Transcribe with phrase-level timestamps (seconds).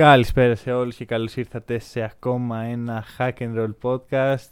[0.00, 4.48] Καλησπέρα σε όλους και καλώς ήρθατε σε ακόμα ένα Hack and Roll podcast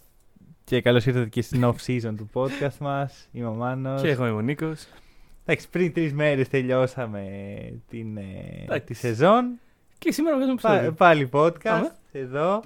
[0.65, 3.29] και καλώς ήρθατε και στην off-season του podcast μας.
[3.33, 4.01] Είμαι ο Μάνος.
[4.03, 4.87] Και εγώ είμαι ο Νίκος.
[5.45, 7.23] Εντάξει, πριν τρεις μέρες τελειώσαμε
[7.89, 8.23] την, ε,
[8.63, 8.85] Εντάξει.
[8.87, 9.59] τη σεζόν.
[9.99, 10.93] Και σήμερα βγάζουμε Πα- επεισόδιο.
[10.93, 11.93] πάλι podcast Πάμε.
[12.13, 12.63] εδώ.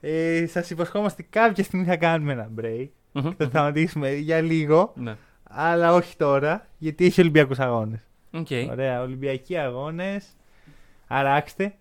[0.00, 2.88] Ε, σας υποσχόμαστε κάποια στιγμή θα κάνουμε ένα break.
[3.12, 3.30] Μμμ.
[3.36, 5.16] Θα σταματήσουμε για λίγο, Ναι.
[5.44, 8.00] αλλά όχι τώρα, γιατί έχει Ολυμπιακούς αγώνες.
[8.32, 8.48] Οκ.
[8.70, 10.26] Ωραία, Ολυμπιακοί αγώνες.
[11.08, 11.74] Αράξτε.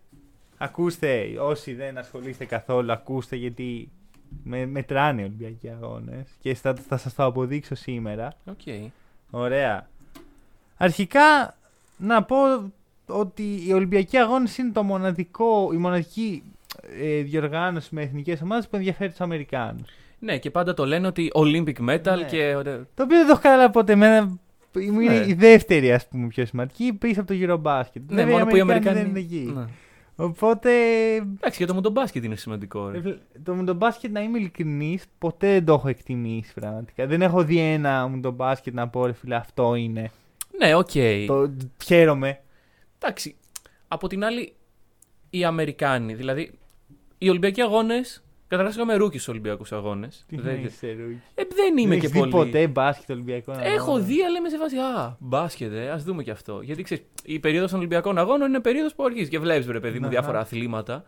[0.65, 3.89] Ακούστε, όσοι δεν ασχολείστε καθόλου, ακούστε γιατί
[4.43, 8.33] με, μετράνε οι Ολυμπιακοί αγώνες και θα, θα σας το αποδείξω σήμερα.
[8.45, 8.91] Οκ.
[9.29, 9.87] Ωραία.
[10.77, 11.55] Αρχικά
[11.97, 12.35] να πω
[13.07, 16.43] ότι οι Ολυμπιακοί αγώνες είναι το μοναδικό, η μοναδική
[17.01, 19.89] ε, διοργάνωση με εθνικές ομάδες που ενδιαφέρει τους Αμερικάνους.
[20.19, 22.23] Ναι, και πάντα το λένε ότι Olympic medal Ναι.
[22.29, 22.51] και.
[22.93, 23.91] Το οποίο δεν το έχω καταλάβει ποτέ.
[23.91, 24.25] Εμένα
[24.91, 25.25] μου είναι Ναι.
[25.27, 28.01] η δεύτερη, ας πούμε, πιο σημαντική πίσω από το Eurobasket.
[28.07, 28.99] Ναι, Βέβαια, μόνο που οι Αμερικάνοι Αμερικάνοι.
[28.99, 29.51] δεν είναι εκεί.
[29.55, 29.65] Ναι.
[30.15, 30.71] Οπότε.
[31.15, 32.89] Εντάξει, και το μουντομπάσκετ είναι σημαντικό.
[32.89, 32.97] Ρε.
[32.97, 37.05] ε, Το μουντομπάσκετ, να είμαι ειλικρινής, ποτέ δεν το έχω εκτιμήσει πραγματικά.
[37.07, 40.11] Δεν έχω δει ένα μουντομπάσκετ να πω ρε φίλε, αυτό είναι.
[40.57, 40.91] Ναι, οκ.
[41.27, 41.51] Το
[41.85, 42.39] χαίρομαι.
[42.99, 43.35] Εντάξει.
[43.87, 44.53] Από την άλλη,
[45.29, 46.51] οι Αμερικάνοι, δηλαδή
[47.17, 48.23] οι Ολυμπιακοί αγώνες.
[48.47, 50.25] Καταρχάς, είχαμε rookie στους Ολυμπιακούς αγώνες.
[50.27, 51.21] Τι Δεν, να είσαι, Rookie.
[51.35, 52.31] ε, δεν είμαι Δεν και έχεις δει πολύ.
[52.31, 53.53] ποτέ μπάσκετ Ολυμπιακό.
[53.53, 53.99] να Έχω δω.
[54.03, 54.77] δει, αλλά είμαι σε φάση.
[54.77, 56.61] Α, μπάσκετ, ε, ας δούμε και αυτό.
[56.61, 59.97] Γιατί ξέρεις, η περίοδος των Ολυμπιακών Αγώνων είναι περίοδος που αρχίζεις και βλέπεις, ρε παιδί
[59.99, 60.13] μου, Αχα.
[60.13, 61.03] διάφορα αθλήματα.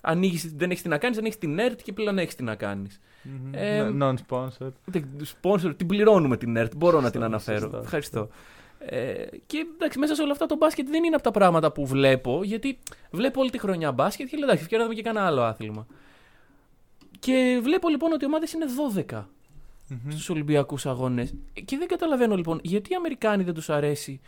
[0.00, 3.00] Ανοίγεις, δεν έχεις τι να κάνεις, ανοίγει την ΕΡΤ και πλέον έχεις τι να κάνεις.
[3.22, 3.50] Μμμ.
[3.54, 4.68] Ε, Non-sponsor.
[5.42, 7.60] Sponsor, την πληρώνουμε την ΕΡΤ, μπορώ να την Σωστό, αναφέρω.
[7.60, 7.76] σωστό.
[7.78, 8.28] Ευχαριστώ.
[8.78, 11.86] Ε, και εντάξει, μέσα σε όλα αυτά το μπάσκετ δεν είναι από τα πράγματα που
[11.86, 12.78] βλέπω, γιατί
[13.10, 15.86] βλέπω όλη τη χρονιά μπάσκετ και λέω εντάξει, ευκαιρία να δούμε και κανένα άλλο άθλημα.
[17.20, 18.64] Και βλέπω λοιπόν ότι οι ομάδες είναι
[19.14, 19.24] 12
[19.88, 20.10] Μμμ.
[20.10, 21.34] στους Ολυμπιακούς Αγώνες.
[21.64, 24.20] Και δεν καταλαβαίνω λοιπόν γιατί οι Αμερικάνοι δεν τους αρέσει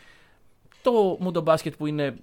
[0.82, 2.16] το μοντομπάσκετ που είναι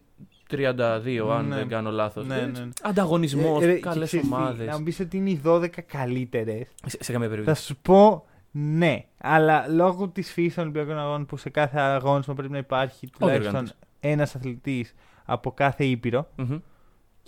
[0.52, 1.56] 32, αν Ναι.
[1.56, 2.28] δεν κάνω λάθος.
[2.28, 2.69] Ναι, ναι, ναι.
[2.81, 4.68] Ανταγωνισμός, Ε, ρε, και καλές ξέρεις τι, ομάδες.
[4.68, 6.68] Να μου πεις ότι είναι οι 12 καλύτερες.
[6.85, 7.63] Σε, σε καμία Θα περίπτωση.
[7.66, 9.06] σου πω ναι.
[9.18, 13.41] Αλλά λόγω της φύσης των Ολυμπιακών Αγώνων που σε κάθε αγώνισμα πρέπει να υπάρχει τουλάχιστον
[13.44, 13.78] διοργανωτής.
[14.00, 16.58] ένας αθλητής από κάθε ήπειρο Μμμ.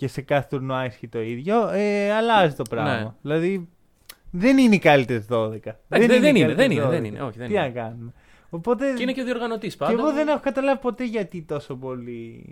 [0.02, 2.98] Και σε κάθε τουρνουά ισχύει το ίδιο, ε, αλλάζει το πράγμα.
[3.02, 3.10] Ναι.
[3.22, 3.68] Δηλαδή
[4.30, 5.52] δεν είναι οι καλύτερες 12.
[5.54, 6.88] Εντάξει, Δεν, δεν, οι είναι, καλύτερες δεν είναι, 12.
[6.90, 7.20] δεν είναι.
[7.22, 7.62] Όχι, δεν Τι είναι.
[7.62, 8.12] να κάνουμε.
[8.50, 9.92] Οπότε Και είναι και ο διοργανωτής και πάντα.
[9.92, 12.44] εγώ δεν έχω καταλάβει ποτέ γιατί τόσο πολύ.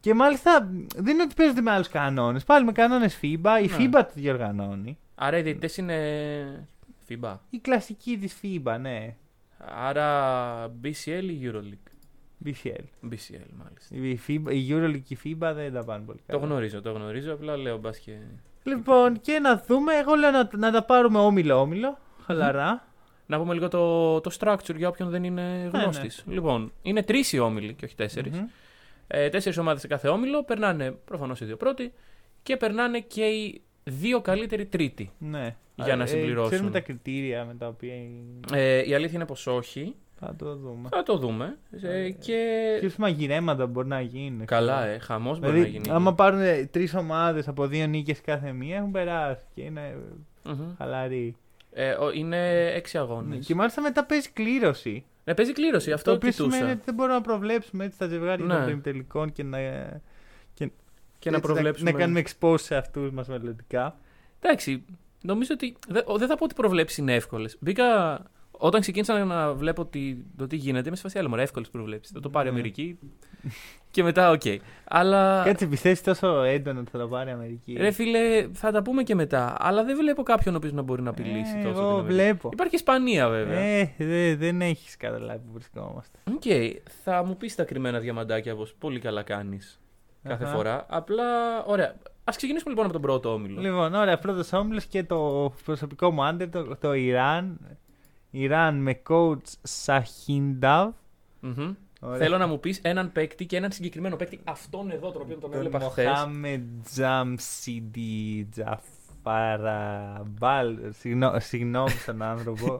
[0.00, 2.44] Και μάλιστα δεν είναι ότι παίζονται με άλλους κανόνες.
[2.44, 3.26] Πάλι με κανόνες FIBA.
[3.62, 3.76] Η Ναι.
[3.78, 4.98] FIBA το διοργανώνει.
[5.14, 6.68] Άρα οι διαιτητές είναι.
[7.08, 7.38] FIBA.
[7.50, 9.16] Η κλασική της FIBA, ναι.
[9.58, 11.92] Άρα BCL ή Euroleague.
[12.44, 12.84] BCL.
[13.10, 13.90] BCL, μάλιστα.
[13.90, 16.46] Η, FIBA, η Euroleague και η FIBA δεν τα πάνε πολύ Το καλά.
[16.46, 17.32] γνωρίζω, το γνωρίζω.
[17.32, 18.12] Απλά λέω μπας και.
[18.62, 19.94] Λοιπόν, και να δούμε.
[19.94, 21.98] Εγώ λέω να, να τα πάρουμε όμιλο-όμιλο.
[22.24, 22.86] Χαλαρά.
[23.26, 26.24] Να πούμε λίγο το, το structure για όποιον δεν είναι γνώστης.
[26.28, 28.38] Λοιπόν, είναι τρεις οι όμιλοι και όχι τέσσερις.
[28.38, 28.46] Μμμ.
[29.06, 30.42] Ε, Τέσσερις ομάδες σε κάθε όμιλο.
[30.44, 31.92] Περνάνε προφανώς οι δύο πρώτοι
[32.42, 35.10] και περνάνε και οι δύο καλύτεροι τρίτοι.
[35.18, 35.56] Ναι.
[35.74, 36.50] Για να Ε, συμπληρώσουν.
[36.50, 37.94] Ξέρουμε τα κριτήρια με τα οποία.
[38.52, 39.94] Ε, η αλήθεια είναι πως όχι.
[40.20, 40.88] Θα το δούμε.
[40.92, 41.56] Θα το δούμε.
[41.82, 42.76] Ε, και.
[42.80, 44.44] Ποιο μαγειρέματα μπορεί να γίνει.
[44.44, 45.90] Καλά, ε, χαμός μπορεί να Δηλαδή, γίνει.
[45.96, 49.96] άμα πάρουν τρεις ομάδες από δύο νίκες κάθε μία, έχουν περάσει και είναι
[50.44, 50.74] Μμμ.
[50.78, 51.36] χαλαροί.
[51.72, 53.46] Ε, ο- είναι έξι αγώνες.
[53.46, 55.04] Και μάλιστα μετά παίζει κλήρωση.
[55.24, 56.50] Ναι, παίζει κλήρωση, αυτό το οποίο κοιτούσα.
[56.50, 58.54] σημαίνει ότι δεν μπορούμε να προβλέψουμε έτσι τα ζευγάρια Ναι.
[58.54, 59.58] των προημιτελικών και να,
[60.54, 60.70] Και
[61.18, 61.90] έτσι να προβλέψουμε.
[61.90, 63.96] να, κάνουμε expose τους εαυτούς μας μελλοντικά.
[64.40, 64.84] Εντάξει,
[65.22, 65.76] νομίζω ότι.
[65.88, 67.56] δε- ο- Δεν θα πω ότι οι προβλέψεις είναι εύκολες.
[67.60, 68.22] Μπήκα.
[68.66, 71.28] Όταν ξεκίνησα να βλέπω τι, το τι γίνεται, είμαι σε φάση άλλο.
[71.28, 72.12] Μωρέ, εύκολες προβλέψεις.
[72.14, 72.56] Θα το πάρει η Ναι.
[72.58, 72.98] Αμερική.
[73.90, 74.42] και μετά, οκ.
[74.84, 75.42] Αλλά.
[75.44, 79.02] Κάτσε, πιστεύεις τόσο έντονα ότι θα το πάρει η Αμερική; Ρε φίλε, θα τα πούμε
[79.02, 79.54] και μετά.
[79.58, 81.74] Αλλά δεν βλέπω κάποιον ο οποίος να μπορεί να απειλήσει Ε, τόσο.
[81.74, 82.12] την Εγώ Αμερική.
[82.14, 82.48] βλέπω.
[82.52, 83.58] Υπάρχει και Ισπανία βέβαια.
[83.58, 86.18] Ε, δε- δεν έχεις καταλάβει που βρισκόμαστε.
[86.34, 86.42] Οκ,
[87.04, 89.80] θα μου πεις τα κρυμμένα διαμαντάκια όπως πολύ καλά κάνεις
[90.22, 90.54] κάθε Αχα.
[90.54, 90.86] φορά.
[90.88, 91.24] Απλά,
[91.64, 91.88] ωραία.
[92.24, 93.60] Α ξεκινήσουμε λοιπόν από τον πρώτο όμιλο.
[93.60, 97.58] Λοιπόν, ωραία, πρώτος όμιλος και το προσωπικό μου άντερ, το, το Ιράν.
[98.36, 100.92] Ιράν με coach Σαχίνταβ.
[101.40, 101.74] Μμμ.
[102.00, 102.18] Ωραία.
[102.18, 104.40] Θέλω να μου πεις έναν παίκτη και έναν συγκεκριμένο παίκτη.
[104.44, 106.06] Αυτόν εδώ, τον οποίο τον Τον έβλεπα χθες.
[106.06, 108.48] Μοχάμεντ Τζαμσιντι
[109.22, 110.78] Τζαφαραμπάλ.
[110.98, 112.78] Συγγνώ- Συγγνώμη στον άνθρωπο.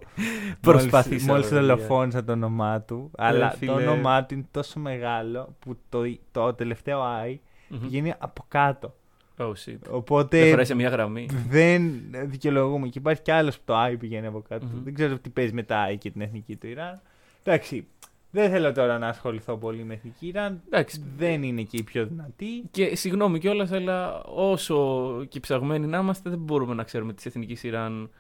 [0.61, 1.67] Προσπάθησα, Μόλις βέβαια.
[1.77, 3.11] δολοφόνησα το όνομά του.
[3.17, 3.73] αλλά φίλε.
[3.73, 6.01] το όνομά του είναι τόσο μεγάλο που το,
[6.33, 7.37] το τελευταίο I
[7.81, 8.95] πηγαίνει από κάτω.
[9.39, 9.79] Oh shit.
[9.91, 11.29] Οπότε Δεν φοράει σε μια γραμμή.
[11.49, 11.93] δεν
[12.25, 12.89] δικαιολογούμε.
[12.89, 14.67] Και υπάρχει κι άλλος που το I πηγαίνει από κάτω.
[14.67, 14.85] Μμμ.
[14.85, 17.01] Δεν ξέρω τι παίζει με τα I και την εθνική του Ιράν.
[17.45, 17.87] Εντάξει.
[18.31, 20.61] Δεν θέλω τώρα να ασχοληθώ πολύ με εθνική Ιράν.
[20.67, 21.03] Εντάξει.
[21.17, 22.63] Δεν είναι και η πιο δυνατή.
[22.71, 27.63] Και συγγνώμη κιόλας, αλλά όσο και ψαγμένοι να είμαστε, δεν μπορούμε να ξέρουμε της εθνικής
[27.63, 28.11] Ιράν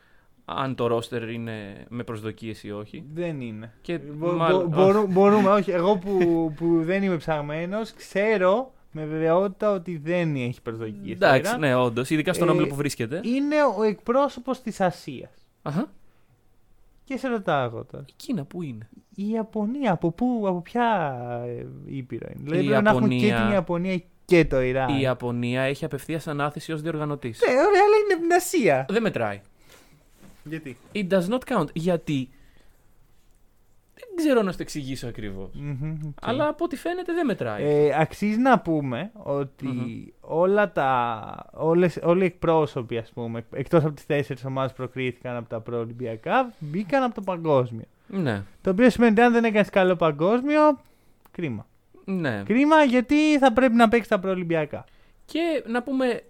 [0.44, 3.04] αν το ρόστερ είναι με προσδοκίες ή όχι.
[3.14, 3.72] Δεν είναι.
[3.80, 5.70] Και Μπο- μάλλον- μπο- μπορού- μπορούμε, όχι.
[5.70, 11.14] Εγώ που, που δεν είμαι ψαγμένος, ξέρω με βεβαιότητα ότι δεν έχει προσδοκίες.
[11.16, 12.10] Εντάξει, ναι, όντως.
[12.10, 13.20] Ειδικά στον Ε, όμιλο που βρίσκεται.
[13.24, 15.30] Είναι ο εκπρόσωπος της Ασίας.
[15.62, 15.90] Αχα.
[17.04, 18.04] Και σε ρωτάω εγώ τώρα.
[18.08, 22.68] Η Κίνα που είναι; Η Ιαπωνία, από πού, από ποια ε, ήπειρο είναι; Δηλαδή Η
[22.68, 24.88] πρέπει να έχουμε και Ιαπωνία- την Ιαπωνία και το Ιράν.
[24.96, 27.40] Η Ιαπωνία έχει απευθεία ανάθεση ως διοργανωτής.
[27.46, 28.86] Ναι, ωραία, αλλά είναι από την Ασία.
[28.88, 29.40] Δεν μετράει.
[30.44, 31.66] Γιατί; It does not count.
[31.72, 32.28] Γιατί.
[34.16, 35.50] Δεν ξέρω να σου το εξηγήσω ακριβώς.
[35.54, 36.12] Μμμ, οκ.
[36.20, 37.64] Αλλά από ό,τι φαίνεται δεν μετράει.
[37.64, 40.04] Ε, αξίζει να πούμε ότι Μμμ.
[40.20, 45.36] όλα τα, όλες, όλοι οι εκπρόσωποι, ας πούμε, εκτός από τις τέσσερις ομάδες που προκρίθηκαν
[45.36, 47.84] από τα προολυμπιακά, μπήκαν από το παγκόσμιο.
[48.06, 48.42] Ναι.
[48.60, 50.60] Το οποίο σημαίνει ότι αν δεν έκανες καλό παγκόσμιο,
[51.30, 51.66] κρίμα.
[52.04, 52.42] Ναι.
[52.44, 54.84] Κρίμα γιατί θα πρέπει να παίξεις τα προολυμπιακά.
[55.24, 56.22] Και να πούμε.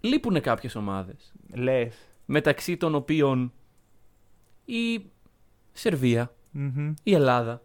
[0.00, 1.32] Λείπουν κάποιες ομάδες.
[1.54, 1.96] Λες.
[2.26, 3.52] Μεταξύ των οποίων
[4.64, 5.04] η
[5.72, 6.94] Σερβία, Μμμ.
[7.02, 7.62] η Ελλάδα,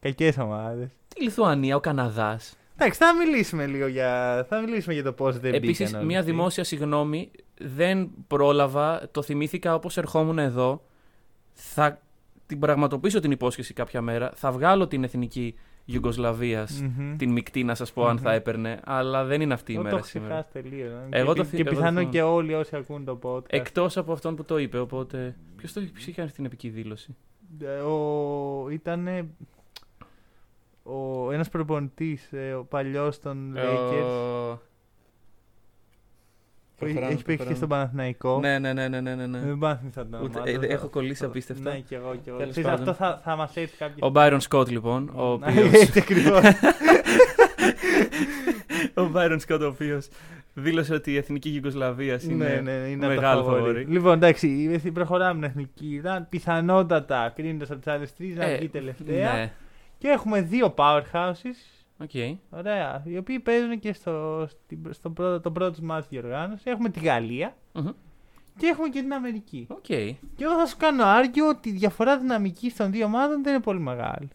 [0.00, 0.88] Κακές ομάδες.
[1.16, 2.56] η Λιθουανία, ο Καναδάς.
[2.76, 6.18] Εντάξει, θα μιλήσουμε λίγο για, θα μιλήσουμε για το πώς δεν Επίσης, μπήκαν όλοι μια
[6.18, 6.30] αυτοί.
[6.30, 7.30] δημόσια συγγνώμη.
[7.60, 10.82] Δεν πρόλαβα, το θυμήθηκα όπως ερχόμουν εδώ.
[11.52, 12.00] Θα
[12.46, 14.30] την πραγματοποιήσω την υπόσχεση κάποια μέρα.
[14.34, 15.54] Θα βγάλω την εθνική
[15.84, 17.16] Ιουγκοσλαβίας, Μμμ.
[17.16, 18.22] την μεικτή να σας πω αν Μμμ.
[18.22, 18.80] θα έπαιρνε.
[18.84, 20.46] Αλλά δεν είναι αυτή η Εγώ το μέρα έχω σήμερα.
[20.50, 20.92] ξεχάσει τελείως.
[21.10, 22.10] Εγώ και, το πι- θυ- και εγώ το πιθανόν θυμάμαι.
[22.10, 23.44] και όλοι όσοι ακούν το podcast.
[23.48, 24.78] Εκτός από αυτόν που το είπε.
[24.78, 25.36] Οπότε.
[25.56, 27.16] Ποιος το ποιος είχε κάνει την επική δήλωση.
[27.62, 29.26] Ε, Ο, ήτανε
[30.82, 34.58] ο, ένας προπονητής, ε, ο παλιός των Lakers, Ο-
[36.76, 37.56] που έχει- προχωράμε, έχει παίξει και προχωράμε.
[37.56, 38.38] στον Παναθηναϊκό.
[38.40, 39.38] Ναι, ναι, ναι, ναι, ναι, ναι, ναι.
[39.38, 40.64] Δεν μπορώ να θυμηθώ το Ούτε- όνομα ε, του.
[40.72, 41.72] έχω κολλήσει απίστευτα.
[41.72, 42.14] Ναι, και εγώ.
[42.14, 42.38] Και εγώ.
[42.38, 42.88] Τέλος Ξέρεις, πάντων.
[42.88, 45.08] αυτό θα, θα μας έρθει κάποια Ο Byron Scott, λοιπόν.
[45.08, 45.72] Ο Ναι, οποίος...
[45.72, 46.42] Έτσι ακριβώς.
[49.04, 50.00] ο Byron Scott, ο οποίος
[50.54, 53.72] δήλωσε ότι η εθνική Γιουγκοσλαβία είναι, ναι, ναι, είναι μεγάλο από τα φαβορί.
[53.72, 53.84] φαβορί.
[53.84, 56.26] Λοιπόν, εντάξει, προχωράμε την εθνική Ιράν.
[56.28, 59.32] Πιθανότατα κρίνοντας από τις άλλες τρεις να Ε, βγει τελευταία.
[59.32, 59.52] Ναι,
[59.98, 61.84] Και έχουμε δύο powerhouses.
[61.98, 62.10] οκ.
[62.50, 63.02] Ωραία.
[63.04, 66.62] Οι οποίοι παίζουν και στο, στην- στο πρώτο, το πρώτο ματς της διοργάνωσης.
[66.70, 67.88] Έχουμε τη Γαλλία Μμμ.
[68.56, 69.66] και έχουμε και την Αμερική.
[69.70, 69.84] Οκ.
[69.86, 73.62] Και εγώ θα σου κάνω argue ότι η διαφορά δυναμική των δύο ομάδων δεν είναι
[73.62, 74.28] πολύ μεγάλη.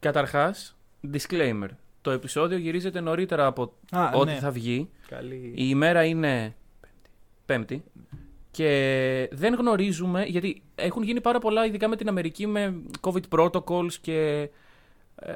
[0.00, 0.76] Καταρχάς,
[1.12, 1.68] disclaimer.
[2.06, 4.38] Το επεισόδιο γυρίζεται νωρίτερα από Α, ό,τι ναι.
[4.38, 4.88] θα βγει.
[5.08, 5.52] Καλή.
[5.54, 6.54] Η ημέρα είναι
[7.46, 7.84] Πέμπτη.
[8.50, 13.92] Και δεν γνωρίζουμε, γιατί έχουν γίνει πάρα πολλά, ειδικά με την Αμερική, με COVID protocols
[14.00, 14.48] και
[15.16, 15.32] ε,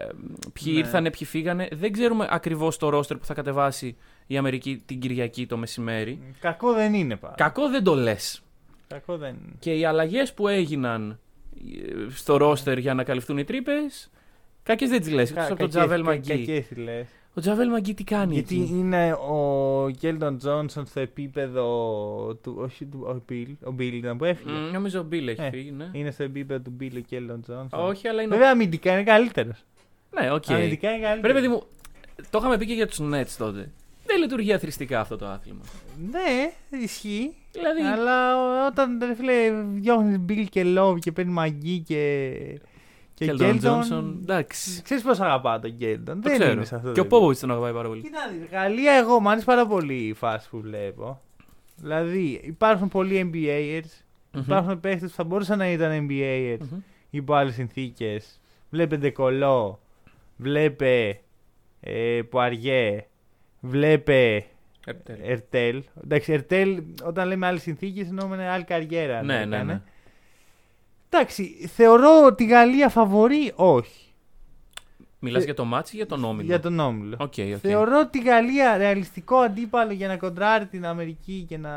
[0.53, 0.79] ποιοι Ναι.
[0.79, 1.69] ήρθανε, ποιοι φύγανε.
[1.73, 3.97] Δεν ξέρουμε ακριβώς το roster που θα κατεβάσει
[4.27, 6.35] η Αμερική την Κυριακή το μεσημέρι.
[6.41, 7.35] Κακό δεν είναι πάρα.
[7.35, 8.43] Κακό δεν το λες.
[8.87, 9.53] Κακό δεν είναι.
[9.59, 11.19] Και οι αλλαγές που έγιναν
[11.57, 14.11] ε, στο roster για να καλυφθούν οι τρύπες,
[14.63, 15.31] κακές δεν τις λες.
[15.31, 16.29] Εκτός από τον Κακές- Τζαβέλ κα- Μαγκί.
[16.29, 17.07] κακές τις λες.
[17.35, 21.65] Ο Τζαβέλ Μαγκί τι κάνει Γιατί εκεί; είναι ο Κέλντον Τζόνσον στο επίπεδο
[22.43, 22.55] του.
[22.59, 23.05] Όχι του.
[23.07, 24.51] Ο Μπιλ, ο Μπιλ ήταν που έφυγε.
[24.53, 25.89] Μ, νομίζω ο Μπίλ έχει Ε, φύγει, ναι.
[25.93, 27.81] Είναι στο επίπεδο του Μπιλ ο Κέλντον Τζόνσον.
[27.89, 28.35] Όχι, αλλά είναι.
[28.35, 29.65] Βέβαια αμυντικά είναι καλύτερος.
[30.21, 30.45] Ναι, οκ.
[30.51, 31.21] Αμυντικά είναι καλύτερος.
[31.21, 31.63] Πρέπει, παιδί μου,
[32.31, 33.71] το είχαμε πει και για τους Nets τότε.
[34.07, 35.61] Δεν λειτουργεί αθροιστικά αυτό το άθλημα.
[36.11, 37.35] Ναι, ισχύει.
[37.53, 37.81] Δηλαδή.
[37.83, 39.33] Αλλά όταν ρε φίλε
[39.75, 42.33] διώχνεις Μπιλ και Λόβ και παίρνει Μαγκή και.
[43.21, 43.81] Και Κέλτον Γκέλντον.
[43.81, 44.19] Τζόνσον.
[44.23, 44.83] Εντάξει.
[44.83, 46.21] Ξέρεις πώς αγαπάω τον Γκέλντον.
[46.21, 46.53] Το Δεν ξέρω.
[46.53, 46.87] είναι σε αυτό.
[46.87, 47.17] Και ο το επίπεδο.
[47.17, 48.03] Πόποβιτς τον αγαπάει πάρα πολύ.
[48.03, 48.19] Κοίτα,
[48.51, 51.21] Γαλλία, εγώ μου αρέσει πάρα πολύ η φάση που βλέπω.
[51.77, 53.89] Δηλαδή, υπάρχουν πολλοί NBAers.
[54.33, 54.41] Μμμ.
[54.43, 56.79] Υπάρχουν παίχτες που θα μπορούσαν να ήταν NBAers Μμμ.
[57.11, 58.41] υπό άλλες συνθήκες.
[58.71, 59.81] Βλέπε Ντεκολό,
[60.37, 61.21] βλέπε
[61.81, 63.05] ε, Πουαριέ,
[63.61, 64.45] βλέπε
[64.87, 65.17] Ερτέλ.
[65.23, 65.83] Ερτέλ.
[66.05, 69.23] Εντάξει, Ερτέλ, όταν λέμε άλλες συνθήκες, εννοούμε άλλη καριέρα.
[69.23, 69.73] Ναι, να ναι, έκανε.
[69.73, 69.81] ναι.
[71.13, 74.05] Εντάξει, θεωρώ τη Γαλλία φαβορή, όχι.
[75.19, 77.17] Μιλάς Ε, για το ματς ή για τον όμιλο; Για τον Όμιλο.
[77.21, 77.59] Οκ, οκ.
[77.61, 81.73] Θεωρώ τη Γαλλία ρεαλιστικό αντίπαλο για να κοντράρει την Αμερική και να.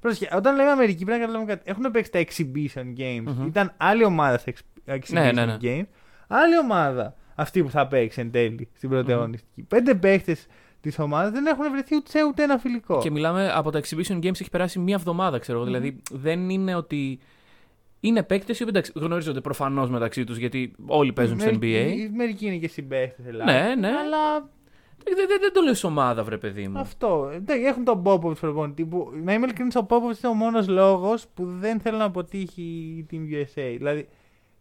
[0.00, 1.70] Πρόσεχε, όταν λέμε Αμερική πρέπει να καταλάβουμε κάτι.
[1.70, 3.34] Έχουν παίξει τα exhibition games.
[3.36, 3.46] Μμμ.
[3.46, 5.56] Ήταν άλλη ομάδα στα exp- exhibition Ναι, ναι, ναι.
[5.62, 5.86] games.
[6.28, 9.18] Άλλη ομάδα αυτή που θα παίξει εν τέλει στην πρώτη Μμμ.
[9.18, 9.62] αγωνιστική.
[9.62, 10.46] Πέντε παίχτες
[10.80, 12.98] της ομάδας δεν έχουν βρεθεί ούτε σε ούτε ένα φιλικό.
[12.98, 15.66] Και μιλάμε από τα exhibition games έχει περάσει μία εβδομάδα, ξέρω εγώ.
[15.66, 17.18] Δηλαδή δεν είναι ότι.
[18.04, 22.14] Είναι παίκτες οι οποίοι εντάξει, γνωρίζονται προφανώς μεταξύ τους γιατί όλοι παίζουν στο Μερικοί- NBA.
[22.16, 23.88] Μερικοί είναι και συμπαίχτε Ναι, ναι.
[23.88, 24.38] Αλλά
[25.04, 26.78] Δεν, δεν, δεν το λέω ομάδα, βρε παιδί μου.
[26.78, 27.30] αυτό.
[27.34, 29.10] Εντάξει, Έχουν τον Πόποβιτ προπονητή που.
[29.22, 33.06] Να είμαι ειλικρινής, ο Πόποβιτ είναι ο μόνος λόγος που δεν θέλω να αποτύχει η
[33.10, 33.74] Team USA.
[33.76, 34.08] Δηλαδή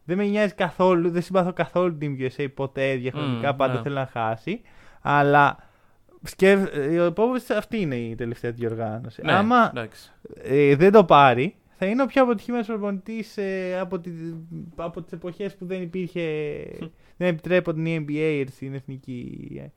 [0.04, 3.54] δεν με νοιάζει καθόλου, δεν συμπαθώ καθόλου την Team USA ποτέ διαχρονικά.
[3.54, 3.82] Μμ, πάντα ναι.
[3.82, 4.62] θέλω να χάσει.
[5.02, 5.58] Αλλά
[6.24, 6.76] σκεφ...
[6.76, 9.22] ε, ο Πόποβιτ αυτή είναι η τελευταία διοργάνωση.
[9.26, 10.12] Ναι, Άμα εντάξει.
[10.44, 14.10] ε, δεν το πάρει, θα είναι ο πιο αποτυχημένος προπονητής ε, από, τη,
[14.76, 16.22] από τις εποχές που δεν υπήρχε.
[17.18, 19.52] δεν επιτρέπονταν οι NBA στην εθνική.
[19.64, 19.68] ε,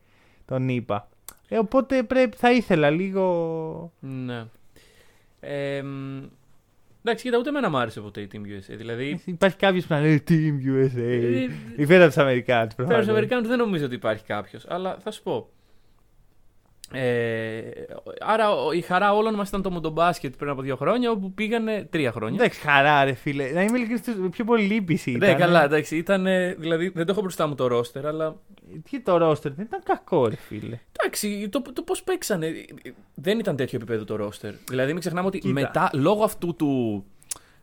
[0.45, 1.09] τον είπα.
[1.49, 3.93] Ε, οπότε πρέπει, θα ήθελα λίγο.
[4.01, 4.45] Ναι.
[5.41, 6.23] Ε, μ,
[7.05, 8.75] εντάξει, κοίτα, ούτε εμένα μου άρεσε ποτέ η Team USA.
[8.77, 10.97] Δηλαδή, Υπάρχει κάποιος που να λέει Team USA.
[10.97, 11.47] ε,
[11.77, 12.75] Υπέρ από τους Αμερικάνους.
[12.75, 14.65] πέρα στου Αμερικάνους δεν νομίζω ότι υπάρχει κάποιος.
[14.69, 15.49] Αλλά θα σου πω.
[16.95, 17.61] Ε,
[18.21, 21.87] άρα ο- η χαρά όλων μας ήταν το μοντομπάσκετ πριν από δύο χρόνια, όπου πήγανε
[21.91, 22.35] τρία χρόνια.
[22.41, 23.51] Εντάξει, χαρά, ρε φίλε.
[23.53, 25.29] Να είμαι ειλικρινής, πιο πολύ λύπηση ήταν.
[25.29, 25.97] Ναι, καλά, εντάξει.
[25.97, 26.27] Ήταν,
[26.59, 28.37] δηλαδή, δεν το έχω μπροστά μου το ρόστερ, αλλά.
[28.91, 30.79] Τι το ρόστερ, δεν ήταν κακό, ρε φίλε.
[31.01, 32.53] Εντάξει, το, το πώς παίξανε.
[33.15, 34.53] Δεν ήταν τέτοιο επίπεδο το ρόστερ.
[34.69, 35.53] Δηλαδή, μην ξεχνάμε ότι Κοίτα.
[35.53, 37.05] μετά, λόγω αυτού του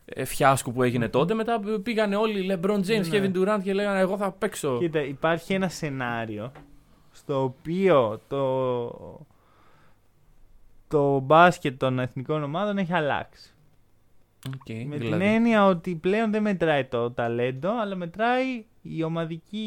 [0.04, 3.30] ε, φιάσκου που έγινε τότε, μετά πήγανε όλοι LeBron James, Ναι.
[3.32, 4.78] Kevin Durant και λέγανε Εγώ θα παίξω.
[4.78, 6.52] Κοίτα, υπάρχει ένα σενάριο
[7.12, 9.20] στο οποίο το,
[10.88, 13.54] το μπάσκετ των εθνικών ομάδων έχει αλλάξει.
[14.48, 14.98] Οκ, Με δηλαδή.
[15.10, 19.66] την έννοια ότι πλέον δεν μετράει το ταλέντο, αλλά μετράει η ομαδική,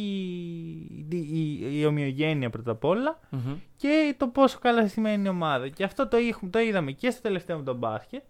[1.09, 3.53] η, η, η ομοιογένεια πρώτα απ' όλα Μμμ.
[3.77, 5.67] και το πόσο καλά σημαίνει η ομάδα.
[5.69, 8.23] Και αυτό το, είχ- το είδαμε και στο τελευταίο με τον μπάσκετ,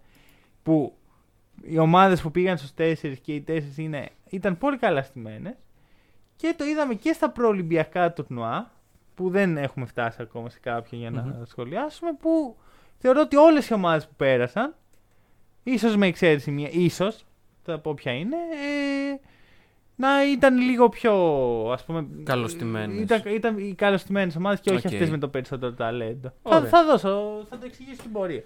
[0.62, 0.96] που
[1.62, 5.54] οι ομάδες που πήγαν στους 4 και οι 4 είναι, ήταν πολύ καλά στημένες
[6.36, 8.70] και το είδαμε και στα προολυμπιακά τουρνουά,
[9.16, 11.44] που δεν έχουμε φτάσει ακόμα σε κάποια για να Μμμ.
[11.44, 12.56] σχολιάσουμε, που
[12.98, 14.74] θεωρώ ότι όλες οι ομάδες που πέρασαν,
[15.62, 17.24] ίσως με εξαίρεση μία, ίσως,
[17.64, 19.18] θα πω ποια είναι, ε,
[19.96, 21.12] να ήταν λίγο πιο,
[21.72, 22.06] ας πούμε...
[22.24, 23.00] Καλοστημένες.
[23.00, 24.92] Ήταν, ήταν οι καλοστημένες ομάδες και όχι Οκ.
[24.92, 26.32] αυτές με το περισσότερο ταλέντο.
[26.42, 26.68] Θα, Ωραία.
[26.68, 28.42] θα δώσω, θα το εξηγήσω στην πορεία.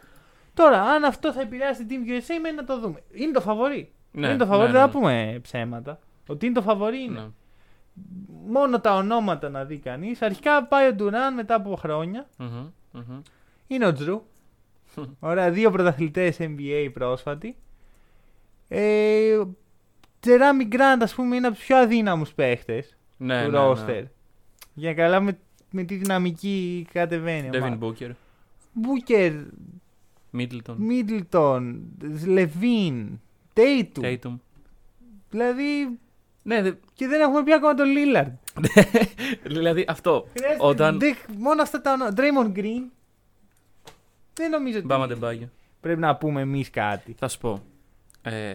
[0.55, 3.03] Τώρα, αν αυτό θα επηρεάσει την Team USA, μένει να το δούμε.
[3.13, 3.93] Είναι το φαβορή.
[4.13, 4.93] Ναι, είναι το φαβορή, ναι, δεν ναι.
[4.93, 5.99] θα πούμε ψέματα.
[6.27, 7.33] Ότι είναι το φαβορή είναι.
[8.45, 8.51] Ναι.
[8.53, 10.23] Μόνο τα ονόματα να δει κανείς.
[10.23, 12.27] Αρχικά πάει ο Ντουράν μετά από χρόνια.
[12.39, 13.21] Μμμ, μμμ.
[13.67, 14.23] Είναι ο Τζρου.
[15.21, 17.57] Ωραία, δύο πρωταθλητές NBA πρόσφατοι.
[18.69, 19.41] Ε,
[20.21, 24.05] Τζεράμι Γκραντ, ας πούμε, είναι από τους πιο αδύναμους παίχτες Ναι, του ναι, ρόστερ.
[24.75, 25.39] Για καλά με,
[25.71, 27.47] με τη δυναμική κατεβαίνει.
[27.47, 27.79] η Devin ομάδα.
[27.81, 28.11] Booker,
[28.73, 29.33] Μπούκερ,
[30.39, 31.83] Middleton, Μίτλτον,
[32.27, 33.21] Λεβίν,
[33.53, 34.01] Τέιτου.
[34.05, 34.35] Tatum.
[35.31, 35.99] Δηλαδή.
[36.43, 38.33] Ναι, δε- Και δεν έχουμε πει ακόμα τον Λίλαρντ.
[39.43, 40.27] δηλαδή αυτό.
[40.59, 40.99] Όταν.
[41.39, 42.23] Μόνο αυτά τα ονόματα.
[42.23, 42.83] Draymond Green.
[44.35, 45.51] Δεν νομίζω ότι Μπαμ Αντεμπάγιο.
[45.81, 47.15] πρέπει να πούμε εμείς κάτι.
[47.19, 47.63] Θα σου πω.
[48.23, 48.55] Ε,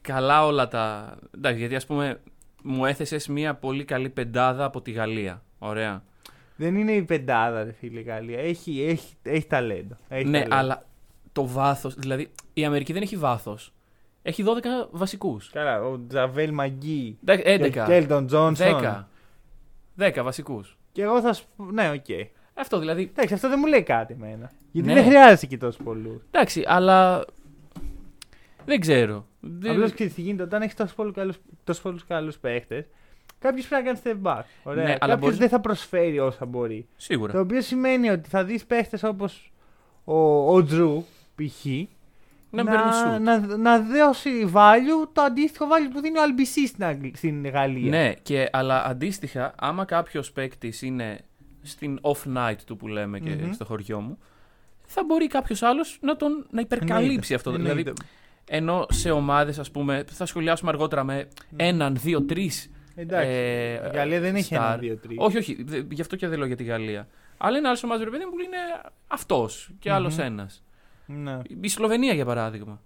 [0.00, 1.16] καλά όλα τα.
[1.34, 2.20] Εντάξει, γιατί ας πούμε
[2.62, 5.42] μου έθεσες μια πολύ καλή πεντάδα από τη Γαλλία.
[5.58, 6.02] Ωραία.
[6.56, 8.38] Δεν είναι η πεντάδα, ρε φίλε, η Γαλλία.
[8.38, 9.96] Έχει, έχει, έχει ταλέντο.
[10.08, 10.56] Έχει ναι, ταλέντο.
[10.56, 10.84] αλλά
[11.32, 11.90] το βάθος.
[11.90, 13.72] Δηλαδή η Αμερική δεν έχει βάθος.
[14.28, 15.50] Έχει 12 βασικούς.
[15.50, 17.18] Καλά, ο Τζαβέλ Μαγκί.
[17.26, 17.84] 11.
[17.86, 18.80] Κέλντον Τζόνσον.
[18.82, 19.08] 10.
[19.98, 20.76] 10 βασικούς.
[20.92, 21.64] Και εγώ θα σου πω.
[21.64, 22.26] Ναι, οκ.
[22.54, 23.02] Αυτό δηλαδή.
[23.12, 24.50] Εντάξει, αυτό δεν μου λέει κάτι εμένα.
[24.72, 24.94] Γιατί Ναι.
[24.94, 26.22] δεν χρειάζεται και τόσο πολλούς.
[26.30, 27.24] Εντάξει, αλλά.
[28.64, 29.26] Δεν ξέρω.
[29.40, 31.32] Δεν- Απλώς ξέρεις τι γίνεται, όταν έχεις τόσο πολλούς καλού
[31.64, 32.86] τόσο πολλούς καλούς παίχτες,
[33.38, 34.42] κάποιος πρέπει να κάνει step back.
[34.62, 34.84] Ωραία.
[34.84, 36.86] Ναι, αλλά κάποιος μπορείς- δεν θα προσφέρει όσα μπορεί.
[36.96, 37.32] Σίγουρα.
[37.32, 39.52] Το οποίο σημαίνει ότι θα δεις παίχτες όπως
[40.04, 41.04] ο, ο Τζρου,
[41.34, 41.66] π.χ.
[42.50, 43.22] Να παίρνει σου.
[43.22, 47.90] να, να δώσει value το αντίστοιχο value που δίνει ο LBC στην, Αγγλ- στην Γαλλία.
[47.90, 51.18] Ναι, και, αλλά αντίστοιχα, άμα κάποιος παίκτης είναι
[51.62, 53.52] στην off night του που λέμε και Μμμ.
[53.52, 54.18] στο χωριό μου,
[54.86, 57.34] θα μπορεί κάποιος άλλος να τον να υπερκαλύψει Εννοείται.
[57.34, 57.50] αυτό.
[57.50, 57.74] Εννοείται.
[57.82, 57.92] Δηλαδή,
[58.50, 62.70] ενώ σε ομάδες, ας πούμε, θα σχολιάσουμε αργότερα με έναν, δύο, τρεις.
[62.94, 63.28] Εντάξει.
[63.30, 64.58] ε, η Γαλλία δεν έχει star.
[64.58, 65.16] ένα, δύο, τρεις.
[65.20, 67.08] Όχι, όχι, δε- γι' αυτό και δεν λέω για τη Γαλλία.
[67.38, 68.56] Αλλά είναι άλλος ομάδες, ρε παιδί μου, που είναι
[69.06, 70.24] αυτός και άλλος Μμμ.
[70.24, 70.62] ένας.
[71.08, 71.38] Ναι.
[71.60, 72.80] Η Σλοβενία, για παράδειγμα.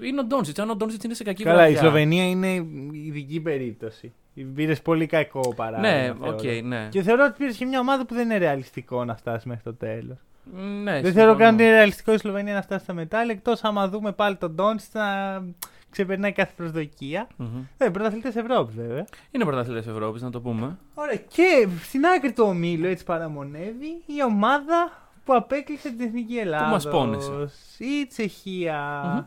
[0.00, 0.58] Είναι ο Ντόνσιτς.
[0.58, 4.12] Αν ο Ντόνσιτς είναι σε κακή Καλά, η βραδιά- Σλοβενία είναι ειδική περίπτωση.
[4.54, 5.96] Πήρες πολύ κακό παράδειγμα.
[5.96, 6.34] Ναι, θεωρώ.
[6.36, 6.88] οκ, ναι.
[6.90, 9.74] Και θεωρώ ότι πήρες και μια ομάδα που δεν είναι ρεαλιστικό να φτάσει μέχρι το
[9.74, 10.16] τέλος.
[10.54, 11.12] ναι δεν συμφωνώ.
[11.14, 14.36] θεωρώ καν ότι είναι ρεαλιστικό η Σλοβενία να φτάσει στα μετάλλια εκτός άμα δούμε πάλι
[14.36, 15.04] τον Ντόντσιτς να
[15.90, 17.26] ξεπερνάει κάθε προσδοκία.
[17.36, 17.48] Μμμ.
[17.78, 19.04] Ε, πρωταθλητές Ευρώπης βέβαια.
[19.30, 20.76] Είναι πρωταθλητές Ευρώπης, να το πούμε.
[20.94, 21.16] Ωραία.
[21.16, 26.66] Και στην άκρη του ομίλου έτσι παραμονεύει η ομάδα που απέκλεισε την Εθνική Ελλάδα.
[26.66, 27.30] μας πόνεσε.
[27.78, 29.24] Η τσεχια Μμμ.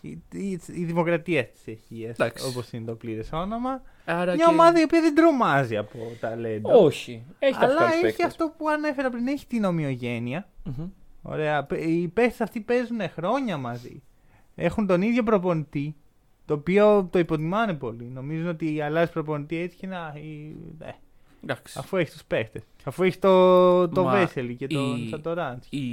[0.00, 2.10] Η, η, η Δημοκρατία της Τσεχίας.
[2.18, 2.46] Εντάξει.
[2.48, 3.82] Όπως είναι το πλήρες όνομα.
[4.04, 4.50] Άρα Μια και...
[4.52, 6.84] ομάδα η οποία δεν τρομάζει από ταλέντο.
[6.84, 7.22] Όχι.
[7.38, 8.26] Έχει αλλά κάποιους έχει παίκτες.
[8.26, 9.26] αυτό που ανέφερα πριν.
[9.26, 10.48] Έχει την ομοιογένεια.
[10.64, 10.88] Μμμ.
[11.22, 11.64] Ωραία.
[11.64, 14.02] Πε- Οι παίχτε αυτοί παίζουν χρόνια μαζί.
[14.54, 15.94] Έχουν τον ίδιο προπονητή.
[16.44, 18.04] Το οποίο το υποτιμάνε πολύ.
[18.04, 20.12] Νομίζουν ότι αλλάζει προπονητή έτσι και να.
[20.16, 20.90] η- ε,
[21.42, 21.78] Εντάξει.
[21.78, 22.62] αφού έχεις τους παίχτες.
[22.84, 25.62] Αφού έχεις το, το Μα Βέσελη και τον η- Σατοράντ.
[25.70, 25.86] Η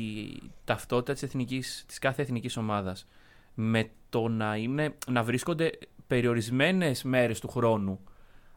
[0.65, 3.07] ταυτότητα της, εθνικής, της κάθε εθνικής ομάδας
[3.53, 5.71] με το να, είναι, να βρίσκονται
[6.07, 7.99] περιορισμένες μέρες του χρόνου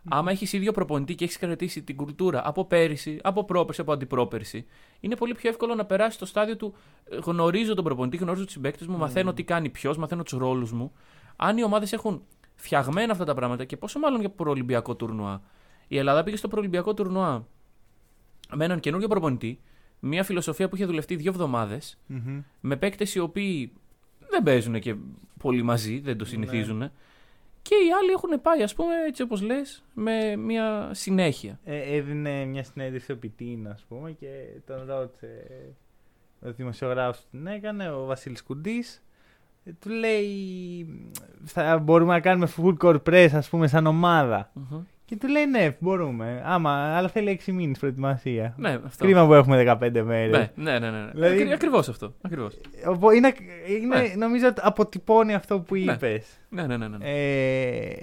[0.08, 4.66] Άμα έχεις ίδιο προπονητή και έχεις κρατήσει την κουλτούρα από πέρυσι, από πρόπερση, από αντιπρόπερση,
[5.00, 6.74] είναι πολύ πιο εύκολο να περάσει στο στάδιο του
[7.10, 10.72] ε, γνωρίζω τον προπονητή, γνωρίζω τους συμπαίκτες μου, μαθαίνω τι κάνει ποιος, μαθαίνω τους ρόλους
[10.72, 10.92] μου.
[11.36, 12.22] Αν οι ομάδες έχουν
[12.54, 15.42] φτιαγμένα αυτά τα πράγματα και πόσο μάλλον για προολυμπιακό τουρνουά.
[15.92, 17.46] Η Ελλάδα πήγε στο προολυμπιακό τουρνουά
[18.54, 19.60] με έναν καινούριο προπονητή,
[20.00, 21.98] μια φιλοσοφία που είχε δουλευτεί δύο εβδομάδες,
[22.60, 23.72] με παίκτες οι οποίοι
[24.28, 24.94] δεν παίζουν και
[25.38, 26.90] πολύ μαζί, δεν το συνηθίζουν.
[27.62, 31.58] Και οι άλλοι έχουν πάει, ας πούμε, έτσι όπως λες, με μια συνέχεια.
[31.64, 35.46] Ε, έδινε μια συνέντευξη ο Πιτίνα, ας πούμε, και τον ρώτησε
[36.40, 39.02] ο δημοσιογράφος που την έκανε, ο Βασίλης Κουντής.
[39.64, 40.86] Ε, του λέει,
[41.44, 44.50] θα μπορούμε να κάνουμε full core press, ας πούμε, σαν ομάδα.
[44.54, 44.82] Μμμ.
[45.10, 46.42] Και του λέει, ναι, μπορούμε.
[46.44, 48.54] Άμα, αλλά θέλει 6 μήνες προετοιμασία.
[48.58, 49.04] Ναι, αυτό.
[49.04, 50.50] Κρίμα που έχουμε 15 μέρες.
[50.54, 50.90] Ναι, ναι, ναι.
[50.90, 51.10] ναι.
[51.10, 52.14] Δηλαδή- Ακρι- ακριβώς αυτό.
[52.22, 52.60] Ακριβώς.
[52.86, 53.34] Οπό- Είναι,
[53.80, 54.12] είναι, Ναι.
[54.16, 55.92] νομίζω ότι αποτυπώνει αυτό που Ναι.
[55.92, 56.26] είπες.
[56.48, 56.88] Ναι, ναι, ναι.
[56.88, 56.96] ναι.
[57.00, 57.94] Ε,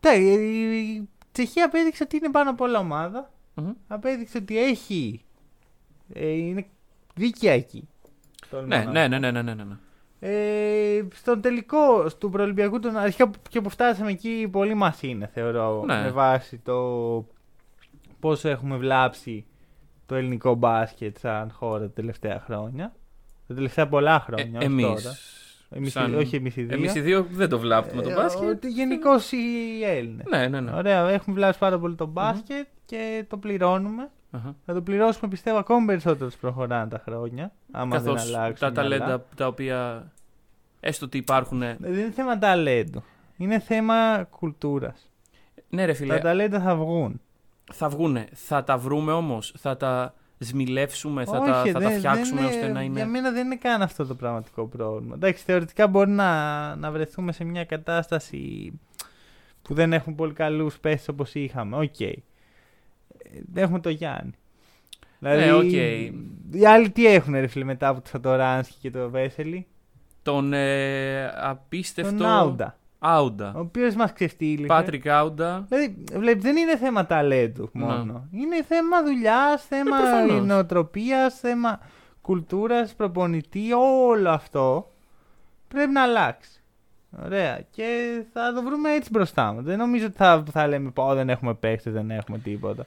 [0.00, 3.30] τα, η Τσεχία απέδειξε ότι είναι πάνω από όλα ομάδα.
[3.54, 3.70] Μμμ.
[3.88, 5.24] Απέδειξε ότι έχει.
[6.12, 6.66] Ε, είναι
[7.14, 7.88] δίκαια εκεί.
[8.50, 9.76] Τολμώ Ναι, να ναι, ναι, ναι, ναι, ναι, ναι.
[10.22, 15.82] Ε, στον τελικό του προελπιακού, τον αρχικά και που φτάσαμε εκεί, πολύ μα είναι, θεωρώ.
[15.86, 16.02] Ναι.
[16.02, 16.76] Με βάση το
[18.20, 19.46] πόσο έχουμε βλάψει
[20.06, 22.92] το ελληνικό μπάσκετ σαν χώρα τα τελευταία χρόνια.
[23.46, 24.44] Τα τελευταία πολλά χρόνια.
[24.54, 24.84] Ε, ως εμείς.
[24.86, 25.16] τώρα.
[25.72, 26.76] Εμείς, σαν- Όχι εμείς οι δύο.
[26.76, 28.48] Εμείς οι δύο δεν το βλάπτουμε το Ε, μπάσκετ.
[28.48, 29.38] ότι Γενικώς οι
[29.84, 30.26] Έλληνες.
[30.30, 30.72] Ναι, ναι, ναι.
[30.74, 34.10] Ωραία, έχουμε βλάψει πάρα πολύ το μπάσκετ και το πληρώνουμε.
[34.30, 34.54] Αχα.
[34.66, 37.52] Θα το πληρώσουμε πιστεύω ακόμη περισσότερο όσο προχωράνε τα χρόνια.
[37.72, 38.54] Άμα Καθώς δεν αλλάξουν.
[38.58, 38.98] τα οι άλλα.
[38.98, 40.10] ταλέντα τα οποία
[40.80, 41.58] έστω ότι υπάρχουν.
[41.58, 43.02] Δεν είναι θέμα ταλέντου.
[43.36, 45.10] Είναι θέμα κουλτούρας.
[45.68, 47.20] Ναι, ρε Τα φίλε, ταλέντα θα βγουν.
[47.72, 48.28] θα βγούνε.
[48.32, 49.54] Θα τα βρούμε όμως.
[49.58, 53.04] Θα τα σμιλεύσουμε, θα, τα, Όχι, θα τα δεν- φτιάξουμε δεν ώστε να Για είναι.
[53.06, 55.14] μένα δεν είναι καν αυτό το πραγματικό πρόβλημα.
[55.14, 58.72] Εντάξει, θεωρητικά μπορεί να, να βρεθούμε σε μια κατάσταση
[59.62, 61.76] που δεν έχουμε πολύ καλούς παίχτες όπως είχαμε.
[61.76, 62.00] Οκ.
[62.00, 62.12] Ε,
[63.54, 64.30] Έχουμε το Γιάννη.
[65.18, 65.72] Δηλαδή, Ναι, οκ.
[66.52, 69.66] Οι άλλοι τι έχουν ρε φίλε μετά από το Σατοράνσκι και το Βέσελι;
[70.22, 72.16] Τον ε, απίστευτο.
[72.16, 72.78] Τον Άουντα.
[72.98, 73.52] Άουντα.
[73.56, 74.66] Ο οποίος μας ξεφτύλισε.
[74.66, 75.64] Πάτρικ Άουντα.
[75.68, 77.84] Δηλαδή, βλέπεις, δεν είναι θέμα ταλέντου Ναι.
[77.84, 78.28] μόνο.
[78.32, 80.46] Είναι θέμα δουλειάς, θέμα Ε, προφανώς.
[80.46, 81.80] νοοτροπίας, θέμα
[82.20, 83.72] κουλτούρας, προπονητή,
[84.08, 84.90] όλο αυτό
[85.68, 86.50] πρέπει να αλλάξει.
[87.24, 87.60] Ωραία.
[87.70, 89.64] Και θα το βρούμε έτσι μπροστά μας.
[89.64, 92.86] Δεν νομίζω ότι θα, θα λέμε πω δεν έχουμε παίχτες, δεν έχουμε τίποτα.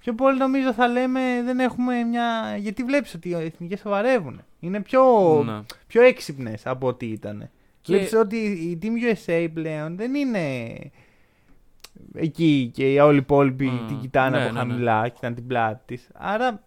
[0.00, 2.56] Πιο πολύ νομίζω θα λέμε δεν έχουμε μια.
[2.58, 4.42] Γιατί βλέπεις ότι οι εθνικές σοβαρεύουν.
[4.60, 5.02] Είναι πιο,
[5.44, 5.60] Ναι.
[5.86, 7.50] πιο έξυπνες από ό,τι ήταν.
[7.80, 10.68] Και- Βλέπεις ότι η Team USA πλέον δεν είναι
[12.14, 13.86] εκεί και οι όλοι οι υπόλοιποι Μμμ.
[13.86, 14.70] την κοιτάνε Ναι, από ναι, ναι.
[14.70, 16.08] χαμηλά, κοιτάνε την πλάτη της.
[16.14, 16.62] Άρα.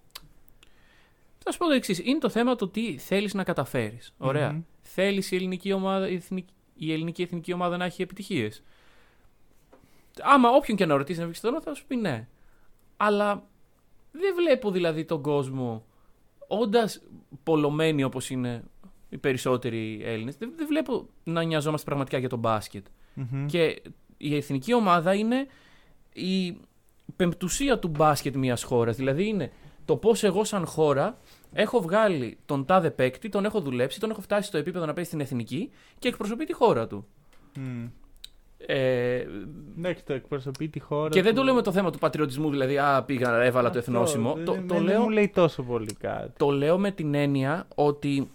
[1.43, 1.99] Θα σου πω το εξής.
[2.03, 4.13] Είναι το θέμα το τι θέλεις να καταφέρεις.
[4.17, 4.51] Ωραία.
[4.51, 4.61] Μμμ.
[4.81, 8.63] Θέλεις η ελληνική ομάδα, η, εθνική, η ελληνική εθνική ομάδα να έχει επιτυχίες.
[10.21, 12.27] Άμα όποιον και να ρωτήσεις να βγεις στο όνομα θα σου πει ναι.
[12.97, 13.47] Αλλά
[14.11, 15.85] δεν βλέπω δηλαδή τον κόσμο
[16.47, 17.01] όντας
[17.43, 18.63] πολλωμένοι όπως είναι
[19.09, 22.85] οι περισσότεροι Έλληνες, δεν, δεν βλέπω να νοιαζόμαστε πραγματικά για τον μπάσκετ.
[23.13, 23.45] Μμμ.
[23.45, 23.81] Και
[24.17, 25.47] η εθνική ομάδα είναι
[26.13, 26.57] η
[27.15, 28.95] πεμπτουσία του μπάσκετ μιας χώρας.
[28.95, 29.51] Δηλαδή είναι
[29.85, 31.17] το πώς εγώ σαν χώρα
[31.53, 35.09] έχω βγάλει τον τάδε παίκτη, τον έχω δουλέψει, τον έχω φτάσει στο επίπεδο να παίζει
[35.09, 37.05] στην εθνική και εκπροσωπεί τη χώρα του.
[37.57, 37.85] Μμ.
[38.65, 39.25] Ε,
[39.77, 41.09] Εντάξει, το εκπροσωπεί τη χώρα.
[41.09, 41.37] και δεν του.
[41.37, 44.33] το λέω με το θέμα του πατριωτισμού, δηλαδή Α, πήγα, έβαλα το Αυτό, εθνόσημο.
[44.33, 46.31] δεν- Το, δεν- το δεν λέω μου λέει τόσο πολύ κάτι.
[46.37, 48.29] το λέω με την έννοια ότι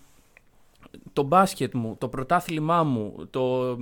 [1.13, 3.77] το μπάσκετ μου, το πρωτάθλημά μου, το,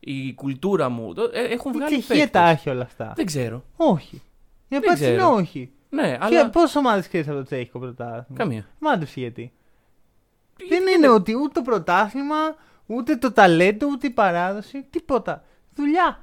[0.00, 2.42] η κουλτούρα μου το, ε, έχουν Η βγάλει Τσεχία παίκτες.
[2.42, 3.64] τα έχει όλα αυτά; Δεν ξέρω.
[3.76, 4.16] Όχι.
[4.16, 4.20] Η
[4.68, 5.32] Δεν απάντηση είναι ξέρω.
[5.34, 5.70] όχι.
[5.90, 6.40] Ναι, Αλλά...
[6.40, 6.50] αλλά.
[6.50, 8.66] Πόσε ομάδες ξέρεις από το τσέχικο πρωτάθλημα; Καμία.
[8.78, 9.52] Μάντεψε γιατί.
[10.56, 12.36] Γιατί Δεν είναι ότι ούτε το πρωτάθλημα,
[12.86, 14.84] ούτε το ταλέντο, ούτε η παράδοση.
[14.90, 15.44] Τίποτα.
[15.74, 16.22] Δουλειά.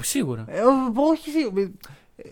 [0.00, 0.44] Σίγουρα.
[0.48, 1.70] Ε, ό- όχι, σίγουρα.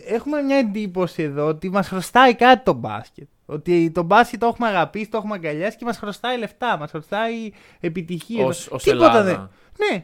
[0.05, 3.27] Έχουμε μια εντύπωση εδώ ότι μας χρωστάει κάτι το μπάσκετ.
[3.45, 7.51] Ότι το μπάσκετ το έχουμε αγαπήσει, το έχουμε αγκαλιάσει και μας χρωστάει λεφτά, μας χρωστάει
[7.79, 8.45] επιτυχία.
[8.45, 9.23] Ως, ως Τίποτα Ελλάδα.
[9.23, 9.49] δεν.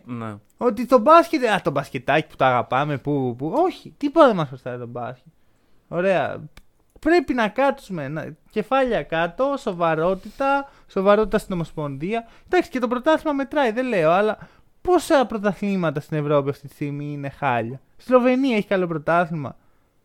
[0.07, 0.35] Ναι, Ναι.
[0.57, 1.45] ότι το μπάσκετ.
[1.45, 3.35] Α, το μπασκετάκι που το αγαπάμε, που.
[3.37, 5.31] που όχι, τίποτα δεν μας χρωστάει το μπάσκετ.
[5.87, 6.43] Ωραία.
[6.99, 12.27] Πρέπει να κάτσουμε να, κεφάλια κάτω, σοβαρότητα, σοβαρότητα στην Ομοσπονδία.
[12.45, 14.37] Εντάξει, και το πρωτάθλημα μετράει, δεν λέω, αλλά
[14.91, 19.55] πόσα πρωταθλήματα στην Ευρώπη αυτή τη στιγμή είναι χάλια; Η Σλοβενία έχει καλό πρωτάθλημα.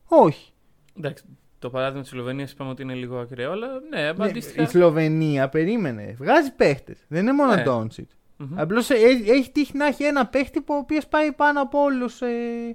[0.08, 0.52] Όχι.
[0.98, 1.24] Εντάξει,
[1.58, 4.62] το παράδειγμα της Σλοβενίας είπαμε ότι είναι λίγο ακραίο, αλλά ναι, Ναι, αντίστοιχα.
[4.62, 6.14] η Σλοβενία, περίμενε.
[6.18, 6.98] Βγάζει παίχτες.
[7.08, 7.62] Δεν είναι μόνο Ναι.
[7.62, 8.10] Ντόνσιτ.
[8.50, 8.60] Μμμ.
[8.60, 12.26] Απλώς έχει τύχει να έχει ένα παίχτη που ο οποίος πάει πάνω από όλους ε,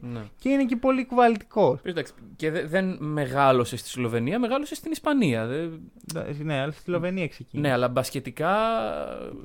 [0.02, 0.20] Ναι.
[0.40, 1.80] και είναι και πολύ κουβαλτικό.
[1.84, 5.46] Εντάξει, και δε- δεν μεγάλωσε στη Σλοβενία, μεγάλωσε στην Ισπανία.
[5.46, 5.68] Δε-
[6.44, 7.68] Ναι, αλλά στη Σλοβενία ξεκίνησε.
[7.68, 8.56] Ναι, αλλά μπασκετικά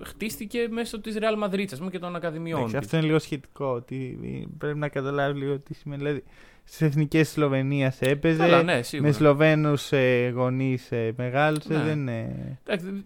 [0.02, 2.58] χτίστηκε μέσω της Real Madrid, ας πούμε, και των ακαδημιών.
[2.58, 2.84] Εντάξει, της.
[2.84, 3.66] αυτό είναι λίγο σχετικό.
[3.66, 4.18] Ότι
[4.58, 6.02] πρέπει να καταλάβεις λίγο τι σημαίνει.
[6.02, 6.22] Δηλαδή,
[6.64, 8.38] στις εθνικές της Σλοβενίας έπαιζε.
[8.38, 9.08] Καλά, ναι, σίγουρα.
[9.08, 11.72] με Σλοβαίνους ε, γονείς ε, μεγάλωσε.
[11.72, 11.82] Ναι.
[11.82, 12.58] Δεν είναι.
[12.66, 13.00] Εντάξει, δε-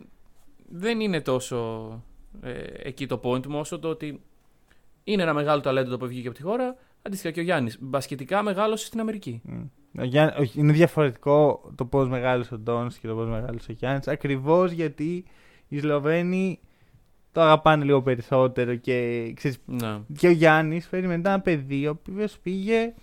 [0.70, 1.88] δεν είναι τόσο
[2.42, 4.20] ε, εκεί το point μου όσο το ότι
[5.04, 6.76] είναι ένα μεγάλο ταλέντο το που βγήκε από τη χώρα.
[7.02, 7.76] Αντίστοιχα και ο Γιάννης.
[7.80, 9.40] Μπασκετικά μεγάλωσε στην Αμερική.
[9.44, 9.62] Μμ.
[9.98, 13.74] Ο Γιάννη- όχι, είναι διαφορετικό το πώς μεγάλωσε ο Ντόνς και το πώς μεγάλωσε ο
[13.78, 14.08] Γιάννης.
[14.08, 15.24] Ακριβώς γιατί
[15.68, 16.60] οι Σλοβαίνοι
[17.32, 19.98] το αγαπάνε λίγο περισσότερο και ξέρεις, Ναι.
[20.18, 22.94] και ο Γιάννης φέρει μετά ένα παιδί ο οποίος πήγε,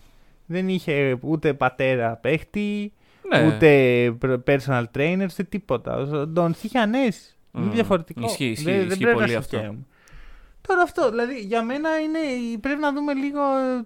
[0.46, 2.94] δεν είχε ούτε πατέρα παίχτη,
[3.30, 3.48] Ναι.
[3.48, 5.96] ούτε προ- personal trainer, ούτε τίποτα.
[5.98, 7.35] Ο Ντόνς είχε ανέσεις.
[7.56, 7.72] Είναι Μμμ.
[7.74, 8.26] διαφορετικό.
[8.26, 9.58] Ισχύει, ισχύει, δεν, δεν ισχύει πρέπει πολύ να αυτό.
[9.58, 9.76] αυτό.
[10.62, 12.20] Τώρα αυτό, δηλαδή για μένα είναι,
[12.62, 13.42] πρέπει να δούμε λίγο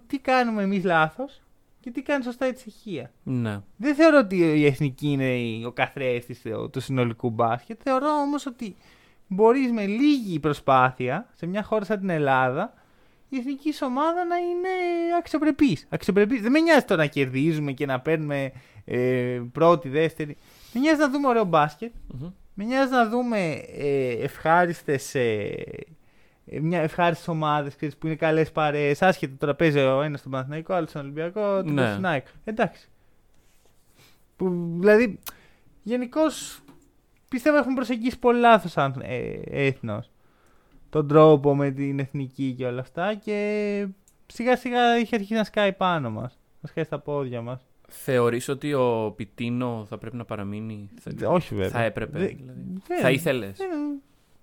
[0.06, 1.40] τι κάνουμε εμείς λάθος
[1.80, 3.10] και τι κάνει σωστά η Τσεχία.
[3.22, 3.60] ναι.
[3.76, 7.80] Δεν θεωρώ ότι η εθνική είναι η- ο καθρέφτης του συνολικού μπάσκετ.
[7.82, 8.74] Θεωρώ όμως ότι
[9.26, 12.74] μπορείς με λίγη προσπάθεια σε μια χώρα σαν την Ελλάδα
[13.28, 14.68] η εθνική σου ομάδα να είναι
[15.18, 15.86] αξιοπρεπής.
[15.88, 16.40] Αξιοπρεπής.
[16.40, 18.52] Δεν με νοιάζει το να κερδίζουμε και να παίρνουμε
[18.84, 20.36] ε, πρώτη, δεύτερη.
[20.72, 21.92] Με νοιάζει να δούμε ωραίο μπάσκετ.
[22.20, 22.28] Μμμ.
[22.62, 25.54] Με νοιάζει να δούμε ε, ευχάριστες, ε,
[26.46, 29.02] ε, μια ευχάριστες ομάδες ξέρεις, που είναι καλές παρέες.
[29.02, 31.82] Άσχετο τώρα παίζει ο ένας στον Παναθηναϊκό, ο άλλος στον Ολυμπιακό, το Ναι.
[31.82, 31.90] ναι.
[31.90, 32.26] στην ΑΕΚ.
[32.44, 32.88] Εντάξει.
[34.36, 35.18] Που, δηλαδή,
[35.82, 36.60] γενικώς
[37.28, 40.10] πιστεύω έχουμε προσεγγίσει πολύ λάθος σαν ε, έθνος.
[40.90, 43.86] Τον τρόπο με την εθνική και όλα αυτά και
[44.26, 46.38] σιγά σιγά είχε αρχίσει να σκάει πάνω μας.
[46.60, 47.69] Να σκάει στα πόδια μας.
[47.92, 51.70] Θεωρείς ότι ο Πιτίνο θα πρέπει να παραμείνει; Θα, Όχι βέβαια.
[51.70, 52.18] θα έπρεπε.
[52.18, 52.60] Δε- δηλαδή.
[52.88, 54.02] δεν- Θα ήθελες; δεν-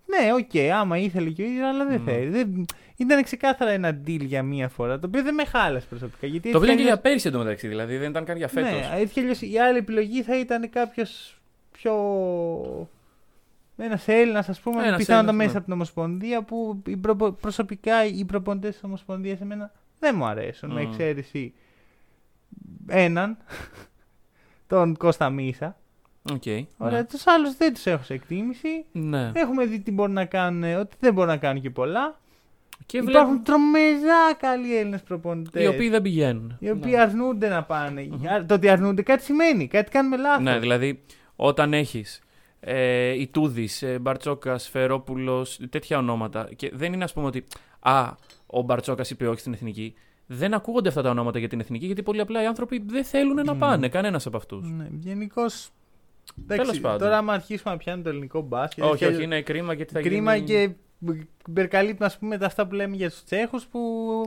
[0.09, 2.05] Ναι, οκ, άμα ήθελε και ο ίδιος, αλλά δεν Μμ.
[2.05, 2.29] θέλει.
[2.29, 2.65] Δεν...
[2.97, 6.27] Ήταν ξεκάθαρα ένα deal για μία φορά, το οποίο δεν με χάλασε προσωπικά.
[6.27, 8.47] Γιατί Το οποίο έτσι ήταν και για αλλιώς- πέρυσι εντωμεταξύ, δηλαδή δεν ήταν καν για
[8.47, 8.69] φέτος.
[8.71, 11.39] Ναι, έτσι κι αλλιώς η άλλη επιλογή θα ήταν κάποιος
[11.71, 11.93] πιο.
[13.77, 15.55] Ένας Έλληνας, ας πούμε, Ένας πιθανότατα Έλληνας, μέσα ναι.
[15.57, 20.25] από την Ομοσπονδία που οι προπο- προσωπικά οι προπονητές της Ομοσπονδίας σε μένα δεν μου
[20.25, 20.71] αρέσουν.
[20.71, 20.87] Με Μμ.
[20.87, 21.53] εξαίρεση
[22.87, 23.37] έναν,
[24.67, 25.77] τον Κώστα Μίσσα.
[26.33, 26.43] Οκ,
[26.77, 27.05] Ωραία, ναι.
[27.05, 28.85] τους άλλους δεν τους έχω σε εκτίμηση.
[28.91, 29.31] Ναι.
[29.35, 32.19] Έχουμε δει τι μπορούν να κάνουν, ότι δεν μπορούν να κάνουν και πολλά.
[32.85, 35.63] Και Υπάρχουν βλέπουν τρομερά καλοί Έλληνες προπονητές.
[35.63, 36.57] οι οποίοι δεν πηγαίνουν.
[36.59, 37.01] οι οποίοι Ναι.
[37.01, 38.01] αρνούνται να πάνε.
[38.01, 39.67] Α, Το ότι αρνούνται κάτι σημαίνει.
[39.67, 40.43] Κάτι κάνουμε λάθος.
[40.43, 41.03] Ναι, δηλαδή
[41.35, 42.21] όταν έχεις
[42.59, 46.49] ε, Ιτούδης, ε, Μπαρτσόκας, Σφαιρόπουλος, τέτοια ονόματα.
[46.55, 47.43] Και δεν είναι ας πούμε ότι
[47.79, 48.11] Α,
[48.45, 49.93] ο Μπαρτσόκας είπε όχι στην εθνική.
[50.27, 53.45] Δεν ακούγονται αυτά τα ονόματα για την εθνική γιατί πολύ απλά οι άνθρωποι δεν θέλουν
[53.45, 53.59] να Μμ.
[53.59, 53.89] πάνε.
[53.89, 54.69] Κανένας από αυτούς.
[54.71, 55.69] Ναι, Γενικώς.
[56.47, 56.99] Τέλος πάντων.
[56.99, 58.83] Τώρα, άμα αρχίσουμε να πιάνουμε το ελληνικό μπάσκετ.
[58.83, 60.47] όχι, και- όχι, είναι κρίμα γιατί θα Κρίμα γίνει...
[60.47, 60.69] και
[61.47, 63.79] υπερκαλύπτουν ας πούμε τα αυτά που λέμε για τους Τσέχους που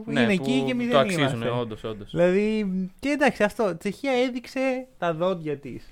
[0.06, 1.48] Ναι, είναι που εκεί και εμείς το δεν αξίζουν, είμαστε.
[1.50, 2.10] όντως, όντως.
[2.10, 2.66] Δηλαδή,
[3.00, 3.70] και εντάξει, αυτό.
[3.70, 5.90] Η Τσεχία έδειξε τα δόντια της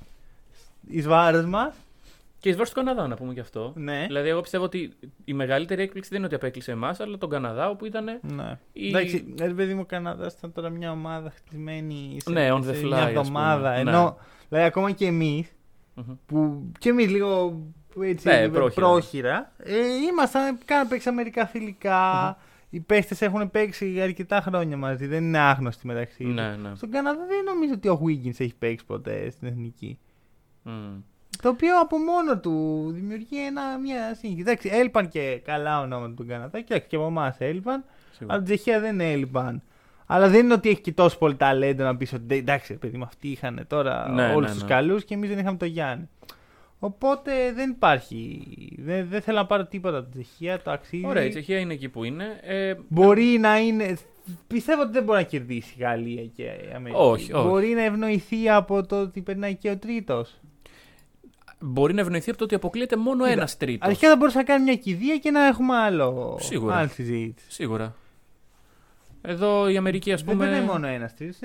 [0.88, 1.74] εις βάρος μας.
[2.40, 3.72] Και ει βάρο του Καναδά, να πούμε και αυτό.
[3.76, 4.04] Ναι.
[4.06, 4.92] Δηλαδή, εγώ πιστεύω ότι
[5.24, 8.04] η μεγαλύτερη έκπληξη δεν είναι ότι απέκλεισε εμάς, αλλά τον Καναδά, όπου ήταν.
[8.22, 8.58] Ναι.
[8.72, 8.88] Η...
[8.88, 12.64] Εντάξει, ρε παιδί μου, ο Καναδάς ήταν τώρα μια ομάδα χτισμένη σε, Ναι, on the
[12.64, 13.18] σε fly, μια ας πούμε.
[13.18, 13.70] εβδομάδα.
[13.72, 13.78] Ναι.
[13.80, 14.16] Ενώ,
[14.48, 15.52] δηλαδή, ακόμα και εμείς,
[15.94, 16.14] Μμμ.
[16.26, 18.86] που και εμείς λίγο που έτσι, Ναι, λίγο πρόχειρα.
[18.86, 19.76] πρόχειρα, ε,
[20.10, 22.36] ήμασταν, κάναμε παίξει μερικά φιλικά.
[22.70, 26.34] Οι παίχτες έχουν παίξει αρκετά χρόνια μαζί, δεν είναι άγνωστοι μεταξύ τους.
[26.34, 26.74] Ναι, ναι.
[26.74, 29.98] Στον Καναδά δεν νομίζω ότι ο Wiggins έχει παίξει ποτέ στην εθνική.
[30.62, 30.72] Μμ.
[31.42, 34.40] Το οποίο από μόνο του δημιουργεί ένα, μια σύγχυση.
[34.40, 37.84] Εντάξει, έλειπαν και καλά ονόματα του Καναδά και, και από εμάς έλειπαν.
[38.10, 38.36] Σίγουρα.
[38.36, 39.62] Από την Τσεχία δεν έλειπαν.
[40.06, 42.96] Αλλά δεν είναι ότι έχει και τόσο πολύ ταλέντο να πεις ότι εντάξει, ρε παιδί
[42.96, 44.68] μου, αυτοί είχαν τώρα Ναι, όλους ναι, τους ναι.
[44.68, 46.08] καλούς και εμείς δεν είχαμε το Γιάννη.
[46.78, 48.42] Οπότε δεν υπάρχει.
[48.78, 50.60] Δεν, δεν θέλω να πάρω τίποτα από την Τσεχία.
[50.62, 51.06] Το αξίζει.
[51.06, 52.40] Ωραία, η Τσεχία είναι εκεί που είναι.
[52.42, 53.96] Ε, Μπορεί να είναι.
[54.46, 57.00] Πιστεύω ότι δεν μπορεί να κερδίσει η Γαλλία και η Αμερική.
[57.00, 57.48] Όχι, όχι.
[57.48, 60.40] Μπορεί να ευνοηθεί από το ότι περνάει και ο τρίτος.
[61.60, 63.88] Μπορεί να ευνοηθεί από το ότι αποκλείεται μόνο Κοίτα, ένας τρίτος.
[63.88, 66.36] Αρχικά θα μπορούσε να κάνει μια κηδεία και να έχουμε άλλο.
[66.40, 66.76] Σίγουρα.
[66.76, 67.46] Άλλη συζήτηση.
[67.50, 67.94] Σίγουρα.
[69.22, 70.46] Εδώ η Αμερική, ας Δεν πούμε.
[70.48, 71.36] περνάει μόνο ένας τρίτος.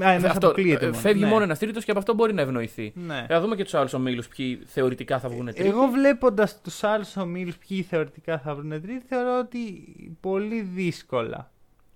[0.00, 0.84] Ένας αυτό, αποκλείεται.
[0.84, 1.00] ε, μόνο.
[1.00, 1.28] φεύγει Ναι.
[1.28, 2.92] μόνο ένας τρίτος και από αυτό μπορεί να ευνοηθεί.
[2.96, 3.26] Ναι.
[3.28, 5.68] Θα δούμε και τους άλλους ομίλους ποιοι θεωρητικά θα βγουν τρίτοι.
[5.68, 9.84] Εγώ βλέποντας τους άλλους ομίλους ποιοι θεωρητικά θα βρουν τρίτη, θεωρώ ότι
[10.20, 11.50] πολύ δύσκολα.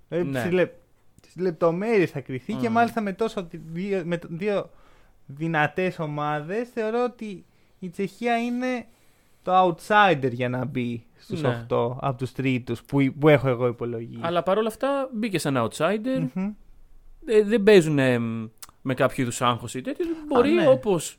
[0.08, 0.40] Ε, Ναι.
[0.40, 0.68] Στι λε...
[1.36, 2.72] λεπτομέρειες θα κρυθεί και Μμμ.
[2.74, 4.70] μάλιστα με τόσο δι- δύο, με το- δύο
[5.28, 7.44] δυνατές ομάδες θεωρώ ότι
[7.78, 8.86] η Τσεχία είναι
[9.42, 11.66] το outsider για να μπει στους Ναι.
[11.68, 14.20] 8 από τους τρίτους που, που έχω εγώ υπολογίσει.
[14.22, 16.28] Αλλά παρόλα αυτά μπήκε σαν outsider.
[16.34, 16.50] Μμμ.
[17.26, 18.48] Ε, δεν παίζουν ε, μ,
[18.82, 20.06] με κάποιο είδους άγχος ή τέτοιο.
[20.26, 20.68] Μπορεί ναι.
[20.68, 21.18] όπως.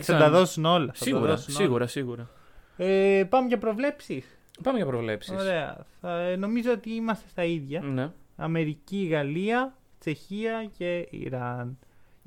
[0.00, 0.86] Θα τα δώσουν όλα.
[0.86, 1.64] θα τα Σίγουρα, δώσουν όλα.
[1.64, 2.30] σίγουρα, σίγουρα.
[2.76, 4.38] Ε, πάμε για προβλέψεις.
[4.62, 5.32] Πάμε για προβλέψεις.
[5.40, 5.86] Ωραία.
[6.00, 7.80] Θα, ε, νομίζω ότι είμαστε στα ίδια.
[7.80, 8.10] Ναι.
[8.36, 11.78] Αμερική, Γαλλία, Τσεχία και Ιράν.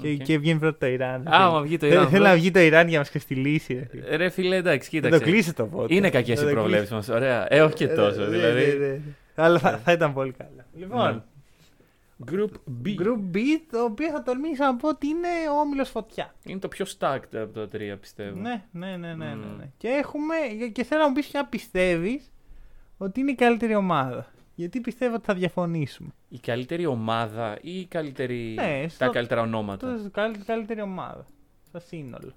[0.02, 0.18] Και, Οκ.
[0.24, 1.24] και βγαίνει πρώτο το Ιράν.
[1.28, 2.12] Άμα βγει το Θέλω- Ιράν.
[2.12, 3.74] Θέλω να βγει το Ιράν για να μας ξεφτιλίσει.
[3.74, 4.06] ρε φίλε.
[4.10, 5.20] Ε, Ρε φίλε, εντάξει, Θα κοίταξε.
[5.20, 5.96] το κλείσει το πότε.
[5.96, 7.10] Είναι κακές Θα οι το προβλέψεις κλείσει.
[7.12, 7.18] μας.
[7.20, 7.46] Ωραία.
[7.54, 8.20] Ε, όχι και Ε, τόσο.
[8.22, 8.66] ναι, δηλαδή.
[8.78, 9.00] ναι, ναι.
[9.36, 10.66] Αλλά θα, θα ήταν πολύ καλά.
[10.78, 11.22] Λοιπόν, Ναι.
[12.32, 12.52] Group
[12.86, 12.88] B.
[13.02, 13.40] Group B,
[13.72, 16.34] το οποίο θα τολμήσω να πω ότι είναι ο όμιλος φωτιά.
[16.46, 18.40] Είναι το πιο stacked από τα τρία, πιστεύω.
[18.40, 19.58] Ναι, ναι, ναι, ναι, ναι, Μμμ.
[19.58, 19.70] ναι.
[19.78, 20.36] Και έχουμε,
[20.72, 22.32] και θέλω να μου πεις ποια πιστεύεις
[22.98, 24.28] ότι είναι η καλύτερη ομάδα.
[24.60, 26.10] Γιατί πιστεύω ότι θα διαφωνήσουμε.
[26.30, 28.54] Η καλύτερη ομάδα ή η καλύτερη...
[28.56, 29.96] Ναι, τα στο- καλύτερα ονόματα.
[30.04, 31.26] Το καλύτερη, καλύτερη ομάδα.
[31.68, 32.32] Στο σύνολο.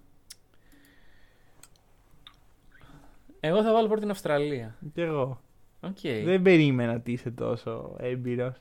[3.41, 4.77] Εγώ θα βάλω πρώτη την Αυστραλία.
[4.95, 5.41] Κι εγώ.
[5.81, 5.99] Οκ.
[6.25, 8.55] Δεν περίμενα ότι είσαι τόσο έμπειρος.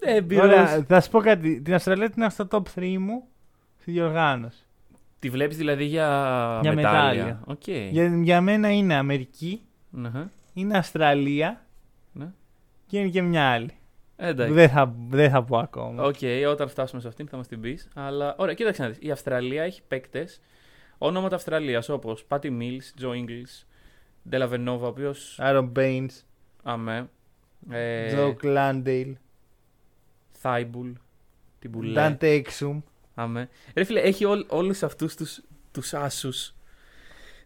[0.00, 0.44] Έμπειρος.
[0.44, 1.60] Ωραία, θα σου πω κάτι.
[1.60, 3.24] Την Αυστραλία την έχω στο top 3 μου
[3.80, 4.62] στη διοργάνωση.
[5.18, 6.06] Τη βλέπεις δηλαδή για,
[6.62, 7.24] Για μετάλλια.
[7.24, 7.42] μετάλλια.
[7.46, 7.66] Οκ.
[7.92, 10.30] Για, για μένα είναι Αμερική, Αχα.
[10.54, 11.58] είναι Αυστραλία Ναι.
[12.88, 13.70] Και είναι και μια άλλη.
[14.16, 14.52] Εντάξει.
[14.52, 16.02] Δεν θα, δεν θα πω ακόμα.
[16.02, 16.16] Οκ,
[16.48, 17.88] όταν φτάσουμε σε αυτήν θα μας την πεις.
[17.94, 18.98] Αλλά ωραία, κοίταξε να δεις.
[19.00, 20.40] Η Αυστραλία έχει παίκτες
[20.98, 23.42] ονόματα Αυστραλίας όπως Πάτι Μιλς, Τζο Ίνγκλς,
[24.28, 25.14] Ντελαβενόβα, ο οποίος.
[25.36, 26.10] Άρον Μπέινς,
[26.62, 27.08] Αμέ.
[27.70, 29.16] Ε, Τζοκ Λάντειλ,
[30.30, 30.90] Θάιμπουλ.
[31.58, 31.92] Την Μπουλέ.
[31.92, 32.80] Ντάντε Έξουμ.
[33.14, 33.48] Αμέ.
[33.74, 35.40] Ρε φίλε, έχει όλ, όλους αυτούς τους,
[35.72, 36.54] τους άσους.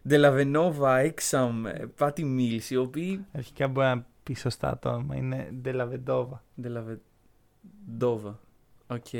[0.07, 3.25] Ντελαβενόβα, Έξαμ, ε, Πάτι Μίλς, οι οποίοι...
[3.31, 5.15] Αρχικά μπορεί να πει σωστά το όνομα.
[5.15, 6.43] Είναι Ντελαβεντόβα.
[6.61, 8.39] Ντελαβεντόβα.
[8.87, 9.13] Οκ.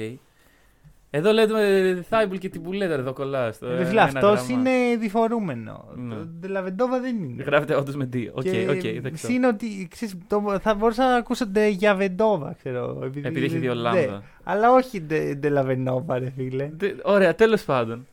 [1.15, 3.55] Εδώ λέτε Θάιμπουλ και την Πουλέτα, εδώ κολλάς.
[3.55, 4.69] στο Ρε ένα φίλε, αυτός γράμμα.
[4.69, 5.85] είναι διφορούμενο.
[5.95, 6.15] Ναι.
[6.15, 7.43] Το Ντελαβεντόβα δεν είναι.
[7.43, 8.27] Γράφεται όντως με D.
[8.33, 9.33] Οκ, Και οκ, δεν ξέρω.
[9.33, 12.99] Συν ότι ξέρεις, το, θα μπορούσα να ακούσω ντε για Βεντόβα, ξέρω.
[13.03, 13.79] Επειδή, Επειδή έχει δύο ναι.
[13.81, 14.23] λάμδα.
[14.43, 16.65] Αλλά όχι ντε, Ντελαβενόβα, ρε φίλε.
[16.77, 18.07] Τε- Ωραία, τέλος πάντων.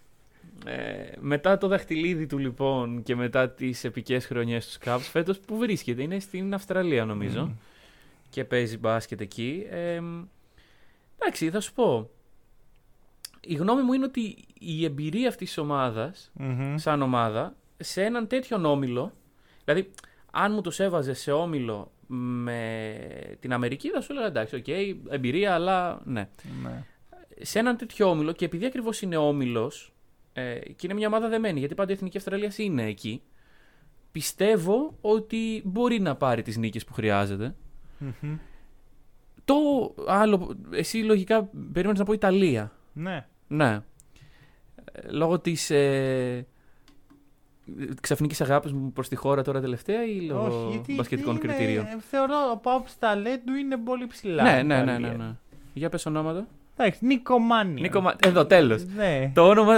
[0.65, 5.57] Ε, μετά το δαχτυλίδι του λοιπόν και μετά τις επικές χρονιές στους Cavs φέτος που
[5.57, 7.53] βρίσκεται, είναι στην Αυστραλία νομίζω Μμμ.
[8.31, 9.67] και παίζει μπάσκετ εκεί.
[9.71, 10.01] Ε,
[11.19, 12.11] εντάξει, θα σου πω.
[13.41, 16.77] Η γνώμη μου είναι ότι η εμπειρία αυτής της ομάδας, Μμμ.
[16.77, 19.13] σαν ομάδα, σε έναν τέτοιον όμιλο,
[19.65, 19.91] δηλαδή
[20.31, 24.69] αν μου τους έβαζε σε όμιλο με την Αμερική θα σου έλεγα εντάξει, οκ,
[25.13, 26.29] εμπειρία, αλλά ναι
[26.63, 26.85] Ναι.
[27.41, 29.93] σε έναν τέτοιο όμιλο και επειδή ακριβώς είναι όμιλος
[30.33, 33.23] ε, και είναι μια ομάδα δεμένη, γιατί πάντα η Εθνική Αυστραλίας είναι εκεί,
[34.13, 37.55] πιστεύω ότι μπορεί να πάρει τις νίκες που χρειάζεται.
[37.99, 38.37] Μμμ.
[39.45, 39.55] Το
[40.07, 42.73] άλλο, εσύ λογικά περίμενες να πω Ιταλία.
[42.93, 43.27] Ναι.
[43.49, 43.81] Ναι.
[44.93, 46.47] Ε, Λόγω της ε,
[48.01, 51.85] ξαφνικής αγάπης μου προς τη χώρα τώρα τελευταία ή λόγω Όχι, γιατί μπασκετικών είναι- κριτήριων.
[52.01, 54.43] Θεωρώ από άποψη ταλέντου είναι πολύ ψηλά.
[54.43, 55.09] Ναι, η ναι, ναι, Ιταλία.
[55.09, 55.37] ναι, ναι.
[55.75, 56.47] Για πες ονόματα.
[56.83, 57.81] Εντάξει, Νίκο Μάνια.
[57.83, 58.85] Νίκο Μα- Εδώ, τέλος.
[58.97, 59.31] Ναι.
[59.35, 59.73] Το όνομα.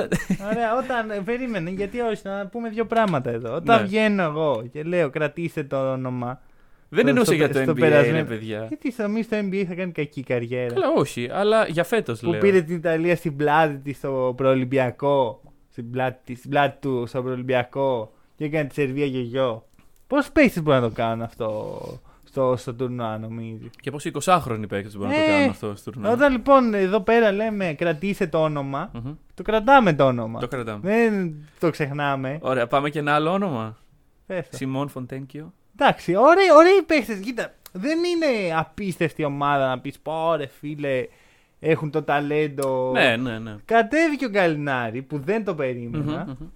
[0.50, 1.10] Ωραία, όταν.
[1.10, 3.54] ε, Περίμενε, γιατί όχι, να πούμε δύο πράγματα εδώ.
[3.54, 3.86] Όταν Ναι.
[3.86, 6.40] βγαίνω εγώ και λέω κρατήστε το όνομα.
[6.88, 8.64] Δεν Στο- εννοούσε στο- για το στο NBA, περασμένο- ρε παιδιά.
[8.68, 10.72] Γιατί θα μη στο NBA θα κάνει κακή καριέρα.
[10.74, 12.40] Καλά, όχι, αλλά για φέτος που λέω.
[12.40, 15.40] πήρε την Ιταλία στην πλάτη της στο προολυμπιακό.
[15.70, 19.64] Στην πλάτη, της- στην πλάτη του στο προολυμπιακό και έκανε τη Σερβία γιο.
[20.06, 21.78] Πώ παίχτε μπορεί να το κάνουν αυτό;
[22.32, 23.70] Στο, στο τουρνουά, νομίζει.
[23.80, 26.12] Και πόσο 20χρονοι παίκτες μπορούν να το Ε, κάνουν αυτό στο τουρνουά.
[26.12, 29.12] Όταν λοιπόν εδώ πέρα λέμε κρατήστε το όνομα, Μμμ.
[29.34, 30.40] το κρατάμε το όνομα.
[30.40, 30.80] Το κρατάμε.
[30.82, 32.38] Δεν το ξεχνάμε.
[32.42, 33.76] Ωραία, πάμε και ένα άλλο όνομα.
[34.26, 34.56] Πες το.
[34.56, 35.52] Σιμών Φοντένκιο.
[35.78, 37.14] Εντάξει, ωραίοι, ωραίοι παίχτε.
[37.14, 41.06] Κοίτα, δεν είναι απίστευτη ομάδα να πεις πω ρε φίλε,
[41.60, 42.90] έχουν το ταλέντο.
[42.92, 43.56] Ναι, ναι, ναι.
[43.64, 46.24] Κατέβηκε ο Γκαλινάρη που δεν το περίμενα.
[46.24, 46.46] Μμμ, μμμ.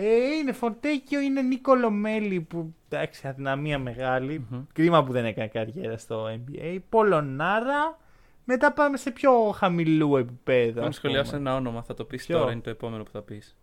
[0.00, 4.46] Ε, είναι Φορτέκιο, είναι Νίκολο Μέλη που εντάξει, αδυναμία μεγάλη.
[4.50, 4.62] Μμμ.
[4.72, 6.78] Κρίμα που δεν έκανε καριέρα στο NBA.
[6.88, 7.98] Πολωνάρα.
[8.44, 10.80] Μετά πάμε σε πιο χαμηλού επίπεδου.
[10.80, 11.42] Να ας σχολιάσω πούμε.
[11.42, 13.56] ένα όνομα, θα το πεις Ποιο; τώρα, είναι το επόμενο που θα πεις.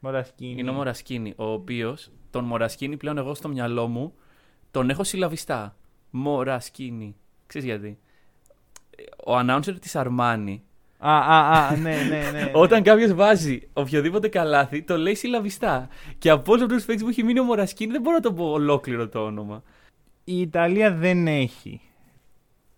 [0.00, 0.60] Μορασκίνη.
[0.60, 4.14] Είναι ο Μορασκίνη, ο οποίος τον Μορασκίνη πλέον εγώ στο μυαλό μου
[4.70, 5.76] τον έχω συλλαβιστά.
[6.10, 7.16] Μορασκίνη.
[7.46, 7.98] Ξέρεις γιατί;
[9.26, 10.64] Ο announcer της Αρμάνι,
[10.98, 12.50] Α, α, α, ναι, ναι, ναι.
[12.54, 15.88] όταν κάποιος βάζει οποιοδήποτε καλάθι, το λέει συλλαβιστά.
[16.18, 18.32] Και από όλους αυτούς τους παίκτες που έχει μείνει ο Μορασκίνη, δεν μπορώ να το
[18.32, 19.62] πω ολόκληρο το όνομα.
[20.24, 21.80] Η Ιταλία δεν έχει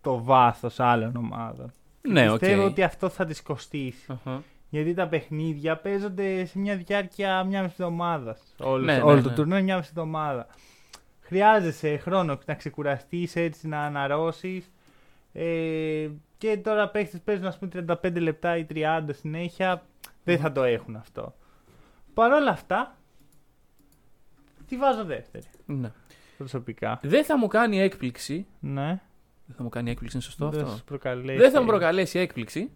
[0.01, 1.73] το βάθος άλλων ομάδων.
[2.01, 2.39] Ναι, οκ.
[2.39, 4.05] Πιστεύω ότι αυτό θα τη κοστίσει.
[4.09, 4.43] Αχα.
[4.71, 8.37] Γιατί τα παιχνίδια παίζονται σε μια διάρκεια μιάμιση εβδομάδα.
[8.59, 9.23] Όλο, Ναι, ναι, όλο ναι.
[9.23, 10.47] το τουρνό είναι μιάμιση εβδομάδα.
[11.21, 14.71] Χρειάζεσαι χρόνο να ξεκουραστείς, έτσι να αναρρώσεις.
[15.33, 17.71] Ε, και τώρα παίχτες παίζουν ας πούμε
[18.03, 19.83] 35 λεπτά ή 30 συνέχεια.
[20.25, 21.35] Δεν θα το έχουν αυτό.
[22.15, 22.97] Παρ' όλα αυτά,
[24.67, 25.45] τη βάζω δεύτερη.
[25.67, 25.93] Ναι.
[26.39, 26.99] Προσωπικά.
[27.03, 28.47] Δεν θα μου κάνει έκπληξη.
[28.61, 29.01] Ναι.
[29.47, 31.39] Δεν θα μου κάνει έκπληξη, είναι σωστό Δεν αυτό; σου προκαλέσει.
[31.39, 32.71] Δεν θα μου προκαλέσει έκπληξη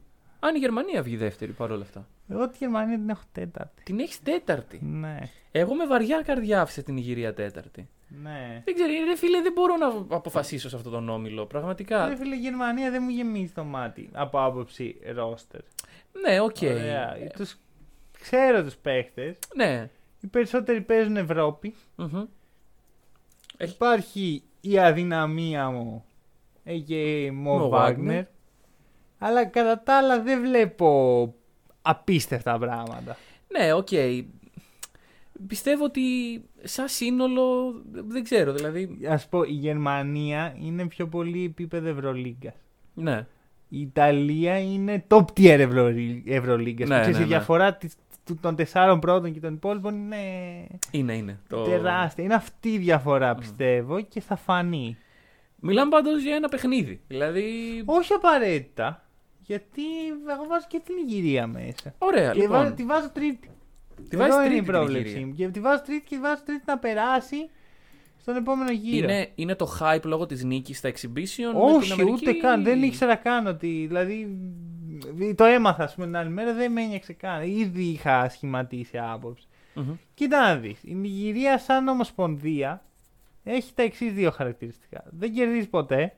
[0.44, 2.06] αν η Γερμανία βγει δεύτερη παρόλα αυτά.
[2.28, 3.82] Εγώ τη Γερμανία την έχω τέταρτη.
[3.82, 5.18] Την έχεις τέταρτη; Ναι.
[5.52, 7.88] Εγώ με βαριά καρδιά άφησα την Ιγυρία τέταρτη.
[8.22, 8.62] Ναι.
[8.64, 11.46] Δεν ξέρω, ρε φίλε, δεν μπορώ να αποφασίσω σε αυτόν τον όμιλο.
[11.46, 12.09] Πραγματικά.
[12.09, 15.61] Ρε φίλε, η Γερμανία δεν μου γεμίζει το μάτι από άποψη ρόστερ.
[16.27, 16.57] Ναι, οκ.
[16.62, 17.16] Ωραία.
[17.37, 17.57] Τους...
[18.20, 19.38] Ξέρω τους παίχτες.
[19.55, 19.90] Ναι.
[20.20, 21.75] Οι περισσότεροι παίζουν Ευρώπη.
[21.96, 22.22] Μμμ.
[23.57, 26.05] Έχει- Υπάρχει η αδυναμία μου.
[26.87, 27.96] και Μο Μο Βάγνερ.
[27.96, 28.25] Βάγνερ.
[29.18, 31.35] Αλλά κατά τα άλλα δεν βλέπω
[31.83, 33.16] απίστευτα πράγματα.
[33.48, 33.88] Ναι, οκ.
[35.47, 36.01] Πιστεύω ότι
[36.62, 38.99] σαν σύνολο δεν ξέρω, δηλαδή.
[39.09, 42.55] Ας πω, η Γερμανία είναι πιο πολύ επίπεδο Ευρωλίγκας.
[42.95, 43.27] Ναι.
[43.68, 45.92] Η Ιταλία είναι top tier Ευρω...
[46.25, 46.88] Ευρωλίγκας.
[46.88, 47.35] Ναι, Ξέρεις, ναι, η ναι.
[47.35, 50.16] διαφορά της, του- των τεσσάρων πρώτων και των υπόλοιπων είναι
[50.90, 51.40] Είναι, είναι.
[51.49, 51.62] Το...
[51.62, 52.25] τεράστια.
[52.25, 54.97] Είναι αυτή η διαφορά πιστεύω και θα φανεί.
[55.57, 57.01] Μιλάμε πάντως για ένα παιχνίδι.
[57.09, 57.45] Δηλαδή.
[57.85, 59.05] Όχι απαραίτητα.
[59.40, 59.83] Γιατί
[60.31, 61.95] εγώ βάζω και την Ιγυρία μέσα.
[61.99, 62.57] Ωραία, Και λοιπόν.
[62.57, 63.51] βάζω, τη βάζω τρίτη.
[64.08, 65.26] Τη βάζεις Εδώ είναι τρίτη η την πρόβλεψή Ιγυρία.
[65.26, 65.34] μου.
[65.34, 67.50] Και τη βάζω τρίτη και τη βάζω τρίτη να περάσει
[68.20, 69.08] στον επόμενο γύρο.
[69.08, 71.06] Είναι, είναι το hype λόγω της νίκης στα exhibition.
[71.06, 72.62] με την Όχι, Αμερική; ούτε καν.
[72.62, 73.84] Δεν ήξερα καν ότι.
[73.88, 74.38] Δηλαδή.
[75.34, 77.42] Το έμαθα, ας πούμε, την άλλη μέρα, δεν με ένιωξε καν.
[77.42, 79.46] Ήδη είχα σχηματίσει άποψη.
[79.74, 79.92] Μμμ.
[80.14, 80.78] Κοίτα να δεις.
[80.82, 82.82] Η Νιγηρία, σαν ομοσπονδία,
[83.44, 85.04] έχει τα εξής δύο χαρακτηριστικά.
[85.10, 86.14] Δεν κερδίζει ποτέ,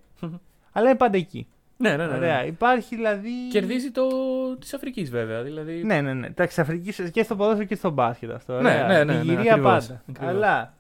[0.73, 1.47] αλλά είναι πάντα εκεί.
[1.85, 2.11] Ναι, ναι, ναι.
[2.11, 2.17] ναι.
[2.17, 2.45] Ωραία.
[2.45, 3.31] Υπάρχει δηλαδή.
[3.51, 4.07] Κερδίζει το
[4.59, 5.43] της Αφρικής βέβαια.
[5.43, 5.85] Δηλαδή...
[5.85, 6.27] Ναι, ναι, ναι.
[6.27, 8.53] Εντάξει, Αφρικής και στο ποδόσφαιρο και στο μπάσκετ αυτό.
[8.53, 8.87] Ναι, Ωραία.
[8.87, 10.03] ναι, ναι, ναι, Νιγηρία ακριβώς, πάντα.
[10.09, 10.35] ακριβώς.
[10.35, 10.75] Αλλά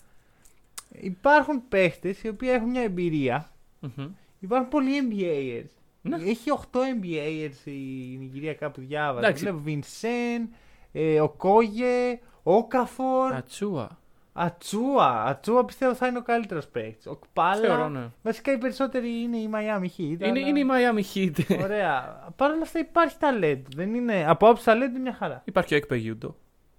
[0.90, 3.48] υπάρχουν παίχτες οι οποίοι έχουν μια εμπειρία.
[3.80, 4.08] Μμμ.
[4.40, 5.68] Υπάρχουν πολλοί NBAers.
[6.02, 6.16] Ναι.
[6.16, 9.26] Έχει 8 NBAers η Νιγηρία κάπου διάβαζα.
[9.26, 9.42] Εντάξει.
[9.42, 10.48] Βλέπω Βινσέν,
[10.92, 13.98] ε, ο Κόγε, ο Καφόρ, Ατσούα.
[14.36, 15.22] Ατσούα.
[15.24, 17.06] Ατσούα πιστεύω θα είναι ο καλύτερος παίκτης.
[17.06, 17.60] Ο Κπάλα.
[17.60, 18.08] Θεωρώ, ναι.
[18.22, 19.98] Βασικά οι περισσότεροι είναι η Miami Heat.
[19.98, 21.62] Είναι, αλλά- είναι η Miami Heat.
[21.62, 22.22] Ωραία.
[22.36, 23.68] Παρ' όλα αυτά υπάρχει ταλέντο.
[23.74, 24.24] Δεν είναι...
[24.28, 25.42] Από άποψη ταλέντο είναι μια χαρά.
[25.44, 26.36] Υπάρχει ο Εκπε Γιούντο.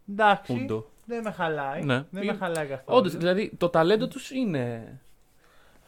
[0.09, 0.53] Εντάξει.
[0.53, 0.89] Ούντο.
[1.05, 1.83] Δεν με χαλάει.
[1.83, 2.03] Ναι.
[2.09, 2.97] Δεν με χαλάει καθόλου.
[2.97, 4.99] Όντως, δηλαδή το ταλέντο τους είναι.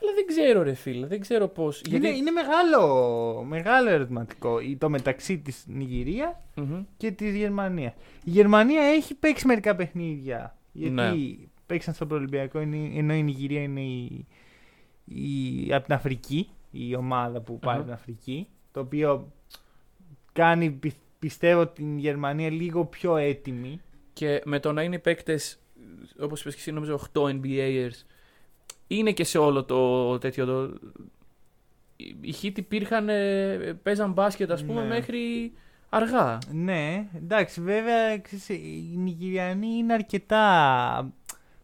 [0.02, 1.72] Αλλά δεν ξέρω, ρε φίλε, δεν ξέρω πώ.
[1.90, 6.84] Είναι, είναι μεγάλο, μεγάλο ερωτηματικό η- το μεταξύ της Νιγηρίας Μμμ.
[6.98, 7.94] και της Γερμανίας.
[8.24, 10.56] Η Γερμανία έχει παίξει μερικά παιχνίδια.
[10.72, 11.12] Γιατί Ναι.
[11.68, 14.26] Παίξαν στο προολυμπιακό είναι- ενώ η Νιγηρία είναι η,
[15.06, 17.82] η, από την Αφρική, η ομάδα που πάει Αχα.
[17.84, 18.48] από την Αφρική.
[18.72, 19.32] Το οποίο
[20.34, 23.80] κάνει πι- πιστεύω την Γερμανία λίγο πιο έτοιμη.
[24.14, 25.60] Και με το να είναι οι παίκτες,
[26.20, 28.06] όπως είπες και εσύ, νομίζω 8 NBAers,
[28.88, 30.46] είναι και σε όλο το τέτοιο.
[30.46, 30.74] Το...
[32.22, 34.88] Οι Heat υπήρχαν, ε, παίζαν μπάσκετ, ας πούμε, Ναι.
[34.88, 35.52] μέχρι
[35.90, 36.38] αργά.
[36.52, 41.14] Ναι, εντάξει, βέβαια ξέρεις, οι Νιγηριανοί είναι αρκετά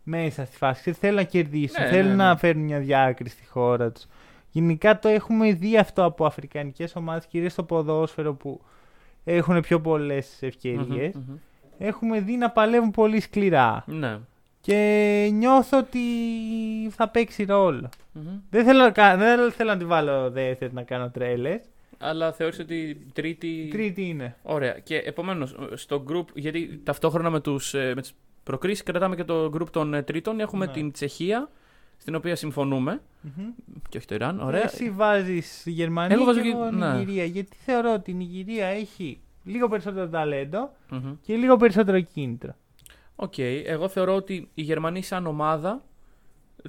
[0.03, 0.79] μέσα στη φάση.
[0.79, 2.23] Ξέρεις, θέλουν να κερδίσουν, Ναι, θέλουν ναι, ναι.
[2.23, 4.05] να φέρουν μια διάκριση στη χώρα τους.
[4.51, 8.61] Γενικά το έχουμε δει αυτό από αφρικανικές ομάδες, κυρίως στο ποδόσφαιρο που
[9.23, 11.13] έχουν πιο πολλές ευκαιρίες.
[11.15, 11.35] Μμμ, μμμ.
[11.77, 13.83] Έχουμε δει να παλεύουν πολύ σκληρά.
[13.87, 14.17] Ναι.
[14.61, 15.99] Και νιώθω ότι
[16.89, 17.89] θα παίξει ρόλο.
[18.11, 18.39] Μμμ.
[18.49, 21.61] Δεν θέλω, να κα- δεν θέλω να τη βάλω δεύτερη να κάνω τρέλες.
[21.97, 23.67] Αλλά θεώρησε ότι τρίτη.
[23.71, 24.35] Τρίτη είναι.
[24.43, 24.79] Ωραία.
[24.79, 29.45] Και επομένως, στο group, γιατί ταυτόχρονα με, τους, ε, με τις προκρίσεις κρατάμε και το
[29.53, 30.39] group των ε, τρίτων.
[30.39, 30.71] Έχουμε Ναι.
[30.71, 31.49] την Τσεχία,
[31.97, 33.01] στην οποία συμφωνούμε.
[33.21, 33.45] Μμμ.
[33.89, 34.39] Και όχι το Ιράν.
[34.39, 34.63] Ωραία.
[34.63, 36.93] Εσύ βάζεις Γερμανία Εγώ βάζω και και- εγώ ναι.
[36.93, 37.25] Νιγηρία.
[37.25, 41.13] Γιατί θεωρώ ότι η Νιγηρία έχει λίγο περισσότερο ταλέντο Μμμ.
[41.21, 42.55] και λίγο περισσότερο κίνητρο.
[43.15, 43.37] Οκ.
[43.37, 45.83] Εγώ θεωρώ ότι οι Γερμανοί σαν ομάδα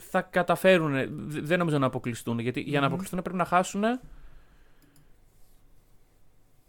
[0.01, 0.93] θα καταφέρουν.
[1.45, 2.39] Δεν νομίζω να αποκλειστούν.
[2.39, 2.87] Γιατί για να Μμμ.
[2.87, 3.83] αποκλειστούν πρέπει να χάσουν.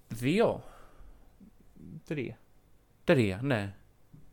[0.07, 0.63] Δύο.
[2.05, 2.37] Τρία.
[3.03, 3.75] Τρία, ναι.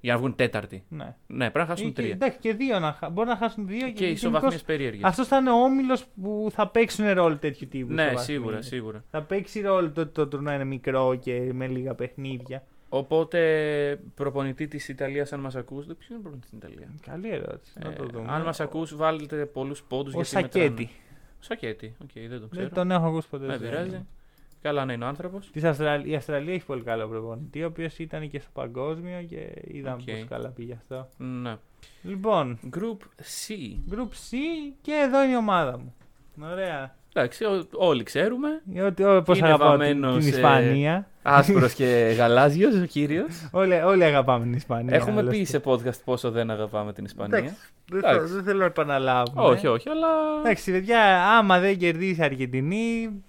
[0.05, 0.85] Για να βγουν τέταρτη.
[0.89, 1.15] Ναι.
[1.27, 2.13] Ναι, πρέπει να χάσουν Ή και- τρία.
[2.13, 3.09] εντάξει, και δύο να χα...
[3.11, 5.05] Μπορεί να χάσουν δύο Και ισοβαθμίες περίεργες.
[5.05, 7.93] Αυτός θα είναι ο όμιλος που θα παίξουν ρόλο τέτοιου τύπου.
[7.93, 8.25] Ναι, ισοβαθμίες.
[8.25, 9.05] σίγουρα, σίγουρα.
[9.11, 12.65] Θα παίξει ρόλο το ότι το τουρνουά είναι μικρό και με λίγα παιχνίδια.
[12.89, 13.41] Οπότε
[14.15, 15.87] προπονητή της Ιταλίας, αν μας ακούς.
[15.87, 16.91] Δεν ξέρω είναι προπονητής στην Ιταλίας.
[17.07, 17.73] Καλή ερώτηση.
[17.83, 18.33] να το Ε, δούμε.
[18.33, 20.15] αν μας ακούς, βάλετε πολλούς πόντους.
[20.15, 20.89] Ο Σακέτη.
[21.39, 22.65] Σακέτη, οκ, δεν το ξέρω.
[22.67, 23.47] Δεν τον έχω ακούσει ποτέ.
[23.47, 24.07] Δεν στο πειράζει.
[24.63, 24.71] Ιταλία.
[24.71, 25.51] Καλά να είναι ο άνθρωπος.
[25.53, 29.49] Της Αυστραλ- Η Αυστραλία έχει πολύ καλό προπονητή, ο οποίος ήταν και στο παγκόσμιο και
[29.65, 30.11] είδαμε Οκ.
[30.11, 31.09] πόσο καλά πήγε αυτό.
[31.17, 31.57] Ναι.
[32.03, 33.53] Λοιπόν, Group C.
[33.95, 34.37] Group C
[34.81, 35.95] και εδώ είναι η ομάδα μου.
[36.53, 36.95] Ωραία.
[37.15, 38.49] Εντάξει, ο- όλοι ξέρουμε.
[38.87, 41.07] Ότι, ό, πώς Είναι αγαπάω την, βαμμένος, την ε, Ισπανία.
[41.23, 41.85] Άσπρος και
[42.19, 43.49] γαλάζιος ο κύριος.
[43.53, 44.95] Όλοι, όλοι αγαπάμε την Ισπανία.
[44.97, 45.45] Έχουμε άλλωστε.
[45.45, 47.39] σε podcast πόσο δεν αγαπάμε την Ισπανία.
[47.39, 47.57] Εντάξει,
[47.91, 48.33] δεν, θα- Εντάξει.
[48.35, 49.43] δεν θέλω να επαναλάβουμε.
[49.43, 50.09] Όχι, όχι, αλλά.
[50.41, 53.23] Εντάξει, παιδιά, άμα δεν κερδίσει η Αργεντινή,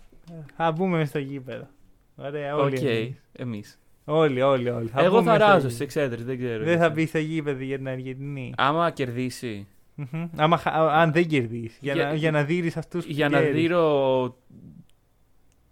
[0.56, 1.68] θα μπούμε μες στο γήπεδο.
[2.16, 2.78] Ωραία, όλοι.
[2.78, 3.22] Οκ, εμείς.
[3.32, 3.80] εμείς.
[4.06, 4.92] Όλοι, όλοι, όλοι.
[4.96, 5.68] Εγώ μπούμε θα στο αράζω γήπεδο.
[5.70, 6.64] στις εξέδρες, δεν ξέρω.
[6.64, 8.54] Δεν θα μπει στο γήπεδο για την Αργεντινή.
[8.58, 9.68] Άμα κερδίσει.
[9.96, 10.28] Μμμ.
[10.36, 10.72] Άμα, χα-
[11.02, 11.78] αν δεν κερδίσει.
[11.82, 13.62] Για, Για- να, για να δείρεις αυτούς που Για να κέρδισαν.
[13.62, 14.38] δείρω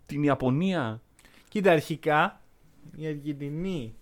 [0.05, 1.01] την Ιαπωνία.
[1.49, 2.41] Κοίτα, αρχικά
[2.95, 3.93] η Αργεντινή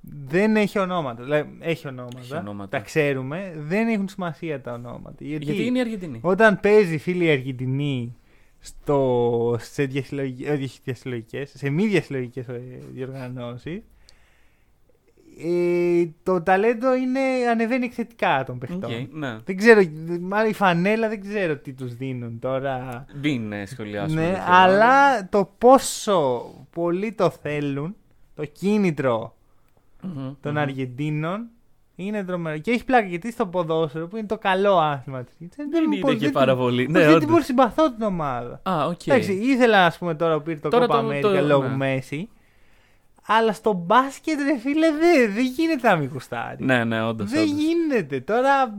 [0.00, 1.22] δεν έχει ονόματα.
[1.22, 2.18] Δηλαδή, έχει ονόματα.
[2.18, 2.68] Έχει ονόματα.
[2.78, 3.54] Τα ξέρουμε.
[3.56, 5.24] Δεν έχουν σημασία τα ονόματα.
[5.24, 6.18] Γιατί, Γιατί είναι η Αργεντινή.
[6.22, 8.16] όταν παίζει φίλη η Αργεντινή
[8.68, 12.46] στο, σε, διασυλλογικές, όχι διασυλλογικές, σε μη διασυλλογικές
[12.92, 13.82] διοργανώσεις,
[15.44, 18.92] ε, το ταλέντο είναι, ανεβαίνει εκθετικά των παιχτών.
[18.92, 19.38] Οκ, ναι.
[19.44, 19.82] Δεν ξέρω,
[20.20, 23.04] μάλλον η φανέλα δεν ξέρω τι τους δίνουν τώρα.
[23.22, 24.20] Μην ε, σχολιάσουμε.
[24.20, 24.50] Ναι, δεν θέλω.
[24.50, 27.96] αλλά το πόσο πολύ το θέλουν,
[28.34, 29.36] το κίνητρο
[30.02, 30.58] Μμμ, των μμμ.
[30.58, 31.48] Αργεντίνων
[32.04, 32.58] είναι τρομερό.
[32.58, 35.34] Και έχει πλάκα γιατί στο ποδόσφαιρο που είναι το καλό άθλημα της.
[35.70, 36.86] Δεν είναι και πάρα πολύ.
[36.86, 37.30] Ναι, Ναι, γιατί όντως.
[37.30, 38.60] πολύ συμπαθώ την ομάδα.
[38.62, 39.06] Α, οκ.
[39.06, 41.76] Εντάξει, ήθελα ας πούμε τώρα που πήρε το Τώρα Copa το- America το- λόγω ναι.
[41.76, 42.28] Μέσι.
[43.26, 46.66] Αλλά στο μπάσκετ, ρε φίλε, δεν δεν γίνεται να μην γουστάρεις.
[46.66, 47.30] Ναι, ναι, όντως.
[47.30, 48.20] δεν γίνεται.
[48.20, 48.74] Τώρα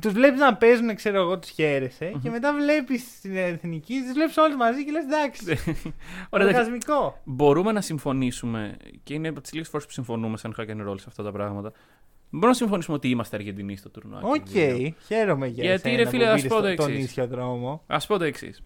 [0.00, 4.36] τους βλέπεις να παίζουν, ξέρω εγώ, τους χαίρεσαι και μετά βλέπεις την εθνική, τους βλέπεις
[4.36, 5.44] όλους μαζί και λες εντάξει.
[6.30, 6.60] Ωραία, εντάξει.
[6.70, 7.20] Οργασμικό.
[7.24, 10.98] Μπορούμε να συμφωνήσουμε, και είναι από τις λίγες φορές που συμφωνούμε σαν hack and roll
[11.00, 11.72] σε αυτά τα πράγματα.
[12.30, 14.20] Μπορούμε να συμφωνήσουμε ότι είμαστε Αργεντινοί στο τουρνουά.
[14.22, 14.46] Οκ,
[15.06, 17.04] χαίρομαι για Γιατί, εσένα ρε φίλε, που ας πήρες πω το το- τον εξής.
[17.04, 17.82] ίσιο δρόμο.
[17.86, 18.62] Α πω το εξής.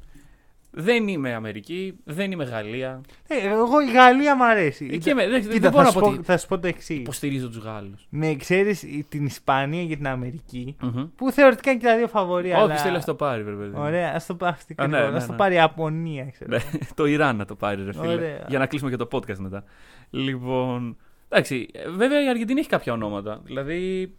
[0.76, 3.00] Δεν είμαι Αμερική, δεν είμαι Γαλλία.
[3.28, 4.88] Ε, εγώ η Γαλλία μου αρέσει.
[4.92, 6.46] Ε, και με- δεν- δεν Κοίτα, μπορώ θα, να σου πω πω, ότι- θα σου
[6.48, 6.98] πω το εξής.
[6.98, 8.06] Υποστηρίζω τους Γάλλους.
[8.10, 10.76] Ναι, ξέρεις την Ισπανία και την Αμερική,
[11.16, 12.48] που θεωρητικά είναι και τα δύο φαβορί.
[12.50, 12.76] Όποιο αλλά...
[12.76, 13.80] θέλεις να το πάρει, βέβαια.
[13.82, 15.38] Ωραία, ας το, ας το, Α, ναι, ακριβώς, ναι, ας το ναι.
[15.38, 16.50] πάρει η Ιαπωνία, ξέρω.
[16.50, 16.58] Ναι,
[16.94, 18.12] το Ιράν να το πάρει, ρε φίλε.
[18.12, 18.44] Ωραία.
[18.48, 19.64] Για να κλείσουμε και το podcast μετά.
[20.10, 20.96] Λοιπόν.
[21.28, 23.40] Εντάξει, ε, βέβαια η Αργεντινή έχει κάποια ονόματα.
[23.44, 24.12] Δηλαδή.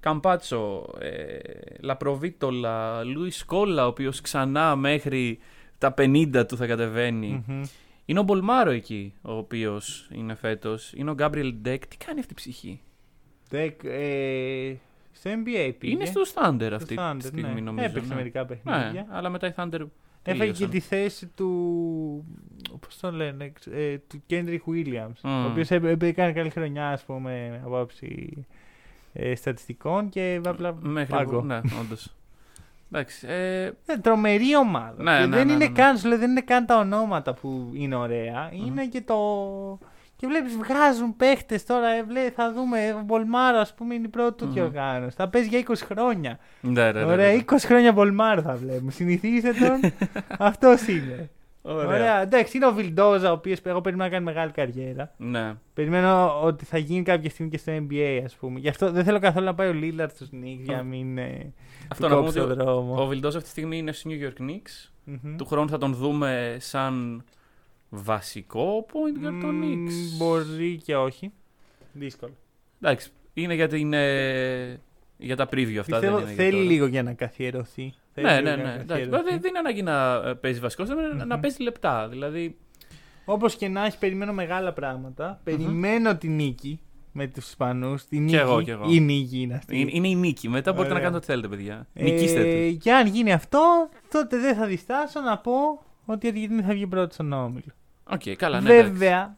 [0.00, 1.38] Καμπάτσο, ε,
[1.80, 5.38] Λαπροβίτολα, Λουίς Σκόλα, ο οποίος ξανά μέχρι
[5.78, 7.44] τα 50 του θα κατεβαίνει.
[7.46, 7.62] Μμμ.
[8.04, 10.92] Είναι ο Μπολμάρο εκεί, ο οποίος είναι φέτος.
[10.96, 11.86] Είναι ο Γκάμπριελ Ντεκ.
[11.86, 12.80] Τι κάνει αυτή η ψυχή;
[13.48, 14.74] Δεκ, ε,
[15.12, 15.92] στο NBA πήγε.
[15.92, 17.60] Είναι στο Thunder Στο αυτή Thunder, τη στιγμή, ναι.
[17.60, 17.86] νομίζω.
[17.86, 18.14] Έπαιξε ναι.
[18.14, 19.06] μερικά Ναι, παιχνίδια.
[19.10, 19.80] αλλά μετά οι Thunder.
[20.22, 20.70] Έφαγε και τελείωσαν.
[20.70, 22.24] τη θέση του.
[22.80, 25.20] Πώς το λένε, ξ- ε, του Κέντρικ Williams.
[25.22, 25.44] Μμ.
[25.44, 28.46] Ο οποίος έκανε καλή χρονιά, ας πούμε, από άποψη
[29.12, 31.38] ε, στατιστικών και απλά Μέχρι πάγκο.
[31.40, 32.12] που- Ναι, όντως.
[32.92, 33.26] Εντάξει.
[33.28, 33.72] Ε, Ε,
[34.02, 34.94] τρομερή ομάδα.
[35.02, 35.80] Ναι, και ναι, δεν, ναι, είναι ναι, ναι.
[35.80, 38.48] Καν, σου λέω, δεν είναι καν τα ονόματα που είναι ωραία.
[38.52, 39.16] Είναι και το.
[40.16, 41.88] Και βλέπεις, βγάζουν παίχτες τώρα.
[41.88, 42.92] Ε, βλέ- θα δούμε.
[42.98, 44.52] Ο Μπολμάρο, ας πούμε, είναι η πρώτη του Μμμ.
[44.52, 45.16] διοργάνωση.
[45.16, 46.38] Θα παίζει για 20 χρόνια.
[46.60, 47.42] ναι, ναι, ναι, Ωραία, ναι.
[47.50, 48.90] 20 χρόνια Μπολμάρο θα βλέπουμε.
[48.90, 49.92] Συνηθίστε τον.
[50.48, 51.30] Αυτός είναι.
[51.74, 52.20] Ωραία.
[52.22, 55.14] Εντάξει, είναι ο Βιλντόζα, ο οποίος εγώ περιμένω να κάνει μεγάλη καριέρα.
[55.16, 55.54] Ναι.
[55.74, 58.58] Περιμένω ότι θα γίνει κάποια στιγμή και στο NBA, ας πούμε.
[58.58, 61.18] Γι' αυτό δεν θέλω καθόλου να πάει ο Λίλαρτ στους Knicks για να μην.
[61.18, 61.52] Ε,
[61.88, 63.02] Αυτό του να πούμε κόψει ότι το δρόμο.
[63.02, 64.90] ο Βιλντός αυτή τη στιγμή είναι στους New York Knicks.
[65.04, 65.36] Μμμ.
[65.36, 67.24] Του χρόνου θα τον δούμε σαν
[67.88, 70.16] βασικό point guard των Μμμ, Knicks.
[70.18, 71.32] Μπορεί και όχι.
[71.92, 72.32] Δύσκολο.
[72.80, 74.80] Εντάξει, είναι για, την, ε,
[75.16, 75.98] για τα preview αυτά.
[75.98, 76.64] Πιστεύω δεν είναι για θέλει τώρα.
[76.70, 77.94] λίγο για να καθιερωθεί.
[78.20, 78.80] Θέλει Ναι, λίγο ναι, για να ναι.
[78.80, 79.30] Εντάξει, καθιερωθεί.
[79.30, 81.40] δεν, δεν είναι ανάγκη να ε, παίζει βασικό, να, να Μμμ.
[81.40, 82.08] παίζει λεπτά.
[82.08, 82.56] Δηλαδή,
[83.24, 85.40] Όπως και να έχει, περιμένω μεγάλα πράγματα.
[85.44, 86.80] Περιμένω τη νίκη
[87.12, 88.04] με τους Ισπανούς.
[88.06, 88.36] Τη νίκη.
[88.36, 88.84] εγώ, κι εγώ.
[88.90, 89.80] Η νίκη είναι αυτή.
[89.80, 90.48] είναι, είναι η νίκη.
[90.48, 91.08] Μετά μπορείτε να Ωραία.
[91.10, 91.86] κάνετε ό,τι θέλετε, παιδιά.
[91.94, 92.82] Ε, Νικήστε τους.
[92.82, 95.52] Και αν γίνει αυτό, τότε δεν θα διστάσω να πω
[96.04, 97.72] ότι η Αργεντινή θα βγει πρώτη στον όμιλο.
[98.04, 98.72] Οκ, καλά, ναι.
[98.74, 98.90] εντάξει.
[98.92, 99.36] Βέβαια,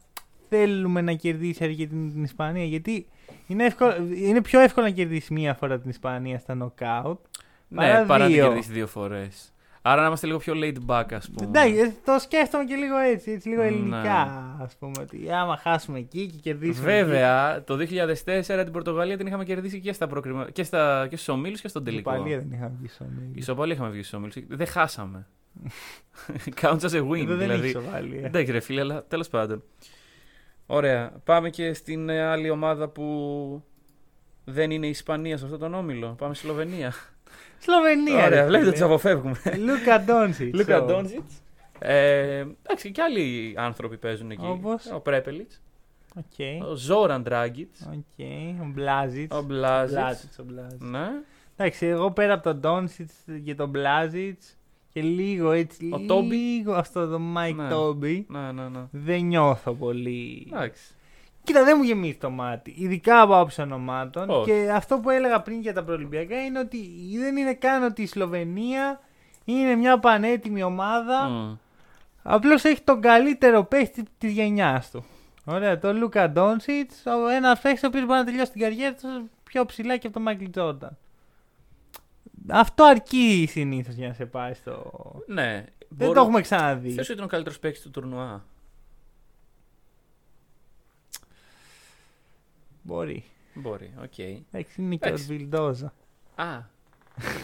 [0.49, 3.07] θέλουμε να κερδίσει η Αργεντινή την Ισπανία γιατί
[3.47, 7.19] είναι, εύκολο, είναι πιο εύκολο να κερδίσει μία φορά την Ισπανία στα νοκάουτ.
[7.73, 8.47] Ναι, παρά παρά να την δύο.
[8.47, 9.53] κερδίσει δύο φορές.
[9.83, 11.47] Άρα να είμαστε λίγο πιο laid back, ας πούμε.
[11.47, 13.67] Εντάξει, ε, το σκέφτομαι και λίγο έτσι, έτσι λίγο Ναι.
[13.67, 14.21] ελληνικά.
[14.61, 16.93] Α πούμε ότι άμα χάσουμε εκεί και κερδίσουμε.
[16.93, 20.49] εκεί, Βέβαια, το 2004 την Πορτογαλία την είχαμε κερδίσει και, στα προκριμα...
[20.51, 21.07] και, στα...
[21.09, 22.11] και στους ομίλους και στον την τελικό.
[22.13, 23.31] Ισπανία δεν είχαμε βγει στο όμιλο.
[23.33, 24.35] Ισοπαλία είχαμε βγει στους ομίλους.
[24.47, 25.27] Δεν χάσαμε.
[26.61, 27.21] Counts as a win.
[27.21, 27.61] Εδώ δεν δηλαδή.
[27.67, 28.25] έχει σοβαλία.
[28.25, 29.63] Εντάξει ρε φίλε, αλλά τέλος πάντων.
[30.65, 31.11] Ωραία.
[31.23, 33.63] Πάμε και στην ε, άλλη ομάδα που
[34.45, 36.15] δεν είναι η Ισπανία σε αυτόν τον όμιλο.
[36.17, 36.93] Πάμε στη Σλοβενία.
[37.61, 38.25] Σλοβενία.
[38.25, 39.35] Ωραία, βλέπετε τους αποφεύγουμε.
[39.57, 40.57] Λούκα Ντόνσιτς.
[40.57, 41.41] Λούκα Ντόνσιτς.
[41.79, 44.45] Ε, εντάξει, και άλλοι άνθρωποι παίζουν εκεί.
[44.45, 45.61] Όπως; Ο Πρέπελιτς,
[46.17, 46.65] Οκ.
[46.69, 48.25] ο Ζόραν Ντράγκιτς, Οκ.
[48.61, 49.35] Ο Μπλάζιτς.
[49.35, 50.39] ο Μπλάζιτς.
[50.39, 50.83] Ο Μπλάζιτς.
[50.83, 51.07] Ναι.
[51.57, 54.55] Εντάξει, εγώ πέρα από τον Ντόνσιτς και τον Μπλάζιτς
[54.93, 55.89] και λίγο έτσι.
[55.93, 56.35] Ο Τόμπι.
[56.35, 57.69] Λίγο αυτό το Μάικ Ναι.
[57.69, 58.25] Τόμπι.
[58.29, 58.79] Ναι, ναι, ναι.
[58.91, 60.47] Δεν νιώθω πολύ.
[60.53, 60.83] Εντάξει.
[61.43, 62.73] Κοίτα, δεν μου γεμίζει το μάτι.
[62.77, 64.29] Ειδικά από άποψη ονομάτων.
[64.29, 64.51] Όχι.
[64.51, 68.07] Και αυτό που έλεγα πριν για τα προελυμπιακά είναι ότι δεν είναι καν ότι η
[68.07, 68.99] Σλοβενία
[69.45, 71.29] είναι μια πανέτοιμη ομάδα.
[71.29, 71.57] Μμ.
[72.23, 75.05] Απλώς έχει τον καλύτερο παίχτη της γενιάς του.
[75.45, 77.03] Ωραία, τον Λούκα Ντόνσιτς,
[77.35, 80.23] ένα παίχτη ο οποίος μπορεί να τελειώσει την καριέρα του πιο ψηλά και από τον
[80.23, 80.97] Μάικλ Τζόρνταν.
[82.49, 84.91] Αυτό αρκεί συνήθως για να σε πάει στο.
[85.27, 85.65] Ναι.
[85.89, 86.91] Δεν το έχουμε ξαναδεί.
[86.91, 88.45] Θες ότι είναι ο καλύτερος παίκτης του τουρνουά;
[92.81, 93.23] Μπορεί.
[93.53, 94.17] Μπορεί, οκ.
[94.17, 95.25] Εντάξει, είναι και ο Εντάξει.
[95.25, 95.93] Βιλντόζα.
[96.35, 96.45] Α.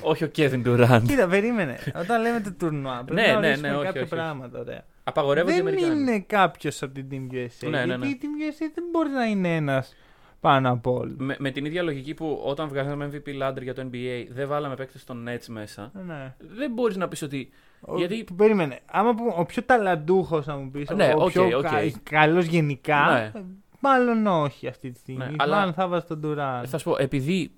[0.01, 1.01] όχι ο Kevin Durant.
[1.07, 1.77] Κοίτα, περίμενε.
[1.99, 4.21] Όταν λέμε το τουρνουά, πρέπει Ναι, να ναι, ορίσουμε ναι, όχι, κάποια όχι, όχι.
[4.21, 4.59] πράγματα.
[4.59, 4.85] Ωραία.
[5.03, 5.99] Απαγορεύονται οι Δεν Αμερικάνοι.
[5.99, 7.69] είναι κάποιος από την Team USA.
[7.69, 8.05] Ναι, ναι, ναι.
[8.05, 9.95] Γιατί η Team USA δεν μπορεί να είναι ένας
[10.39, 11.15] πάνω από όλους.
[11.17, 14.75] Με, με την ίδια λογική που όταν βγάζαμε MVP ladder για το NBA δεν βάλαμε
[14.75, 15.91] παίκτες στο Nets μέσα.
[16.07, 16.35] Ναι.
[16.39, 17.49] Δεν μπορείς να πεις ότι.
[17.81, 18.79] Ο- Γιατί- Περίμενε.
[18.85, 21.65] Άμα πούμε ο πιο ταλαντούχος, να μου πεις, Ναι, ο οκ, πιο οκ.
[22.03, 23.31] καλός γενικά.
[23.33, 23.41] Ναι.
[23.77, 25.25] Ε, Μάλλον όχι αυτή τη στιγμή.
[25.25, 26.63] Ναι, αλλά- Μάλλον θα βάζει τον Durant.
[26.65, 27.51] Θα σου πω, επειδή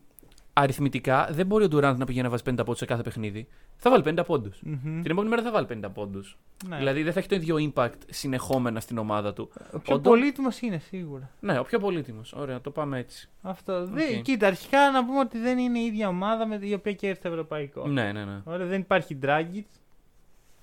[0.53, 3.47] αριθμητικά δεν μπορεί ο Durant να πηγαίνει να βάζει 50 πόντου σε κάθε παιχνίδι,
[3.77, 4.59] θα βάλει 50 πόντους.
[4.63, 5.01] Μμμ.
[5.01, 6.37] Την επόμενη μέρα θα βάλει 50 πόντους.
[6.67, 6.77] Ναι.
[6.77, 9.49] Δηλαδή δεν θα έχει το ίδιο impact συνεχόμενα στην ομάδα του.
[9.73, 11.29] Ο πιο ο Ντο- πολύτιμος είναι σίγουρα.
[11.39, 12.33] Ναι, ο πιο πολύτιμος.
[12.33, 13.29] Ωραία, το πάμε έτσι.
[13.41, 13.85] Αυτό.
[13.87, 14.21] Δεν- Οκ.
[14.23, 17.27] Κοίτα, αρχικά να πούμε ότι δεν είναι η ίδια ομάδα με η οποία κέρδισε το
[17.29, 17.87] ευρωπαϊκό.
[17.87, 18.41] Ναι, ναι, ναι.
[18.43, 19.63] Ωραία, δεν υπάρχει Dragic.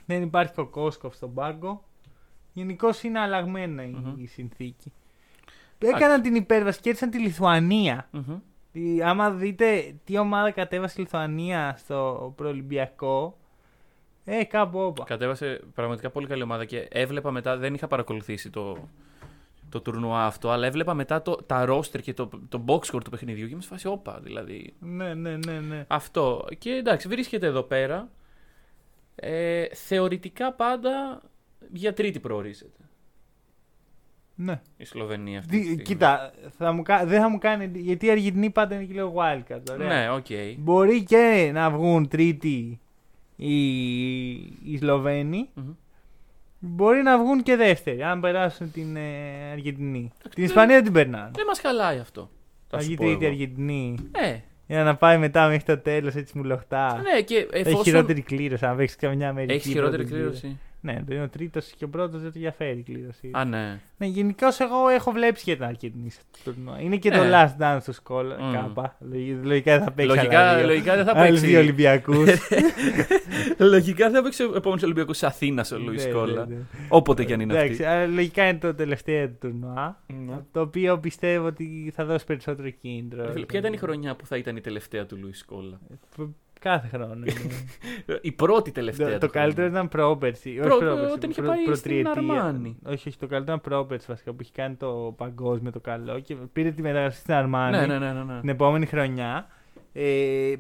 [0.07, 1.85] Δεν υπάρχει ο Κόσκοφ στον πάγκο.
[2.53, 4.15] Γενικώς είναι αλλαγμένα η, Μμμ.
[4.23, 4.93] η συνθήκη.
[5.79, 8.09] Έκαναν την υπέρβαση και έρθαν τη Λιθουανία.
[8.11, 8.39] Μμμ.
[8.73, 13.39] Η- Άμα δείτε τι ομάδα κατέβασε η Λιθουανία στο προολυμπιακό,
[14.25, 15.05] ε, κάπου όπα.
[15.05, 18.77] Κατέβασε πραγματικά πολύ καλή ομάδα και έβλεπα μετά, δεν είχα παρακολουθήσει το,
[19.69, 23.11] το τουρνουά αυτό, αλλά έβλεπα μετά το, τα roster και το, το box score του
[23.11, 24.75] παιχνιδιού και είμαι σε φάση όπα, δηλαδή.
[24.81, 25.85] Ναι, ναι, ναι, ναι.
[25.89, 26.45] Αυτό.
[26.59, 28.09] Και εντάξει, βρίσκεται εδώ πέρα.
[29.15, 31.23] Ε, θεωρητικά πάντα
[31.73, 32.86] για τρίτη προορίζεται
[34.37, 34.61] ναι.
[34.77, 35.51] η Σλοβενία αυτή.
[35.51, 35.83] Τι- τη στιγμή.
[35.83, 37.71] κοίτα, θα μου, κα- δεν θα μου κάνει.
[37.75, 39.61] Γιατί η Αργεντινή πάντα είναι και λίγο wildcard.
[39.73, 39.89] Ωραία.
[39.89, 40.27] Ναι, οκ.
[40.59, 42.81] Μπορεί και να βγουν τρίτη
[43.37, 45.49] οι, οι Σλοβένοι.
[45.55, 45.65] Μμμ.
[46.59, 49.01] Μπορεί να βγουν και δεύτεροι, αν περάσουν την ε,
[49.53, 50.13] Αργεντινή.
[50.23, 51.31] Την δεν- Ισπανία δεν την περνάνε.
[51.35, 52.31] Δεν μας χαλάει αυτό.
[52.69, 53.33] Θα Θα σου βγει πω τρίτη εγώ.
[53.33, 53.95] Αργεντινή.
[54.13, 57.03] Ε, Για να πάει μετά μέχρι το τέλος έτσι μου λοχτά.
[57.15, 57.83] ναι, και Έχει εφόσον.
[57.83, 58.67] χειρότερη κλήρωση.
[58.67, 59.53] Αν παίξεις καμιά Αμερική.
[59.55, 60.59] Έχει χειρότερη πρώτη κλήρωση.
[60.87, 63.31] Ναι, επειδή ο τρίτο και ο πρώτος δεν το διαφέρει η κλήρωση.
[63.33, 63.81] Α, ναι.
[63.97, 66.81] Ναι, γενικώ εγώ έχω βλέψει και την Αργεντινή στο τουρνουά.
[66.81, 67.17] Είναι και Ναι.
[67.17, 68.37] το last dance του σκόλα.
[68.41, 68.53] Μμ.
[68.53, 68.97] Κάπα.
[69.01, 70.17] Λογι- Λογικά θα παίξει.
[70.17, 70.67] Λογικά, άλλα δύο.
[70.67, 71.47] λογικά δεν θα Άλλους παίξει.
[71.47, 72.29] δύο Ολυμπιακούς.
[73.59, 76.49] Λογικά θα παίξει ο επόμενος Ολυμπιακός Αθήνας ο Λουίς Κόλλα.
[76.89, 77.95] Όποτε κι αν είναι Ναι, Εντάξει, αυτή.
[77.97, 80.03] αλλά λογικά είναι το τελευταίο του τουρνουά.
[80.27, 80.37] Ναι.
[80.53, 83.25] Το οποίο πιστεύω ότι θα δώσει περισσότερο κίνητρο.
[83.25, 85.79] Ρε φίλε, Ποια ήταν η χρονιά που θα ήταν η τελευταία του Λουίς Κόλλα.
[86.69, 87.15] Κάθε χρόνο.
[87.15, 87.33] είναι.
[88.21, 89.07] Η πρώτη τελευταία.
[89.07, 89.79] το, του το καλύτερο χρονιά.
[89.85, 90.49] ήταν πρόπερση.
[90.49, 92.11] Όχι Προ- πρόπερση, όταν είχε προ- πάει στην προτριετία.
[92.11, 92.77] Αρμάνι.
[92.85, 96.35] Όχι, όχι, το καλύτερο ήταν πρόπερση βασικά που είχε κάνει το παγκόσμιο το καλό και
[96.53, 98.13] πήρε τη μεταγραφή στην Αρμάνι Ναι, ναι, ναι.
[98.13, 98.41] ναι, ναι.
[98.41, 99.47] την επόμενη χρονιά.
[99.93, 100.53] Ε,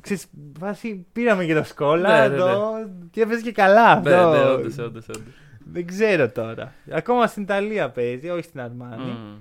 [0.00, 0.26] ξέρεις,
[0.58, 2.72] βάση, πήραμε και το σκόλα Ναι, ναι, εδώ
[3.10, 4.30] και έπαιζε και καλά Ναι, αυτό.
[4.30, 5.32] ναι, όντως, όντως, όντως.
[5.72, 6.72] Δεν ξέρω τώρα.
[6.90, 9.02] Ακόμα στην Ιταλία παίζει, όχι στην Αρμάνι.
[9.02, 9.36] Μμ.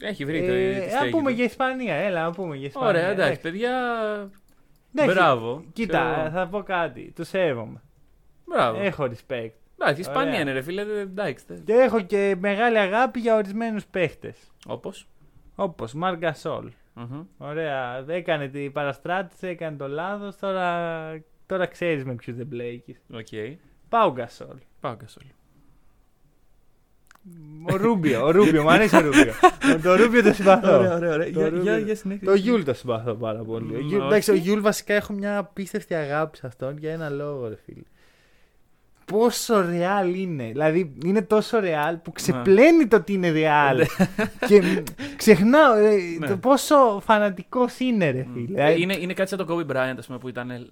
[0.00, 1.36] Έχει βρει το Ε, τη να στέγη πούμε του.
[1.36, 2.88] για Ισπανία, έλα, να πούμε για Ισπανία.
[2.88, 3.70] Ωραία, εντάξει, παιδιά.
[4.94, 5.64] Εντάξει, Μπράβο.
[5.72, 6.30] Κοίτα, Ξέρω.
[6.30, 7.12] θα πω κάτι.
[7.14, 7.82] Του σέβομαι.
[8.46, 8.80] Μπράβο.
[8.80, 9.50] Έχω respect.
[9.80, 10.40] Εντάξει, Ισπανία Ωραία.
[10.40, 10.84] είναι, ρε φίλε.
[10.84, 11.44] δε- Εντάξει.
[11.64, 14.36] Και έχω και μεγάλη αγάπη για ορισμένους παίχτες.
[14.66, 15.06] Όπως;
[15.54, 16.72] Όπως Μάρκα Σόλ.
[17.38, 18.04] Ωραία.
[18.08, 20.36] Έκανε την παραστράτηση, έκανε το λάθος.
[20.36, 23.00] Τώρα, τώρα ξέρεις με ποιους δεν μπλέκεις.
[23.12, 23.58] Οκ.
[23.88, 24.56] Πάου Γκασόλ.
[24.80, 25.24] Πάου Γκασόλ.
[27.72, 29.32] Ο Ρούμπιο, ο Ρούμπιο, μου αρέσει ο Ρούμπιο.
[29.82, 30.78] το Ρούμπιο το συμπαθώ.
[30.78, 31.30] ωραία.
[31.32, 33.74] Το Ρούμπιο- Το Γιούλ το συμπαθώ πάρα πολύ.
[33.74, 34.06] Ο Μ, Γιούλ- όχι.
[34.06, 37.82] Εντάξει, ο Γιούλ βασικά έχω μια απίστευτη αγάπη σε αυτόν για ένα λόγο, ρε φίλε.
[39.04, 40.44] Πόσο Ρεάλ είναι.
[40.44, 43.80] Δηλαδή είναι τόσο Ρεάλ που ξεπλένει το ότι είναι Ρεάλ.
[44.46, 44.82] και μ,
[45.16, 46.26] ξεχνάω ε, Ναι.
[46.26, 48.64] το πόσο φανατικός είναι, ρε φίλε.
[48.64, 50.66] Ε, Είναι, είναι κάτι σαν τον Kobe Bryant, ας πούμε, που ήταν ε,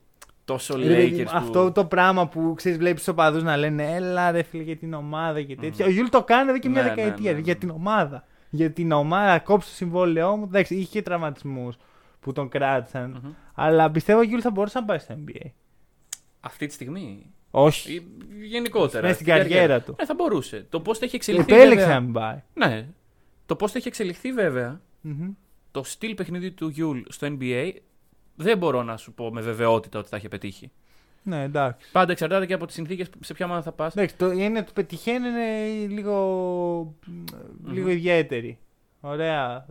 [0.47, 1.25] τόσο Ρε παιδί μου, Lakers.
[1.25, 4.77] που- Αυτό το πράγμα που ξέρεις, βλέπεις τους οπαδούς να λένε Έλα ρε φίλε για
[4.77, 5.85] την ομάδα και τέτοια.
[5.85, 5.91] Μμμ.
[5.91, 7.31] Ο Γιούλ το κάνει εδώ και μια Ναι, ναι, δεκαετία.
[7.31, 7.43] ναι, ναι.
[7.45, 8.25] Για την ομάδα.
[8.51, 10.45] Για την ομάδα, κόψει το συμβόλαιό μου.
[10.45, 11.77] Εντάξει, είχε και τραυματισμούς
[12.21, 13.21] που τον κράτησαν.
[13.23, 13.31] Μμμ.
[13.55, 15.47] Αλλά πιστεύω ο Γιούλ θα μπορούσε να πάει στο NBA.
[16.41, 17.93] Αυτή τη στιγμή; Όχι.
[17.95, 18.07] Ή
[18.47, 19.03] Γενικότερα.
[19.07, 19.95] Μέσα στην στην καριέρα του.
[19.99, 20.67] Ναι, θα μπορούσε.
[20.69, 21.53] Το πώς θα έχει εξελιχθεί.
[21.53, 22.43] Επέλεξε βέβαια- να μην πάει.
[22.55, 22.87] Ναι.
[23.47, 25.29] Το πώς θα έχει εξελιχθεί βέβαια Μμμ.
[25.71, 27.73] το στυλ παιχνιδιού του Γιούλ στο NBA
[28.37, 30.71] δεν μπορώ να σου πω με βεβαιότητα ότι θα έχει πετύχει.
[31.23, 31.91] Ναι, εντάξει.
[31.93, 33.93] Πάντα εξαρτάται και από τις συνθήκες σε ποια ομάδα θα πας.
[33.97, 36.95] Εντάξει, το, η έννοια του πετυχαίνει είναι λίγο,
[37.67, 38.59] λίγο ιδιαίτερη.
[39.01, 39.67] Ωραία.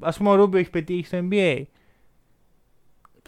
[0.00, 1.62] Α πούμε, ο Ρούμπιο έχει πετύχει στο NBA.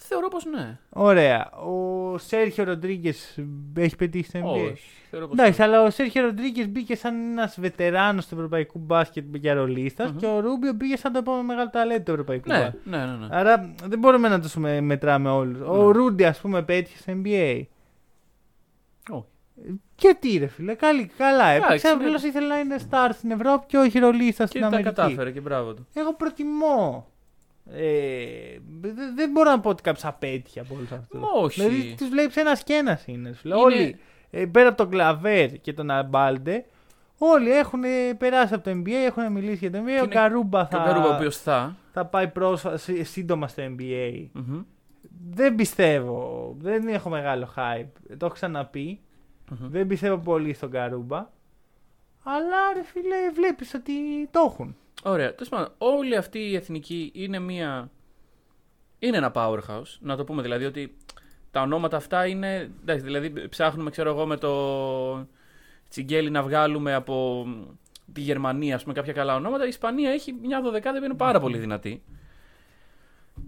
[0.01, 0.79] Θεωρώ πως ναι.
[0.91, 1.51] Ωραία.
[1.51, 3.39] Ο Σέρχιο Ροντρίγκες
[3.77, 4.45] έχει πετύχει στο NBA.
[4.73, 4.85] Όχι.
[5.11, 9.55] Θεωρώ πως Εντάξει, αλλά ο Σέρχιο Ροντρίγκες μπήκε σαν ένας βετεράνος του ευρωπαϊκού μπάσκετ για
[9.55, 10.17] ρολίστα Μμμ.
[10.17, 12.81] και ο Ρούμπιο μπήκε σαν το επόμενο μεγάλο ταλέντο του ευρωπαϊκού Ναι, μπάσκετ.
[12.87, 13.13] ναι, ναι.
[13.17, 13.27] ναι.
[13.31, 15.61] Άρα δεν μπορούμε να τους με- μετράμε όλους.
[15.61, 15.93] Ο Ναι.
[15.93, 17.63] Ρούντι, ας πούμε, πέτυχε στο NBA.
[19.11, 19.25] Όχι.
[19.99, 21.47] Γιατί ρε φίλε, καλή, καλά.
[21.49, 22.05] Εντάξει, Έπαιξε, ναι.
[22.05, 24.89] απλώς ήθελε να είναι star στην Ευρώπη και όχι ρολίστα Και στην τα Αμερική.
[24.89, 25.87] κατάφερε και μπράβο του.
[25.95, 27.07] Εγώ προτιμώ.
[27.71, 31.21] Ε, δε- δεν μπορώ να πω ότι κάποιος απέτυχε από όλους αυτούς.
[31.35, 31.61] Όχι.
[31.61, 33.33] Δηλαδή τους βλέπεις ένας και ένας είναι.
[33.33, 33.59] σου λέω.
[33.59, 33.97] Είναι- Όλοι
[34.31, 36.65] ε, πέρα από τον Κλαβέρ και τον Αμπάλντε,
[37.19, 39.87] όλοι έχουν ε, περάσει από το NBA, έχουν μιλήσει για το NBA.
[39.87, 41.77] Ο είναι- Καρούμπα Και ο θα, Καρούμπα, ο οποίος θα.
[41.93, 44.27] θα πάει πρόσφα- σύ- σύντομα στο NBA.
[44.33, 44.63] Μμμ.
[45.31, 46.55] Δεν πιστεύω.
[46.59, 47.87] Δεν έχω μεγάλο hype.
[48.17, 49.01] Το έχω ξαναπεί.
[49.51, 49.69] Μμμ.
[49.71, 51.29] Δεν πιστεύω πολύ στον Καρούμπα.
[52.23, 53.93] Αλλά ρε φίλε, βλέπεις ότι
[54.31, 54.77] το έχουν.
[55.07, 55.35] Ωραία.
[55.35, 57.91] Τέλος πάντων, όλη αυτή η εθνική είναι μία.
[58.99, 59.97] Είναι ένα powerhouse.
[60.01, 60.97] Να το πούμε δηλαδή ότι
[61.51, 62.71] τα ονόματα αυτά είναι.
[62.81, 65.29] Εντάξει, δηλαδή ψάχνουμε, ξέρω εγώ, με το
[65.89, 67.47] τσιγκέλι να βγάλουμε από
[68.13, 69.65] τη Γερμανία, ας πούμε, κάποια καλά ονόματα.
[69.65, 72.03] Η Ισπανία έχει μια δωδεκάδα που είναι πάρα πολύ δυνατή.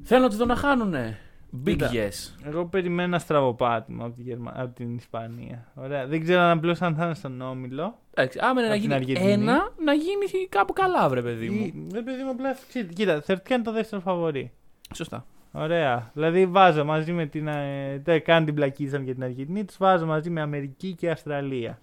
[0.03, 1.19] Θέλω να του δω να χάνουνε.
[1.53, 1.91] Big Κοίτα.
[1.93, 2.45] yes.
[2.45, 4.53] Εγώ περιμένω ένα στραβοπάτημα από, τη Γερμα...
[4.57, 5.73] από την Ισπανία.
[5.75, 6.07] Ωραία.
[6.07, 7.99] Δεν ξέρω αν απλώς αν θα είναι στον Όμιλο.
[8.15, 9.33] Εντάξει, άμα είναι να Από την γίνει Αργεντινή.
[9.33, 11.65] ένα, να γίνει κάπου καλά, βρε παιδί μου.
[11.65, 11.87] Ή...
[11.89, 12.57] Δεν παιδί μου απλά.
[12.69, 14.53] ξέρετε, Κοίτα, θεωρητικά είναι το δεύτερο φαβορή;
[14.95, 15.27] Σωστά.
[15.53, 16.11] Ωραία.
[16.15, 17.47] Δηλαδή βάζω μαζί με την.
[17.49, 21.79] Ε, το κάνει την πλακίζαν για την Αργεντινή, τους βάζω μαζί με Αμερική και Αυστραλία.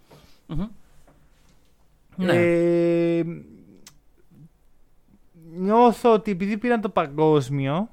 [0.48, 0.68] Μμμ.
[2.16, 2.34] Ναι.
[2.34, 3.24] Ε,
[5.58, 7.90] νιώθω ότι επειδή πήραν το παγκόσμιο,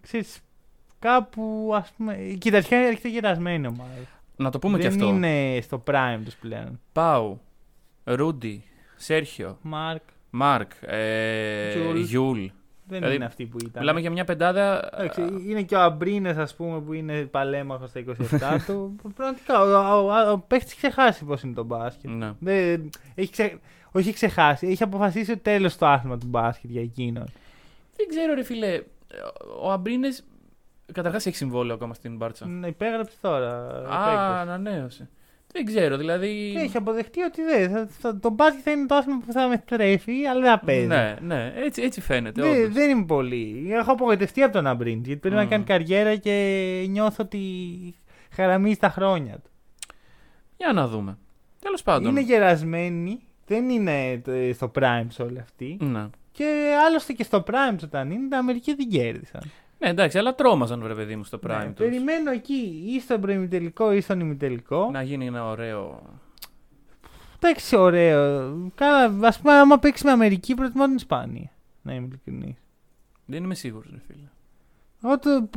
[0.00, 0.40] ξέρεις,
[0.98, 2.16] κάπου ας πούμε...
[2.38, 3.90] Κοίτα, αρχικά έρχεται γερασμένη ομάδα.
[4.36, 5.06] Να το πούμε Δεν και αυτό.
[5.06, 6.80] είναι στο prime τους πλέον.
[6.92, 7.40] Πάου,
[8.04, 8.64] Ρούντι,
[8.96, 11.98] Σέρχιο, Μάρκ, Μάρκ, ε, Γιούλ.
[12.00, 12.38] Γιούλ.
[12.38, 13.72] δεν Δηλαδή, είναι αυτή που ήταν.
[13.78, 14.88] Μιλάμε για μια πεντάδα.
[14.94, 18.96] Εντάξει, είναι και ο Αμπρίνες, ας πούμε, που είναι παλέμαχος στα 27 του.
[19.14, 22.10] Πραγματικά, ο, ο, ο, ο παίχτη έχει ξεχάσει πώς είναι το μπάσκετ.
[22.10, 22.32] Ναι.
[22.38, 23.58] Δεν, έχει ξε...
[23.92, 24.66] Όχι, έχει ξεχάσει.
[24.66, 27.24] Έχει αποφασίσει ότι τέλος το άθλημα του μπάσκετ για εκείνον.
[27.96, 28.82] Δεν ξέρω, ρε φίλε.
[29.62, 30.24] Ο Αμπρίνες.
[30.92, 32.46] Καταρχάς έχει συμβόλαιο ακόμα στην Μπάρτσα.
[32.46, 33.66] Να υπέγραψε τώρα.
[33.68, 34.40] Α, παίκτης.
[34.40, 35.08] ανανέωσε.
[35.52, 36.54] Δεν ξέρω, δηλαδή.
[36.58, 37.70] Έχει αποδεχτεί ότι δεν.
[37.70, 40.58] Θα, θα, το μπάσκετ θα είναι το άθλημα που θα με τρέφει, αλλά δεν θα
[40.58, 40.86] παίζει.
[40.86, 42.42] Ναι, ναι, έτσι, έτσι φαίνεται.
[42.42, 42.74] Δεν, όντως.
[42.74, 43.68] δεν είμαι πολύ.
[43.70, 45.02] Έχω απογοητευτεί από τον Αμπρίν.
[45.04, 45.48] Γιατί πρέπει να Μμμ.
[45.48, 47.38] κάνει καριέρα και νιώθω ότι
[48.30, 49.50] χαραμίζει τα χρόνια του.
[50.56, 51.18] Για να δούμε.
[51.60, 52.10] Τέλος πάντων.
[52.10, 53.20] Είναι γερασμένοι.
[53.46, 55.76] Δεν είναι ε, στο prime σε όλοι αυτοί.
[55.80, 56.06] Ναι.
[56.32, 59.42] Και άλλωστε και στο prime του όταν είναι, τα Αμερική δεν κέρδισαν.
[59.78, 61.74] Ναι, εντάξει, αλλά τρόμαζαν, βρε παιδί μου, στο prime Ναι, τους.
[61.86, 64.88] περιμένω εκεί ή στον προημιτελικό ή στον ημιτελικό.
[64.92, 66.02] Να γίνει ένα ωραίο.
[67.40, 68.70] Εντάξει, ωραίο.
[68.74, 71.50] Καλά, ας πούμε, άμα παίξεις με Αμερική, προτιμώ την Ισπανία.
[71.82, 72.56] Να είμαι ειλικρινής.
[73.26, 74.28] Δεν είμαι σίγουρος, ρε φίλε.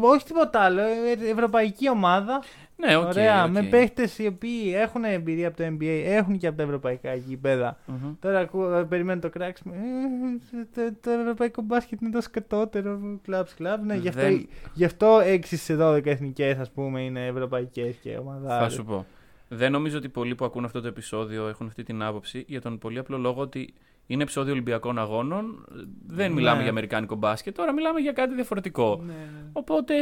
[0.01, 0.81] Όχι τίποτα άλλο.
[0.81, 2.41] ε, Ευρωπαϊκή ομάδα.
[2.75, 3.05] Ναι, οκ.
[3.07, 3.43] ωραία.
[3.43, 3.51] οκ.
[3.51, 7.77] Με παίχτες οι οποίοι έχουν εμπειρία από το NBA, έχουν και από τα ευρωπαϊκά γήπεδα.
[7.85, 8.13] Μμμ.
[8.19, 9.73] Τώρα ακούω, περιμένω το κράξιμο.
[9.73, 13.19] Ε, το, το ευρωπαϊκό μπάσκετ είναι το σκατότερο.
[13.23, 13.85] Clap, clap.
[13.85, 18.17] Ναι, γι' αυτό, Δεν- γι αυτό 6 σε 12 εθνικές, ας πούμε, είναι ευρωπαϊκές και
[18.17, 18.59] ομάδα.
[18.59, 19.05] Θα σου πω.
[19.47, 22.77] Δεν νομίζω ότι πολλοί που ακούν αυτό το επεισόδιο έχουν αυτή την άποψη για τον
[22.77, 23.73] πολύ απλό λόγο ότι
[24.11, 25.65] είναι επεισόδιο Ολυμπιακών Αγώνων.
[26.07, 26.35] Δεν Ναι.
[26.35, 29.01] μιλάμε για Αμερικάνικο μπάσκετ, τώρα μιλάμε για κάτι διαφορετικό.
[29.05, 29.49] Ναι, ναι.
[29.53, 29.93] Οπότε,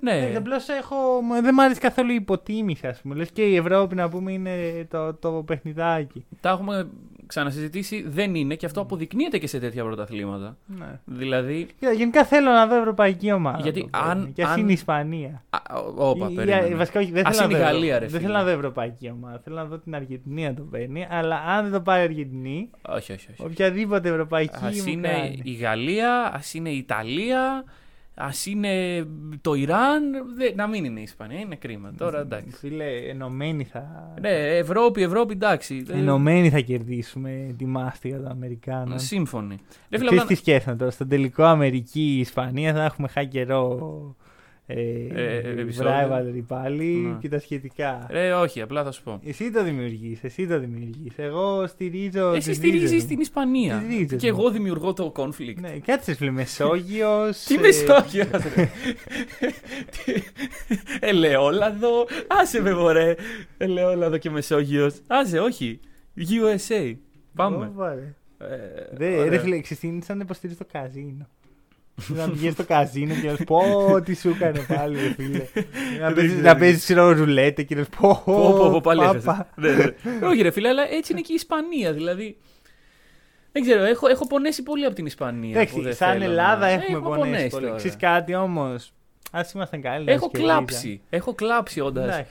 [0.00, 0.12] ναι.
[0.30, 0.96] Ναι, απλώ έχω.
[1.42, 3.14] Δεν μου αρέσει καθόλου η υποτίμηση, ας πούμε.
[3.14, 6.24] Λες και η Ευρώπη να πούμε είναι το, το παιχνιδάκι.
[6.40, 6.88] Τα έχουμε
[7.26, 8.04] ξανασυζητήσει.
[8.08, 10.56] Δεν είναι και αυτό αποδεικνύεται και σε τέτοια πρωταθλήματα.
[10.66, 11.00] Ναι.
[11.04, 11.66] Δηλαδή.
[11.78, 13.58] Κοίτα, γενικά θέλω να δω ευρωπαϊκή ομάδα.
[13.62, 14.08] Γιατί το παίρνω.
[14.10, 15.42] αν- Και ας αν- είναι η Ισπανία.
[15.50, 15.58] Α,
[15.96, 16.74] όπα, Ή- ή- περίμενε.
[16.74, 18.20] βασικά, όχι, δεν Ας θέλω να είναι η δω- Γαλλία, ρε Δεν φίλε.
[18.20, 19.40] θέλω να δω ευρωπαϊκή ομάδα.
[19.44, 21.06] Θέλω να δω την Αργεντινή να το παίρνει.
[21.10, 23.42] Αλλά αν δεν το πάρει η Αργεντινή, Όχι, όχι, όχι.
[23.44, 24.56] οποιαδήποτε ευρωπαϊκή.
[24.56, 25.40] Α μου είναι κάνει.
[25.42, 27.64] η Γαλλία, ας είναι η Ιταλία,
[28.18, 29.04] ας είναι
[29.40, 30.02] το Ιράν.
[30.36, 31.92] Δε- να μην είναι η Ισπανία, είναι κρίμα.
[31.98, 32.56] Τώρα εντάξει.
[32.56, 34.14] Φίλε, ενωμένοι θα.
[34.20, 35.84] Ναι, Ευρώπη, Ευρώπη, εντάξει.
[35.88, 38.98] Ε, Ενωμένοι θα κερδίσουμε τη μάστιγα των Αμερικάνων.
[38.98, 39.54] Σύμφωνοι.
[39.88, 40.90] Ρε φίλε, Ξέρεις απλά- τι σκέφτομαι τώρα.
[40.90, 43.24] Στον τελικό Αμερική-Ισπανία θα έχουμε χά
[44.66, 44.80] καιρό.
[44.80, 45.90] Ε, Ε, ε, επεισόδιο.
[45.92, 47.16] rivalry πάλι Ναι.
[47.20, 48.06] και τα σχετικά.
[48.10, 49.20] Ρε, όχι, απλά θα σου πω.
[49.24, 51.12] Εσύ το δημιουργείς, εσύ το δημιουργείς.
[51.16, 52.32] Εγώ στηρίζω.
[52.32, 53.20] Εσύ τις στηρίζεις ρίζες την μου.
[53.22, 53.78] Ισπανία.
[53.88, 54.38] Τις ρίζες Και μου.
[54.38, 55.54] εγώ δημιουργώ το conflict.
[55.60, 57.38] Ναι, κάτσε φίλε, Μεσόγειος.
[57.44, 58.70] Τι Μεσόγειος, ρε.
[59.90, 60.22] Τι-
[61.00, 62.06] Ελαιόλαδο.
[62.26, 63.14] Άσε με μωρέ.
[63.58, 64.94] Ελαιόλαδο και Μεσόγειος.
[65.06, 65.80] Άσε, όχι.
[66.18, 66.94] USA.
[67.34, 67.72] Πάμε.
[68.38, 68.46] Ε,
[68.96, 69.30] Δε, ωραία.
[69.30, 71.28] ρε φίλε, ξεκίνησα να υποστηρίζει το καζίνο.
[72.08, 73.62] Να πηγαίνει στο καζίνο και να σου πω
[74.04, 75.38] τι σου έκανε πάλι, ρε φίλε.
[76.00, 76.48] να Δεν παίζεις- ξέρω.
[76.52, 78.22] να παίζεις ξέρω ρουλέτε και να σου πω.
[78.24, 79.48] Πω, πω, πω, πάλι πάπα.
[79.56, 79.94] έφεσες.
[80.04, 80.26] Ναι, ναι.
[80.26, 81.92] Όχι ρε φίλε, αλλά έτσι είναι και η Ισπανία.
[81.92, 82.36] Δηλαδή,
[83.52, 85.52] δεν ξέρω, έχω, έχω πονέσει πολύ από την Ισπανία.
[85.52, 87.64] που Εντάξει, δεν σαν θέλω Ελλάδα να- έχουμε Έχω πονέσει πολύ.
[87.64, 87.76] τώρα.
[87.76, 88.92] Ξέρεις κάτι όμως;
[89.30, 90.10] Α ήμασταν καλοί.
[90.10, 91.00] Έχω κλάψει.
[91.10, 92.30] Έχω κλάψει όντας Εντάξει.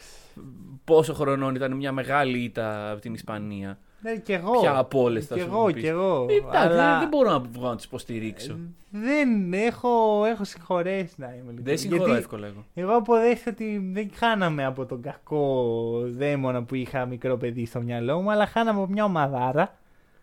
[0.83, 3.77] πόσο χρονών ήταν μια μεγάλη ήττα από την Ισπανία.
[4.05, 4.59] Ναι, κι εγώ.
[4.59, 5.81] Ποια από όλες θα Κι σου εγώ, πεις.
[5.81, 6.25] κι εγώ.
[6.29, 8.55] Ε, Εντάξει, Αλλά δεν, δεν μπορώ να βγω να τους υποστηρίξω.
[8.89, 11.63] δεν έχω, έχω συγχωρέσει να είμαι ειλικρινής.
[11.63, 12.65] δεν συγχωρώ Γιατί εύκολα εγώ.
[12.73, 15.63] Εγώ αποδέχομαι ότι δεν χάναμε από τον κακό
[16.07, 19.75] δαίμονα που είχα μικρό παιδί στο μυαλό μου, αλλά χάναμε από μια ομαδάρα.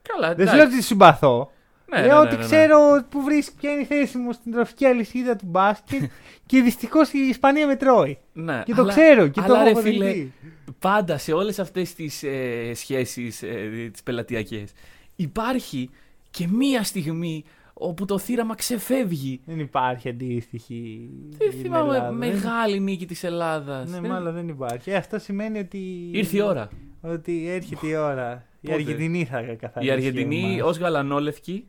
[0.03, 0.57] Καλά, Δεν σου εντάξει.
[0.57, 1.51] λέω ότι τη συμπαθώ.
[1.93, 2.45] Ναι, λέω ναι, ότι ναι, ναι.
[2.45, 6.03] ξέρω που βρίσκει ποια είναι η θέση μου στην τροφική αλυσίδα του μπάσκετ
[6.47, 8.19] και δυστυχώς η Ισπανία με τρώει.
[8.33, 10.33] Ναι, Και το αλλά- ξέρω και το αλλά, έχω ρε, φίλε, αποδεχτεί.
[10.79, 14.73] πάντα σε όλες αυτές τις ε, σχέσεις ε, τις πελατειακές
[15.17, 15.91] υπάρχει
[16.31, 19.41] και μία στιγμή όπου το θύραμα ξεφεύγει.
[19.47, 21.11] Δεν υπάρχει αντίστοιχη.
[21.39, 22.11] Δεν στην θυμάμαι Ελλάδα.
[22.13, 23.91] μεγάλη νίκη της Ελλάδας.
[23.91, 24.91] Ναι, Δεν- μάλλον δεν υπάρχει.
[24.91, 26.09] Ε, Αυτό σημαίνει ότι.
[26.13, 26.69] Ήρθε η ώρα.
[27.01, 28.45] Ότι έρχεται η ώρα.
[28.65, 29.91] Η Πότε; Αργεντινή θα καθαρίσει.
[29.91, 30.61] Η Αργεντινή εμάς.
[30.71, 31.67] ως γαλανόλευκη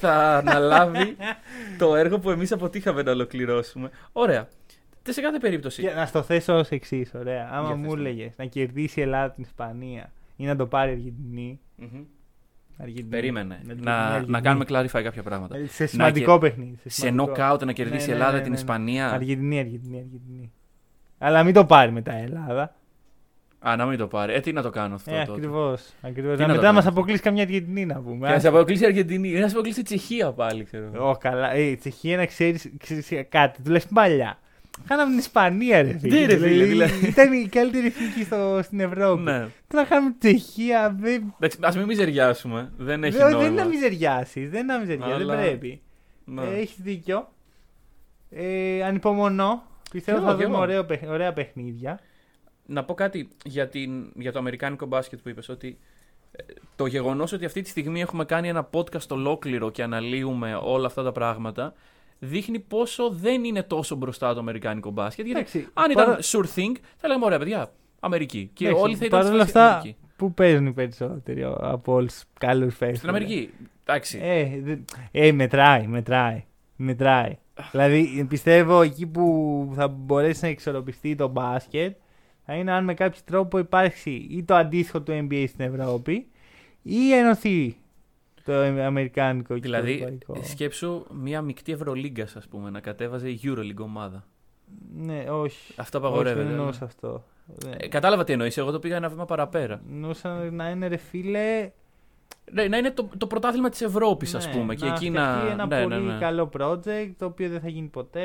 [0.00, 1.16] θα αναλάβει
[1.78, 3.90] το έργο που εμείς αποτύχαμε να ολοκληρώσουμε.
[4.12, 4.48] Ωραία.
[5.08, 5.82] Σε κάθε περίπτωση.
[5.82, 7.48] Και να στο θέσω ως εξής, ωραία.
[7.52, 8.00] Άμα Για μου θες το.
[8.00, 11.60] έλεγες να κερδίσει η Ελλάδα την Ισπανία ή να το πάρει η Αργεντινή.
[11.76, 12.02] Μμμ.
[12.78, 13.08] Αργεντινή.
[13.08, 13.54] Περίμενε.
[13.54, 14.30] Αργεντινή, Να, Αργεντινή.
[14.30, 15.56] να κάνουμε clarify κάποια πράγματα.
[15.56, 16.76] Ε, Σε σημαντικό παιχνίδι.
[16.82, 17.32] Σε σημαντικό.
[17.36, 18.60] knockout να κερδίσει Ναι, η ναι, Ελλάδα ναι, την ναι, ναι.
[18.60, 19.10] Ισπανία.
[19.10, 20.52] Αργεντινή, Αργεντινή, Αργεντινή.
[21.18, 22.74] Αλλά μην το πάρει μετά η Ελλάδα.
[23.64, 24.32] Α, να μην το πάρει.
[24.32, 25.32] Ε, τι να το κάνω αυτό Ε, τότε.
[25.38, 25.82] ακριβώς.
[26.02, 26.36] Ακριβώς.
[26.36, 26.98] Τι Να να το μετά μας κάνεις.
[26.98, 28.26] αποκλείσει καμιά Αργεντινή να πούμε.
[28.26, 29.28] Και να σε αποκλείσει η Αργεντινή.
[29.28, 30.90] Ή να σε αποκλείσει η Τσεχία πάλι, ξέρω.
[30.94, 31.08] εγώ.
[31.08, 31.52] Ω, καλά.
[31.52, 32.68] Ε, η Τσεχία να ξέρεις
[33.28, 33.62] κάτι.
[33.62, 34.38] Του λες παλιά.
[34.88, 36.20] Χάναμε την Ισπανία, ρε φίλε.
[36.20, 37.06] Ναι, ρε φίλε, δηλαδή.
[37.06, 39.22] Ήταν η καλύτερη εθνική στο, στην Ευρώπη.
[39.22, 39.46] Ναι.
[39.68, 40.96] Τώρα χάνουμε την Τσεχία.
[41.00, 42.72] Δεν, Εντάξει, ας μην μιζεριάσουμε.
[42.76, 43.38] Δεν έχει δεν, νόημα.
[43.42, 44.50] δεν είναι να μιζεριάσεις.
[44.50, 45.12] Δεν είναι να μιζεριάσει.
[45.12, 45.80] Αλλά- Δεν πρέπει.
[46.24, 46.42] Ναι.
[46.42, 47.28] Ε, Έχεις δίκιο.
[48.30, 49.62] Ε, ανυπομονώ.
[49.92, 50.64] Πιστεύω Κι θα εγώ, κι δούμε εγώ.
[50.64, 52.00] ωραίο, παιχ- ωραία παιχνίδια.
[52.72, 55.78] Να πω κάτι για, την, για το αμερικάνικο μπάσκετ που είπες, ότι
[56.32, 56.42] ε,
[56.76, 61.02] το γεγονός ότι αυτή τη στιγμή έχουμε κάνει ένα podcast ολόκληρο και αναλύουμε όλα αυτά
[61.02, 61.74] τα πράγματα,
[62.18, 65.24] δείχνει πόσο δεν είναι τόσο μπροστά το αμερικάνικο μπάσκετ.
[65.24, 68.50] Γιατί Εντάξει, αν ήταν παρά- sure thing, θα λέγαμε ωραία παιδιά, Αμερική.
[68.52, 69.96] Και Εντάξει, όλοι θα ήταν παρόλα στη φάση αυτά, Αμερική.
[70.16, 72.96] Πού παίζουν οι περισσότεροι από όλους τους καλούς παίχτε.
[72.96, 73.50] Στην Αμερική.
[73.84, 74.18] Εντάξει.
[74.22, 74.76] Ε, δε-
[75.10, 76.44] ε, μετράει, μετράει.
[76.76, 77.36] Μετράει.
[77.70, 81.96] δηλαδή πιστεύω εκεί που θα μπορέσει να εξορροπιστεί το μπάσκετ
[82.52, 86.26] θα είναι αν με κάποιο τρόπο υπάρξει ή το αντίστοιχο του NBA στην Ευρώπη
[86.82, 87.76] ή ενωθεί
[88.44, 90.36] το αμερικάνικο και το δηλαδή, ευρωπαϊκό.
[90.42, 94.26] σκέψου μια μεικτή Ευρωλίγκα, ας πούμε, να κατέβαζε η Euroleague ομάδα.
[94.96, 95.74] Ναι, όχι.
[95.76, 96.42] Αυτό όχι απαγορεύεται.
[96.42, 96.58] δεν ναι.
[96.58, 97.24] εννοούσα αυτό.
[97.46, 98.56] Δεν- Ε, κατάλαβα τι εννοείς.
[98.56, 99.80] Εγώ το πήγα ένα βήμα παραπέρα.
[99.90, 101.70] Εννοούσα να είναι ρε φίλε.
[102.52, 104.74] Ναι, να είναι το, το πρωτάθλημα της Ευρώπης, ναι, α πούμε.
[104.74, 105.50] και να εκεί φτιαχτεί να.
[105.50, 106.18] ένα ναι, πολύ ναι, ναι.
[106.18, 108.22] καλό project το οποίο δεν θα γίνει ποτέ.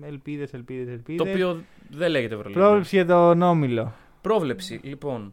[0.00, 1.26] Ελπίδες, ελπίδες, ελπίδες.
[1.26, 2.60] Το οποίο δεν λέγεται Ευρωλίγκα.
[2.60, 3.92] Πρόβλεψη για τον Όμιλο.
[4.20, 5.32] Πρόβλεψη, λοιπόν.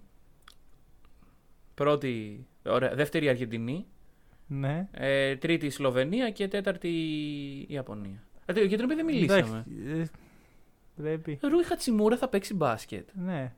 [1.73, 2.45] Πρώτη.
[2.65, 3.85] Ωραία, δεύτερη η Αργεντινή.
[4.47, 4.87] Ναι.
[4.91, 8.23] Ε, τρίτη η Σλοβενία και τέταρτη η Ιαπωνία.
[8.45, 9.39] Ε, για την οποία δεν μιλήσαμε.
[9.39, 10.05] Εντάξει, ε,
[11.01, 11.39] Πρέπει.
[11.41, 13.09] Ρούι Χατσιμούρα θα παίξει μπάσκετ.
[13.25, 13.53] Ναι.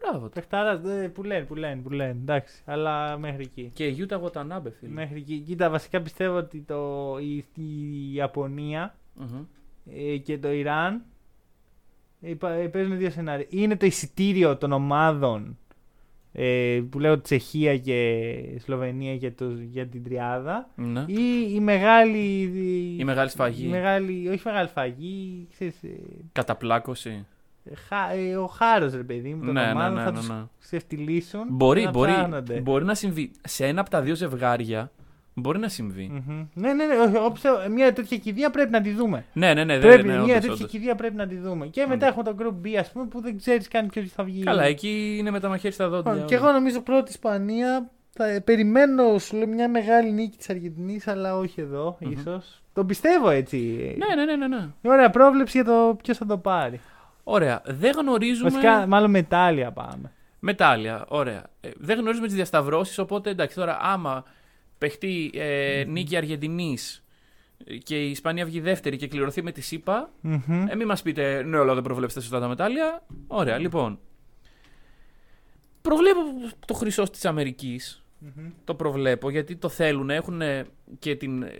[0.00, 0.24] Μπράβο.
[0.26, 0.32] του.
[0.32, 2.10] Παιχτάρα ε, που λένε, που λένε, που λένε.
[2.10, 2.62] Εντάξει.
[2.64, 3.70] Αλλά μέχρι εκεί.
[3.74, 4.92] Και η Γιούτα Γοτανάμπε, φίλε.
[4.92, 5.38] Μέχρι εκεί.
[5.38, 9.44] Κοίτα, βασικά πιστεύω ότι το, η, η Ιαπωνία Μμμ.
[9.96, 11.17] ε, και το Ιράν ε, υπα- ε,
[12.70, 13.46] παίζουν δύο σενάρια.
[13.48, 15.58] Είναι το εισιτήριο των ομάδων
[16.32, 21.04] ε, που λέω Τσεχία και Σλοβενία για, το, για την τριάδα Ναι.
[21.06, 22.42] ή η μεγάλη.
[22.98, 23.64] Η μεγάλη σφαγή.
[23.66, 25.88] Η μεγάλη, όχι μεγάλη φαγή, ξέρεις, ε,
[26.32, 27.26] Καταπλάκωση.
[27.88, 30.28] χα- ε, ο χάρος ρε παιδί μου, των Ναι, ναι, ομάδων ναι, θα ναι, τους
[30.28, 30.42] ναι.
[30.60, 32.60] ξεφτυλίσουν Μπορεί, και να μπορεί, ψάχνονται.
[32.60, 33.30] μπορεί να συμβεί.
[33.44, 34.90] Σε ένα από τα δύο ζευγάρια
[35.40, 36.22] μπορεί να συμβεί.
[36.26, 36.46] Μμμ.
[36.54, 39.24] Ναι, ναι, ναι, όχι, εγώ πιστεύω, μια τέτοια κηδεία πρέπει να τη δούμε.
[39.32, 39.78] Ναι, ναι, ναι.
[39.78, 40.70] πρέπει, ναι, ναι, μια όντως, τέτοια όντως.
[40.70, 41.66] κηδεία πρέπει να τη δούμε.
[41.66, 42.08] Και μετά Όντως.
[42.08, 44.42] έχουμε το Group B, ας πούμε, που δεν ξέρεις καν ποιος θα βγει.
[44.42, 46.12] Καλά, εκεί είναι με τα μαχαίρια στα δόντια.
[46.12, 47.90] Λοιπόν, Και εγώ νομίζω πρώτη Ισπανία.
[48.10, 52.10] Θα, ε, περιμένω, σου λέω, μια μεγάλη νίκη της Αργεντινής, αλλά όχι εδώ, Μμμ.
[52.12, 52.62] ίσως.
[52.72, 53.56] Το πιστεύω έτσι.
[53.98, 54.68] Ναι, ναι, ναι, ναι, ναι.
[54.92, 56.80] Ωραία πρόβλεψη για το ποιος θα το πάρει.
[57.24, 57.62] Ωραία.
[57.64, 58.50] Δεν γνωρίζουμε.
[58.50, 60.12] Βασικά, μάλλον μετάλλια πάμε.
[60.38, 61.42] Μετάλλια, ωραία.
[61.60, 64.24] Ε, δεν γνωρίζουμε τις διασταυρώσεις, οπότε εντάξει, τώρα άμα
[64.78, 67.02] παιχτεί ε, νίκη Αργεντινής
[67.82, 70.66] και η Ισπανία βγει δεύτερη και κληρωθεί με τη ΣΥΠΑ, Μμμ.
[70.68, 73.04] ε, μην μας πείτε ναι, αλλά δεν προβλέψετε σωστά τα μετάλλια.
[73.26, 73.98] Ωραία, λοιπόν.
[75.82, 76.20] Προβλέπω
[76.66, 78.02] το χρυσό της Αμερικής.
[78.18, 78.50] Μμμ.
[78.64, 80.10] Το προβλέπω γιατί το θέλουν.
[80.10, 80.42] Έχουν
[80.98, 81.50] και την ε,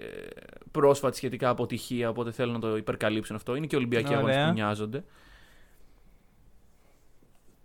[0.71, 3.55] πρόσφατη σχετικά αποτυχία, οπότε θέλουν να το υπερκαλύψουν αυτό.
[3.55, 4.19] Είναι και Ολυμπιακοί Ωραία.
[4.19, 5.05] αγώνες που νοιάζονται.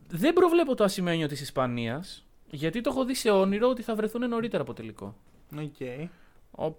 [0.08, 4.30] Δεν προβλέπω το ασημένιο της Ισπανίας, γιατί το έχω δει σε όνειρο ότι θα βρεθούν
[4.30, 5.16] νωρίτερα από τελικό.
[5.58, 5.82] Οκ.
[6.52, 6.76] Ο,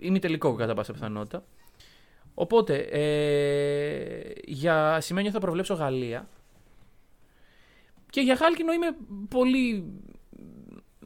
[0.00, 1.44] είναι τελικό κατά πάσα πιθανότητα.
[2.34, 6.28] Οπότε, ε, για ασημένιο θα προβλέψω Γαλλία.
[8.10, 8.96] Και για χάλκινο είμαι
[9.28, 9.92] πολύ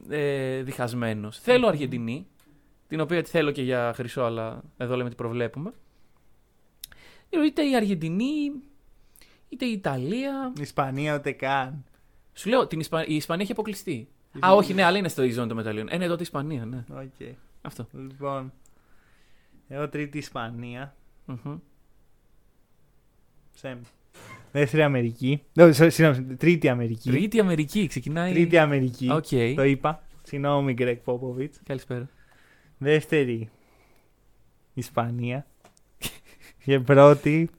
[0.09, 1.39] ε, διχασμένος.
[1.39, 2.27] Θέλω Αργεντινή,
[2.87, 5.73] την οποία τη θέλω και για χρυσό, αλλά εδώ λέμε τι προβλέπουμε.
[7.45, 8.51] Είτε η Αργεντινή,
[9.49, 10.53] είτε η Ιταλία.
[10.59, 11.85] Ισπανία ούτε καν.
[12.33, 13.05] Σου λέω, την Ισπα...
[13.05, 14.07] η Ισπανία έχει αποκλειστεί.
[14.39, 15.87] Α, όχι, ναι, αλλά είναι στο ε, zone των μεταλλίων.
[15.89, 16.83] Ε, ναι, τότε η Ισπανία, ναι.
[16.89, 17.35] Οκ.
[17.61, 17.87] Αυτό.
[17.91, 18.53] Λοιπόν.
[19.67, 20.95] Εγώ τρίτη Ισπανία.
[21.25, 21.57] Μμμ.
[23.53, 23.79] Same.
[24.51, 25.43] Δεύτερη Αμερική.
[25.55, 27.09] No, sorry, Συγγνώμη, τρίτη Αμερική.
[27.09, 28.31] Τρίτη Αμερική, ξεκινάει.
[28.33, 29.09] Τρίτη Αμερική.
[29.11, 29.55] Οκ.
[29.55, 30.03] Το είπα.
[30.23, 31.53] Συγγνώμη, Γκρεγκ Πόποβιτς.
[31.63, 32.09] Καλησπέρα.
[32.77, 33.49] Δεύτερη
[34.73, 35.45] Ισπανία.
[36.65, 37.49] και πρώτη.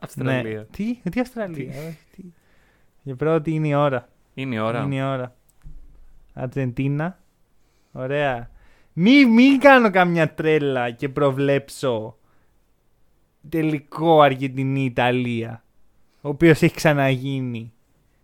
[0.00, 0.58] Αυστραλία.
[0.58, 0.64] Ναι.
[0.64, 1.70] Τι, τι Αυστραλία.
[1.70, 2.22] όχι, τι.
[3.04, 4.08] Και πρώτη είναι η ώρα.
[4.34, 4.82] Είναι η ώρα.
[4.82, 5.36] Είναι η ώρα.
[6.42, 7.18] Argentina.
[7.92, 8.50] Ωραία.
[8.92, 12.16] Μη, μην κάνω καμιά τρέλα και προβλέψω
[13.48, 15.64] τελικό Αργεντινή-Ιταλία.
[16.20, 17.72] Ο οποίος έχει ξαναγίνει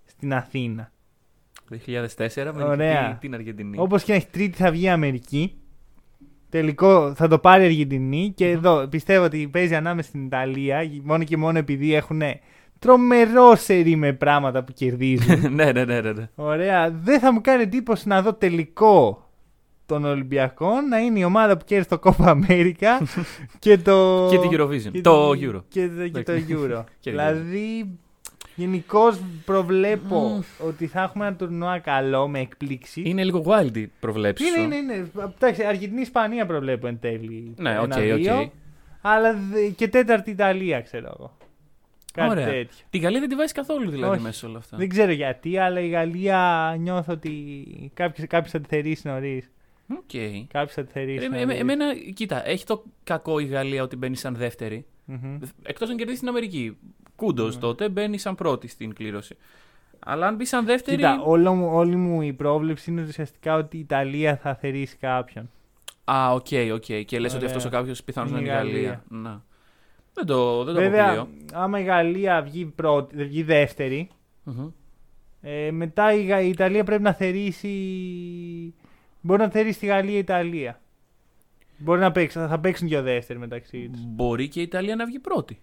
[0.04, 0.92] στην Αθήνα.
[1.70, 3.00] 2004 με Ωραία.
[3.00, 3.78] νικητή την Αργεντινή.
[3.78, 5.58] Όπως και να έχει τρίτη θα βγει η Αμερική.
[6.48, 8.32] Τελικό θα το πάρει η Αργεντινή.
[8.36, 8.52] Και Μμμ.
[8.52, 10.90] εδώ πιστεύω ότι παίζει ανάμεσα στην Ιταλία.
[11.02, 12.22] Μόνο και μόνο επειδή έχουν
[12.84, 15.40] τρομερός σερί με πράγματα που κερδίζουν.
[15.54, 16.28] ναι, ναι, ναι, ναι, ναι.
[16.34, 16.90] Ωραία.
[16.90, 19.28] Δεν θα μου κάνει εντύπωση να δω τελικό
[19.86, 23.06] των Ολυμπιακών να είναι η ομάδα που κέρδισε το Copa America
[23.58, 24.26] και το.
[24.30, 24.90] Και την Eurovision.
[24.92, 25.62] και το την- Euro.
[25.68, 26.84] Και, το- και το Euro.
[27.00, 27.98] Και δηλαδή,
[28.54, 33.02] γενικώς προβλέπω ότι θα έχουμε ένα τουρνουά καλό με εκπλήξει.
[33.04, 34.60] Είναι λίγο wild η προβλέψη σου.
[34.60, 35.10] Είναι, είναι, είναι.
[35.36, 37.54] Εντάξει, Αργεντινή-Ισπανία προβλέπω εν τέλει.
[37.56, 38.38] Ναι, οκ, ένα-δύο.
[38.40, 38.48] οκ.
[39.00, 41.36] Αλλά δε- και τέταρτη Ιταλία, ξέρω εγώ.
[42.14, 42.44] Κάτι Ωραία.
[42.46, 42.84] τέτοιο.
[42.90, 44.22] Τη Γαλλία δεν τη βάζει καθόλου δηλαδή Όχι.
[44.22, 44.76] μέσα σε όλα αυτά.
[44.76, 47.30] Δεν ξέρω γιατί, αλλά η Γαλλία νιώθω ότι
[47.94, 49.50] κάποιος κάποιος θα τη θερίσει νωρίς.
[49.90, 50.10] Οκ.
[50.52, 51.24] Κάποιος θα τη θερίσει.
[51.24, 51.42] Ε, νωρίς.
[51.42, 51.84] εμέ- εμένα,
[52.14, 54.84] κοίτα, έχει το κακό η Γαλλία ότι μπαίνει σαν δεύτερη.
[55.04, 55.38] Μμμ.
[55.62, 56.76] Εκτός αν κερδίσει την Αμερική.
[57.16, 57.60] Όντως Ναι.
[57.60, 59.36] τότε μπαίνει σαν πρώτη στην κλήρωση.
[59.98, 60.96] Αλλά αν μπει σαν δεύτερη.
[60.96, 65.50] Κοίτα, όλο μου, όλη μου η πρόβλεψη είναι ουσιαστικά ότι η Ιταλία θα θερίσει κάποιον.
[66.04, 66.80] Α, οκ, οκ.
[67.04, 67.46] Και λες ότι Ωραία.
[67.46, 68.80] αυτός ο κάποιος πιθανώς να Είναι είναι η η Γαλλία.
[68.80, 69.04] Γαλλία.
[69.08, 69.42] Να.
[70.14, 71.28] Δεν το, δεν το Βέβαια, αποκλείω.
[71.52, 74.08] άμα η Γαλλία βγει, πρώτη, δεν βγει δεύτερη,
[74.44, 74.68] Μμμ.
[75.40, 77.70] ε, μετά η, Γα- η Ιταλία πρέπει να θερίσει.
[79.20, 80.80] Μπορεί να θερίσει τη Γαλλία η Ιταλία.
[81.78, 84.00] Μπορεί να παίξει, θα παίξουν και οι δεύτεροι μεταξύ τους.
[84.06, 85.58] Μπορεί και η Ιταλία να βγει πρώτη.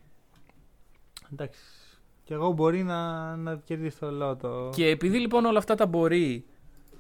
[1.34, 1.60] Εντάξει.
[2.24, 4.70] Και εγώ μπορεί να, να κερδίσει το λότο.
[4.76, 6.46] Και επειδή λοιπόν όλα αυτά τα μπορεί,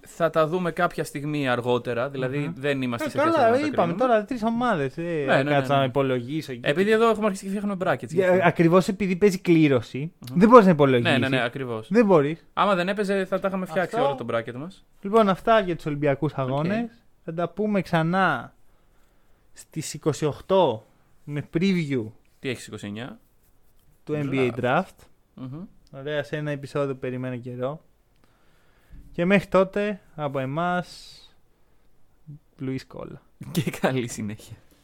[0.07, 2.09] θα τα δούμε κάποια στιγμή αργότερα.
[2.09, 2.53] Δηλαδή Μμμ.
[2.55, 3.93] δεν είμαστε Ε, σε θέση να καλά, τα είπαμε κρίνουμε.
[3.97, 4.97] τώρα τρεις ομάδες.
[4.97, 5.79] Ε, Ναι, ναι, ναι, κάτσα ναι.
[5.79, 6.53] να υπολογίσω.
[6.61, 8.39] Επειδή εδώ έχουμε αρχίσει και φτιάχνουμε brackets.
[8.43, 10.39] Ακριβώς επειδή παίζει κλήρωση, Μμμ.
[10.39, 11.11] δεν μπορείς να υπολογίσεις.
[11.11, 11.87] Ναι, ναι, ναι, ακριβώς.
[11.91, 12.45] Δεν μπορείς.
[12.53, 14.85] Άμα δεν έπαιζε, θα τα είχαμε φτιάξει Αυτό- όλο το bracket μας.
[15.01, 16.89] Λοιπόν, αυτά για τους Ολυμπιακούς Αγώνες.
[17.23, 18.53] Θα τα πούμε ξανά
[19.53, 20.79] στις 28
[21.23, 22.03] με preview
[22.39, 23.19] Τι έχεις 29.
[24.03, 24.95] του NBA Draft.
[25.33, 25.61] Μμμ.
[25.91, 27.81] Ωραία, σε ένα επεισόδιο που περιμένω καιρό.
[29.11, 31.17] Και μέχρι τότε, από εμάς,
[32.57, 33.21] Λουίς Κόλλα.
[33.51, 34.57] Και καλή συνέχεια.